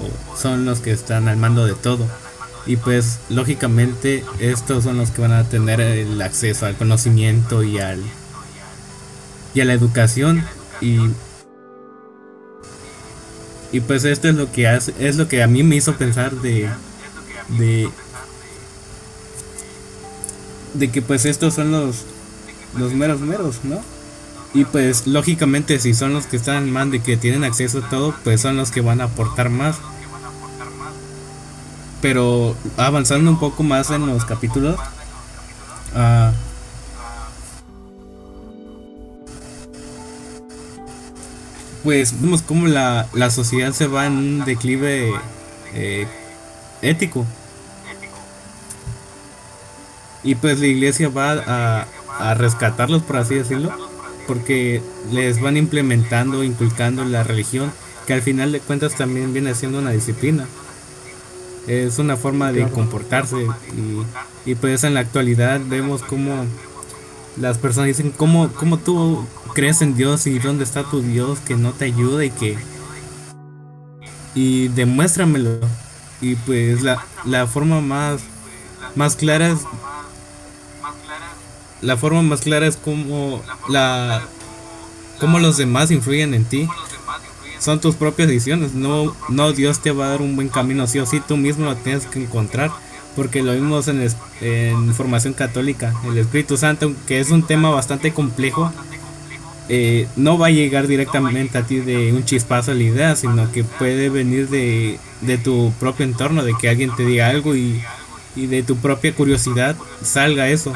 o 0.00 0.36
son 0.36 0.64
los 0.64 0.80
que 0.80 0.92
están 0.92 1.28
al 1.28 1.36
mando 1.36 1.64
de 1.64 1.74
todo 1.74 2.06
y 2.66 2.76
pues 2.76 3.18
lógicamente 3.28 4.24
estos 4.38 4.84
son 4.84 4.98
los 4.98 5.10
que 5.10 5.22
van 5.22 5.32
a 5.32 5.44
tener 5.44 5.80
el 5.80 6.20
acceso 6.20 6.66
al 6.66 6.76
conocimiento 6.76 7.62
y 7.62 7.78
al 7.78 8.02
y 9.54 9.60
a 9.60 9.64
la 9.64 9.72
educación 9.72 10.44
y 10.80 10.98
y 13.70 13.80
pues 13.80 14.04
esto 14.04 14.28
es 14.28 14.34
lo 14.34 14.50
que 14.50 14.66
hace, 14.66 14.94
es 14.98 15.16
lo 15.16 15.28
que 15.28 15.42
a 15.42 15.46
mí 15.46 15.62
me 15.62 15.76
hizo 15.76 15.94
pensar 15.96 16.32
de 16.36 16.68
de 17.58 17.90
de 20.74 20.90
que 20.90 21.02
pues 21.02 21.24
estos 21.24 21.54
son 21.54 21.72
los 21.72 22.04
los 22.76 22.92
meros 22.92 23.20
meros, 23.20 23.64
¿no? 23.64 23.80
Y 24.54 24.64
pues 24.64 25.06
lógicamente 25.06 25.78
si 25.78 25.94
son 25.94 26.14
los 26.14 26.26
que 26.26 26.36
están 26.36 26.70
mando 26.70 26.96
y 26.96 27.00
que 27.00 27.16
tienen 27.16 27.44
acceso 27.44 27.78
a 27.78 27.88
todo, 27.88 28.14
pues 28.24 28.40
son 28.40 28.56
los 28.56 28.70
que 28.70 28.80
van 28.80 29.00
a 29.00 29.04
aportar 29.04 29.50
más 29.50 29.76
pero 32.00 32.56
avanzando 32.76 33.30
un 33.30 33.38
poco 33.38 33.62
más 33.62 33.90
en 33.90 34.06
los 34.06 34.24
capítulos. 34.24 34.78
Uh, 35.94 36.32
pues 41.82 42.20
vemos 42.20 42.42
como 42.42 42.66
la, 42.66 43.08
la, 43.14 43.30
sociedad 43.30 43.72
se 43.72 43.86
va 43.86 44.06
en 44.06 44.16
un 44.16 44.44
declive 44.44 45.12
eh, 45.74 46.06
ético. 46.82 47.26
Y 50.22 50.34
pues 50.34 50.58
la 50.58 50.66
iglesia 50.66 51.08
va 51.08 51.32
a, 51.32 51.86
a 52.18 52.34
rescatarlos, 52.34 53.02
por 53.02 53.16
así 53.16 53.36
decirlo, 53.36 53.72
porque 54.28 54.80
les 55.10 55.40
van 55.40 55.56
implementando, 55.56 56.44
inculcando 56.44 57.04
la 57.04 57.24
religión, 57.24 57.72
que 58.06 58.14
al 58.14 58.22
final 58.22 58.52
de 58.52 58.60
cuentas 58.60 58.94
también 58.94 59.32
viene 59.32 59.54
siendo 59.56 59.80
una 59.80 59.90
disciplina. 59.90 60.46
Es 61.66 61.98
una 61.98 62.16
forma 62.16 62.52
de 62.52 62.68
comportarse 62.68 63.36
y, 63.76 64.50
y 64.50 64.54
pues 64.54 64.84
en 64.84 64.94
la 64.94 65.00
actualidad 65.00 65.60
vemos 65.68 66.02
como 66.02 66.46
las 67.36 67.58
personas 67.58 67.88
dicen, 67.88 68.12
¿cómo, 68.16 68.48
¿cómo 68.52 68.78
tú 68.78 69.26
crees 69.54 69.82
en 69.82 69.96
Dios 69.96 70.26
y 70.26 70.38
dónde 70.38 70.64
está 70.64 70.84
tu 70.84 71.00
Dios 71.00 71.40
que 71.40 71.56
no 71.56 71.72
te 71.72 71.86
ayuda 71.86 72.24
y 72.24 72.30
que... 72.30 72.56
Y 74.34 74.68
demuéstramelo. 74.68 75.58
Y 76.20 76.34
pues 76.36 76.82
la, 76.82 77.04
la 77.24 77.46
forma 77.46 77.80
más, 77.80 78.20
más 78.94 79.16
clara 79.16 79.48
es... 79.48 79.60
La 81.80 81.96
forma 81.96 82.22
más 82.22 82.40
clara 82.40 82.66
es 82.66 82.76
como 82.76 83.42
la... 83.68 84.22
Cómo 85.20 85.38
los 85.40 85.56
demás 85.56 85.90
influyen 85.90 86.34
en 86.34 86.44
ti. 86.44 86.68
Son 87.58 87.80
tus 87.80 87.96
propias 87.96 88.28
decisiones. 88.28 88.74
No, 88.74 89.16
no 89.28 89.52
Dios 89.52 89.80
te 89.80 89.90
va 89.90 90.06
a 90.06 90.10
dar 90.10 90.22
un 90.22 90.36
buen 90.36 90.48
camino. 90.48 90.86
Sí 90.86 90.98
o 91.00 91.06
sí, 91.06 91.20
tú 91.26 91.36
mismo 91.36 91.64
lo 91.64 91.76
tienes 91.76 92.06
que 92.06 92.22
encontrar 92.22 92.70
porque 93.18 93.42
lo 93.42 93.52
vimos 93.52 93.88
en, 93.88 94.08
en 94.40 94.94
formación 94.94 95.34
católica, 95.34 95.92
el 96.04 96.18
Espíritu 96.18 96.56
Santo, 96.56 96.92
que 97.08 97.18
es 97.18 97.30
un 97.30 97.44
tema 97.44 97.68
bastante 97.68 98.12
complejo, 98.12 98.72
eh, 99.68 100.06
no 100.16 100.38
va 100.38 100.46
a 100.46 100.50
llegar 100.50 100.86
directamente 100.86 101.58
a 101.58 101.62
ti 101.62 101.80
de 101.80 102.12
un 102.12 102.24
chispazo 102.24 102.72
la 102.72 102.82
idea, 102.82 103.16
sino 103.16 103.50
que 103.50 103.64
puede 103.64 104.08
venir 104.08 104.48
de, 104.48 105.00
de 105.20 105.36
tu 105.36 105.72
propio 105.80 106.06
entorno, 106.06 106.44
de 106.44 106.54
que 106.58 106.68
alguien 106.68 106.94
te 106.94 107.04
diga 107.04 107.28
algo 107.28 107.56
y, 107.56 107.82
y, 108.36 108.46
de 108.46 108.62
tu 108.62 108.76
propia 108.76 109.12
curiosidad 109.12 109.76
salga 110.00 110.48
eso. 110.48 110.72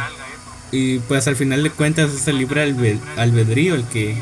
Y 0.72 0.98
pues 1.00 1.28
al 1.28 1.36
final 1.36 1.62
de 1.62 1.70
cuentas 1.70 2.12
es 2.12 2.26
el 2.28 2.38
libre 2.38 2.62
albedrío 3.16 3.74
el 3.74 3.84
que 3.84 4.16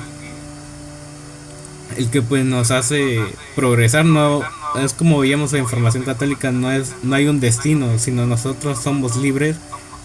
el 1.96 2.10
que 2.10 2.22
pues 2.22 2.44
nos 2.44 2.70
hace 2.70 3.18
progresar, 3.56 4.04
no 4.04 4.42
es 4.82 4.94
como 4.94 5.18
veíamos 5.18 5.52
en 5.54 5.66
formación 5.66 6.04
católica, 6.04 6.52
no 6.52 6.70
es 6.70 6.94
no 7.02 7.14
hay 7.14 7.28
un 7.28 7.40
destino, 7.40 7.98
sino 7.98 8.26
nosotros 8.26 8.80
somos 8.80 9.16
libres 9.16 9.58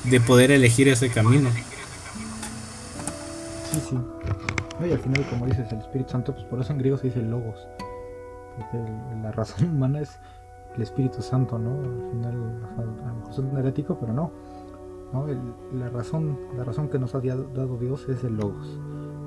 de 0.04 0.22
poder 0.22 0.52
elegir 0.52 0.88
ese 0.88 1.10
camino. 1.10 1.50
Sí, 3.72 3.82
sí. 3.90 3.98
y 4.88 4.92
al 4.92 5.00
final, 5.00 5.26
como 5.30 5.48
dices, 5.48 5.72
el 5.72 5.80
Espíritu 5.80 6.12
Santo, 6.12 6.34
pues 6.34 6.46
por 6.46 6.62
eso 6.62 6.72
en 6.74 6.80
griego 6.80 6.98
se 6.98 7.08
dice 7.08 7.22
logos. 7.22 7.68
Porque 8.58 8.78
la 9.22 9.32
razón 9.32 9.70
humana 9.76 10.02
es 10.02 10.20
el 10.76 10.84
Espíritu 10.84 11.22
Santo, 11.22 11.58
¿no? 11.58 11.80
Al 11.80 12.12
final, 12.12 12.70
a 12.78 12.82
lo 12.82 13.16
mejor 13.16 13.32
es 13.32 13.38
un 13.40 13.58
herético, 13.58 13.98
pero 14.00 14.14
no. 14.14 14.32
La, 15.74 15.90
razón, 15.90 16.38
la 16.58 16.64
razón 16.64 16.90
que 16.90 17.00
nos 17.00 17.16
ha 17.16 17.20
dado 17.20 17.78
Dios 17.78 18.08
es 18.10 18.24
el 18.24 18.36
logos. 18.38 18.80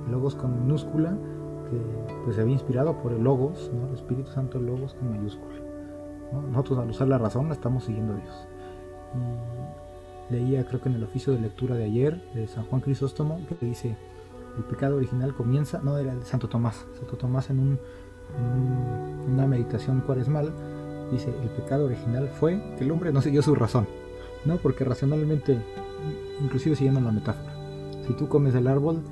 El 0.07 0.12
logos 0.12 0.34
con 0.34 0.61
minúscula 0.62 1.16
que 1.70 1.76
pues, 2.24 2.36
se 2.36 2.43
había 2.43 2.55
inspirado 2.55 2.99
por 2.99 3.12
el 3.12 3.22
Logos, 3.22 3.70
el 3.89 3.95
Espíritu 3.95 4.30
Santo 4.30 4.59
Logos 4.59 4.95
con 4.95 5.11
mayúscula. 5.11 5.57
Nosotros 6.51 6.78
al 6.78 6.91
usar 6.91 7.09
la 7.09 7.18
razón 7.18 7.51
estamos 7.53 7.84
siguiendo 7.84 8.14
a 8.14 8.16
Dios. 8.16 8.49
Leía 10.30 10.66
creo 10.66 10.80
que 10.80 10.89
en 10.89 10.97
el 10.97 11.05
oficio 11.05 11.32
de 11.32 11.41
lectura 11.41 11.74
de 11.74 11.84
ayer 11.84 12.22
de 12.34 12.47
San 12.47 12.64
Juan 12.64 12.82
Crisóstomo 12.82 13.41
que 13.49 13.64
dice 13.64 13.97
el 14.57 14.64
pecado 14.64 14.97
original 14.97 15.34
comienza, 15.34 15.80
no 15.82 15.97
era 15.97 16.12
el 16.12 16.20
de 16.20 16.26
Santo 16.26 16.49
Tomás, 16.49 16.86
Santo 16.99 17.16
Tomás 17.16 17.49
en 17.49 17.78
una 19.32 19.47
meditación 19.47 20.01
cuaresmal 20.01 20.53
dice 21.11 21.34
el 21.43 21.49
pecado 21.51 21.86
original 21.86 22.28
fue 22.28 22.61
que 22.76 22.84
el 22.84 22.91
hombre 22.91 23.12
no 23.12 23.22
siguió 23.22 23.41
su 23.41 23.55
razón, 23.55 23.86
¿no? 24.45 24.57
porque 24.59 24.84
racionalmente, 24.84 25.59
inclusive 26.43 26.76
siguiendo 26.76 27.01
la 27.01 27.12
metáfora, 27.12 27.55
si 28.07 28.12
tú 28.14 28.28
comes 28.28 28.55
el 28.55 28.66
árbol 28.66 29.03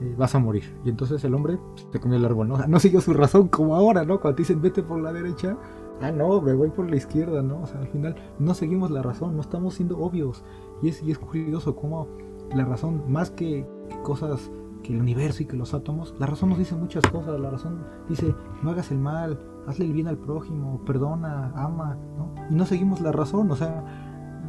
eh, 0.00 0.14
vas 0.16 0.34
a 0.34 0.38
morir. 0.38 0.64
Y 0.84 0.90
entonces 0.90 1.24
el 1.24 1.34
hombre 1.34 1.58
pues, 1.72 1.86
se 1.90 2.00
comió 2.00 2.18
el 2.18 2.24
árbol, 2.24 2.48
¿no? 2.48 2.58
no 2.66 2.78
siguió 2.80 3.00
su 3.00 3.14
razón 3.14 3.48
como 3.48 3.74
ahora, 3.76 4.04
¿no? 4.04 4.20
Cuando 4.20 4.36
te 4.36 4.42
dicen 4.42 4.60
vete 4.60 4.82
por 4.82 5.00
la 5.00 5.12
derecha, 5.12 5.56
ah, 6.02 6.10
no, 6.10 6.40
me 6.42 6.52
voy 6.52 6.70
por 6.70 6.90
la 6.90 6.96
izquierda, 6.96 7.42
¿no? 7.42 7.62
O 7.62 7.66
sea, 7.66 7.80
al 7.80 7.88
final 7.88 8.14
no 8.38 8.52
seguimos 8.54 8.90
la 8.90 9.02
razón, 9.02 9.34
no 9.36 9.40
estamos 9.40 9.74
siendo 9.74 9.98
obvios. 9.98 10.44
Y 10.82 10.88
es, 10.90 11.02
y 11.02 11.10
es 11.10 11.18
curioso 11.18 11.74
cómo 11.74 12.08
la 12.54 12.64
razón, 12.64 13.04
más 13.08 13.30
que, 13.30 13.66
cosas 14.02 14.50
que 14.82 14.92
el 14.92 15.00
universo 15.00 15.42
y 15.42 15.46
que 15.46 15.56
los 15.56 15.72
átomos, 15.72 16.14
la 16.18 16.26
razón 16.26 16.50
nos 16.50 16.58
dice 16.58 16.74
muchas 16.74 17.04
cosas. 17.06 17.40
La 17.40 17.50
razón 17.50 17.78
dice, 18.08 18.34
no 18.62 18.70
hagas 18.70 18.90
el 18.90 18.98
mal, 18.98 19.40
hazle 19.66 19.86
el 19.86 19.92
bien 19.92 20.08
al 20.08 20.18
prójimo, 20.18 20.82
perdona, 20.84 21.52
ama, 21.56 21.96
¿no? 22.16 22.34
Y 22.50 22.54
no 22.54 22.66
seguimos 22.66 23.00
la 23.00 23.12
razón, 23.12 23.50
o 23.50 23.56
sea, 23.56 24.05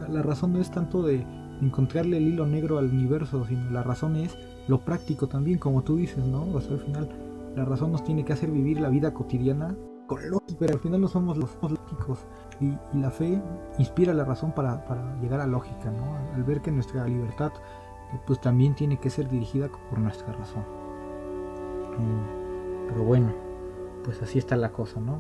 la, 0.10 0.22
razón 0.22 0.54
no 0.54 0.60
es 0.60 0.72
tanto 0.72 1.04
de 1.04 1.26
encontrarle 1.62 2.18
el 2.18 2.28
hilo 2.28 2.46
negro 2.46 2.78
al 2.78 2.90
universo, 2.90 3.46
sino 3.46 3.70
la 3.72 3.84
razón 3.84 4.16
es 4.16 4.38
lo 4.68 4.80
práctico 4.80 5.28
también, 5.28 5.60
como 5.60 5.84
tú 5.84 5.98
dices, 5.98 6.26
¿no? 6.26 6.44
Al 6.44 6.80
final 6.80 7.10
la 7.56 7.66
razón 7.66 7.92
nos 7.92 8.04
tiene 8.04 8.24
que 8.24 8.34
hacer 8.34 8.52
vivir 8.52 8.80
la 8.80 8.90
vida 8.90 9.14
cotidiana 9.14 9.76
con 10.06 10.30
lógica, 10.30 10.56
pero 10.60 10.74
al 10.74 10.80
final 10.80 11.02
no 11.02 11.08
somos 11.08 11.38
los 11.38 11.58
lógicos. 11.62 12.20
Y, 12.60 12.78
la 12.98 13.12
fe 13.12 13.42
inspira 13.78 14.14
la 14.14 14.24
razón 14.24 14.52
para, 14.54 14.84
llegar 15.22 15.42
a 15.42 15.48
lógica, 15.48 15.92
¿no? 15.92 16.16
Al 16.34 16.44
ver 16.44 16.62
que 16.62 16.72
nuestra 16.72 17.06
libertad 17.06 17.52
pues 18.26 18.40
también 18.40 18.74
tiene 18.74 18.98
que 19.00 19.10
ser 19.10 19.30
dirigida 19.30 19.70
por 19.90 20.00
nuestra 20.00 20.32
razón. 20.34 20.64
Mm, 21.98 22.88
pero 22.88 23.04
bueno, 23.04 23.34
pues 24.04 24.22
así 24.22 24.40
está 24.40 24.56
la 24.56 24.72
cosa, 24.72 25.00
¿no? 25.00 25.20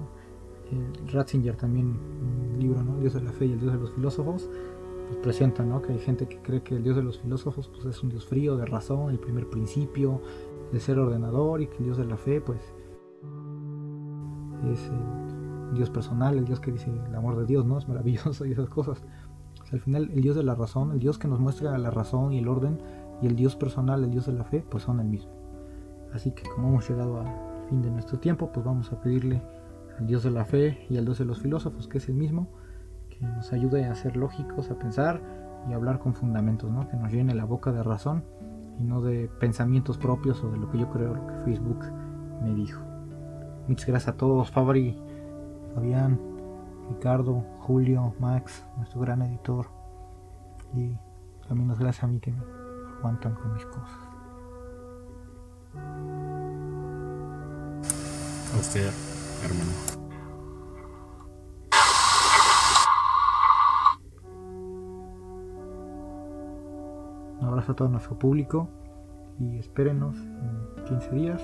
Ratzinger 1.12 1.56
también, 1.56 1.88
un 1.88 2.60
libro, 2.60 2.84
¿no? 2.84 2.98
Dios 3.00 3.14
de 3.14 3.22
la 3.22 3.32
fe 3.32 3.46
y 3.46 3.54
el 3.54 3.60
Dios 3.60 3.74
de 3.74 3.80
los 3.80 3.92
filósofos, 3.92 4.50
pues 5.08 5.18
presenta, 5.18 5.64
¿no? 5.64 5.82
Que 5.82 5.94
hay 5.94 6.00
gente 6.00 6.28
que 6.28 6.38
cree 6.42 6.62
que 6.62 6.76
el 6.76 6.84
dios 6.84 6.96
de 6.96 7.04
los 7.04 7.20
filósofos 7.20 7.70
pues 7.70 7.86
es 7.86 8.04
un 8.04 8.10
dios 8.10 8.26
frío, 8.26 8.58
de 8.58 8.66
razón, 8.66 9.10
el 9.10 9.20
primer 9.20 9.50
principio, 9.50 10.22
de 10.72 10.80
ser 10.80 11.00
ordenador, 11.00 11.62
y 11.62 11.68
que 11.68 11.78
el 11.78 11.86
dios 11.86 11.98
de 11.98 12.06
la 12.06 12.18
fe, 12.18 12.42
pues, 12.42 12.60
es 14.72 14.90
el 14.90 15.76
dios 15.76 15.90
personal, 15.90 16.38
el 16.38 16.46
dios 16.46 16.60
que 16.60 16.72
dice 16.72 16.90
el 16.90 17.16
amor 17.16 17.38
de 17.38 17.46
Dios, 17.46 17.66
¿no? 17.66 17.78
Es 17.78 17.88
maravilloso 17.88 18.46
y 18.46 18.52
esas 18.52 18.70
cosas. 18.70 19.04
al 19.72 19.80
final, 19.80 20.10
el 20.14 20.22
dios 20.22 20.36
de 20.36 20.44
la 20.44 20.56
razón, 20.56 20.92
el 20.92 21.00
dios 21.00 21.18
que 21.18 21.28
nos 21.28 21.40
muestra 21.40 21.78
la 21.78 21.92
razón 21.92 22.34
y 22.34 22.40
el 22.40 22.48
orden, 22.48 22.80
y 23.22 23.28
el 23.28 23.36
dios 23.36 23.56
personal, 23.56 24.04
el 24.04 24.12
dios 24.12 24.26
de 24.26 24.34
la 24.34 24.44
fe, 24.44 24.66
pues 24.70 24.84
son 24.84 25.00
el 25.00 25.08
mismo. 25.08 25.32
Así 26.14 26.32
que 26.32 26.44
como 26.50 26.70
hemos 26.70 26.90
llegado 26.90 27.20
al 27.20 27.28
fin 27.70 27.82
de 27.82 27.92
nuestro 27.92 28.20
tiempo, 28.20 28.50
pues 28.52 28.66
vamos 28.66 28.92
a 28.92 29.02
pedirle 29.02 29.42
al 29.98 30.08
dios 30.08 30.24
de 30.24 30.32
la 30.32 30.46
fe 30.46 30.86
y 30.90 30.98
al 30.98 31.06
dios 31.06 31.18
de 31.18 31.26
los 31.26 31.40
filósofos, 31.40 31.88
que 31.88 31.98
es 31.98 32.10
el 32.10 32.16
mismo, 32.16 32.48
que 33.10 33.26
nos 33.26 33.52
ayude 33.54 33.86
a 33.86 33.96
ser 33.96 34.16
lógicos, 34.16 34.70
a 34.72 34.78
pensar 34.78 35.22
y 35.68 35.74
a 35.74 35.76
hablar 35.76 36.00
con 36.00 36.14
fundamentos, 36.14 36.72
¿no? 36.72 36.88
que 36.88 36.98
nos 36.98 37.12
llene 37.12 37.34
la 37.34 37.46
boca 37.46 37.72
de 37.72 37.84
razón 37.84 38.24
y 38.80 38.84
no 38.84 39.02
de 39.02 39.30
pensamientos 39.40 39.98
propios 39.98 40.44
o 40.44 40.52
de 40.52 40.58
lo 40.58 40.70
que 40.70 40.78
yo 40.78 40.90
creo 40.90 41.16
lo 41.16 41.28
que 41.28 41.34
Facebook 41.46 41.80
me 42.44 42.54
dijo. 42.54 42.82
Muchas 43.68 43.88
gracias 43.88 44.14
a 44.14 44.18
todos, 44.18 44.52
Fabri, 44.52 44.98
Fabián, 45.74 46.20
Ricardo, 46.90 47.44
Julio, 47.60 48.14
Max, 48.20 48.64
nuestro 48.78 49.02
gran 49.02 49.22
editor. 49.22 49.68
Y 50.74 50.96
también 51.48 51.70
las 51.70 51.80
gracias 51.80 52.04
a 52.04 52.08
mí 52.08 52.20
que 52.20 52.32
me 52.32 52.42
aguantan 52.98 53.36
con 53.36 53.54
mis 53.54 53.66
cosas. 53.66 53.92
A 58.54 58.60
usted, 58.60 58.92
hermano. 59.44 59.98
a 67.70 67.74
todo 67.76 67.90
nuestro 67.90 68.18
público 68.18 68.68
y 69.40 69.58
espérenos 69.58 70.16
en 70.16 70.86
15 70.86 71.12
días 71.12 71.42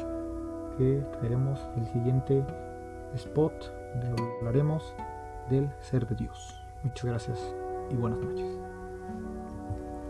que 0.77 1.03
traeremos 1.19 1.59
el 1.77 1.85
siguiente 1.87 2.45
spot 3.15 3.53
donde 4.01 4.23
hablaremos 4.39 4.95
del 5.49 5.69
ser 5.81 6.07
de 6.07 6.15
Dios. 6.15 6.59
Muchas 6.83 7.05
gracias 7.05 7.55
y 7.91 7.95
buenas 7.95 8.19
noches. 8.19 8.57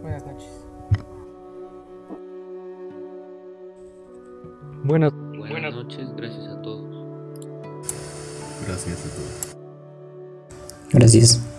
Buenas 0.01 0.25
noches. 0.25 0.67
Buenas, 4.83 5.13
buenas 5.37 5.73
noches, 5.73 6.13
gracias 6.15 6.47
a 6.47 6.61
todos. 6.61 6.92
Gracias 8.67 8.99
a 8.99 9.09
todos. 9.15 9.55
Gracias. 10.91 11.52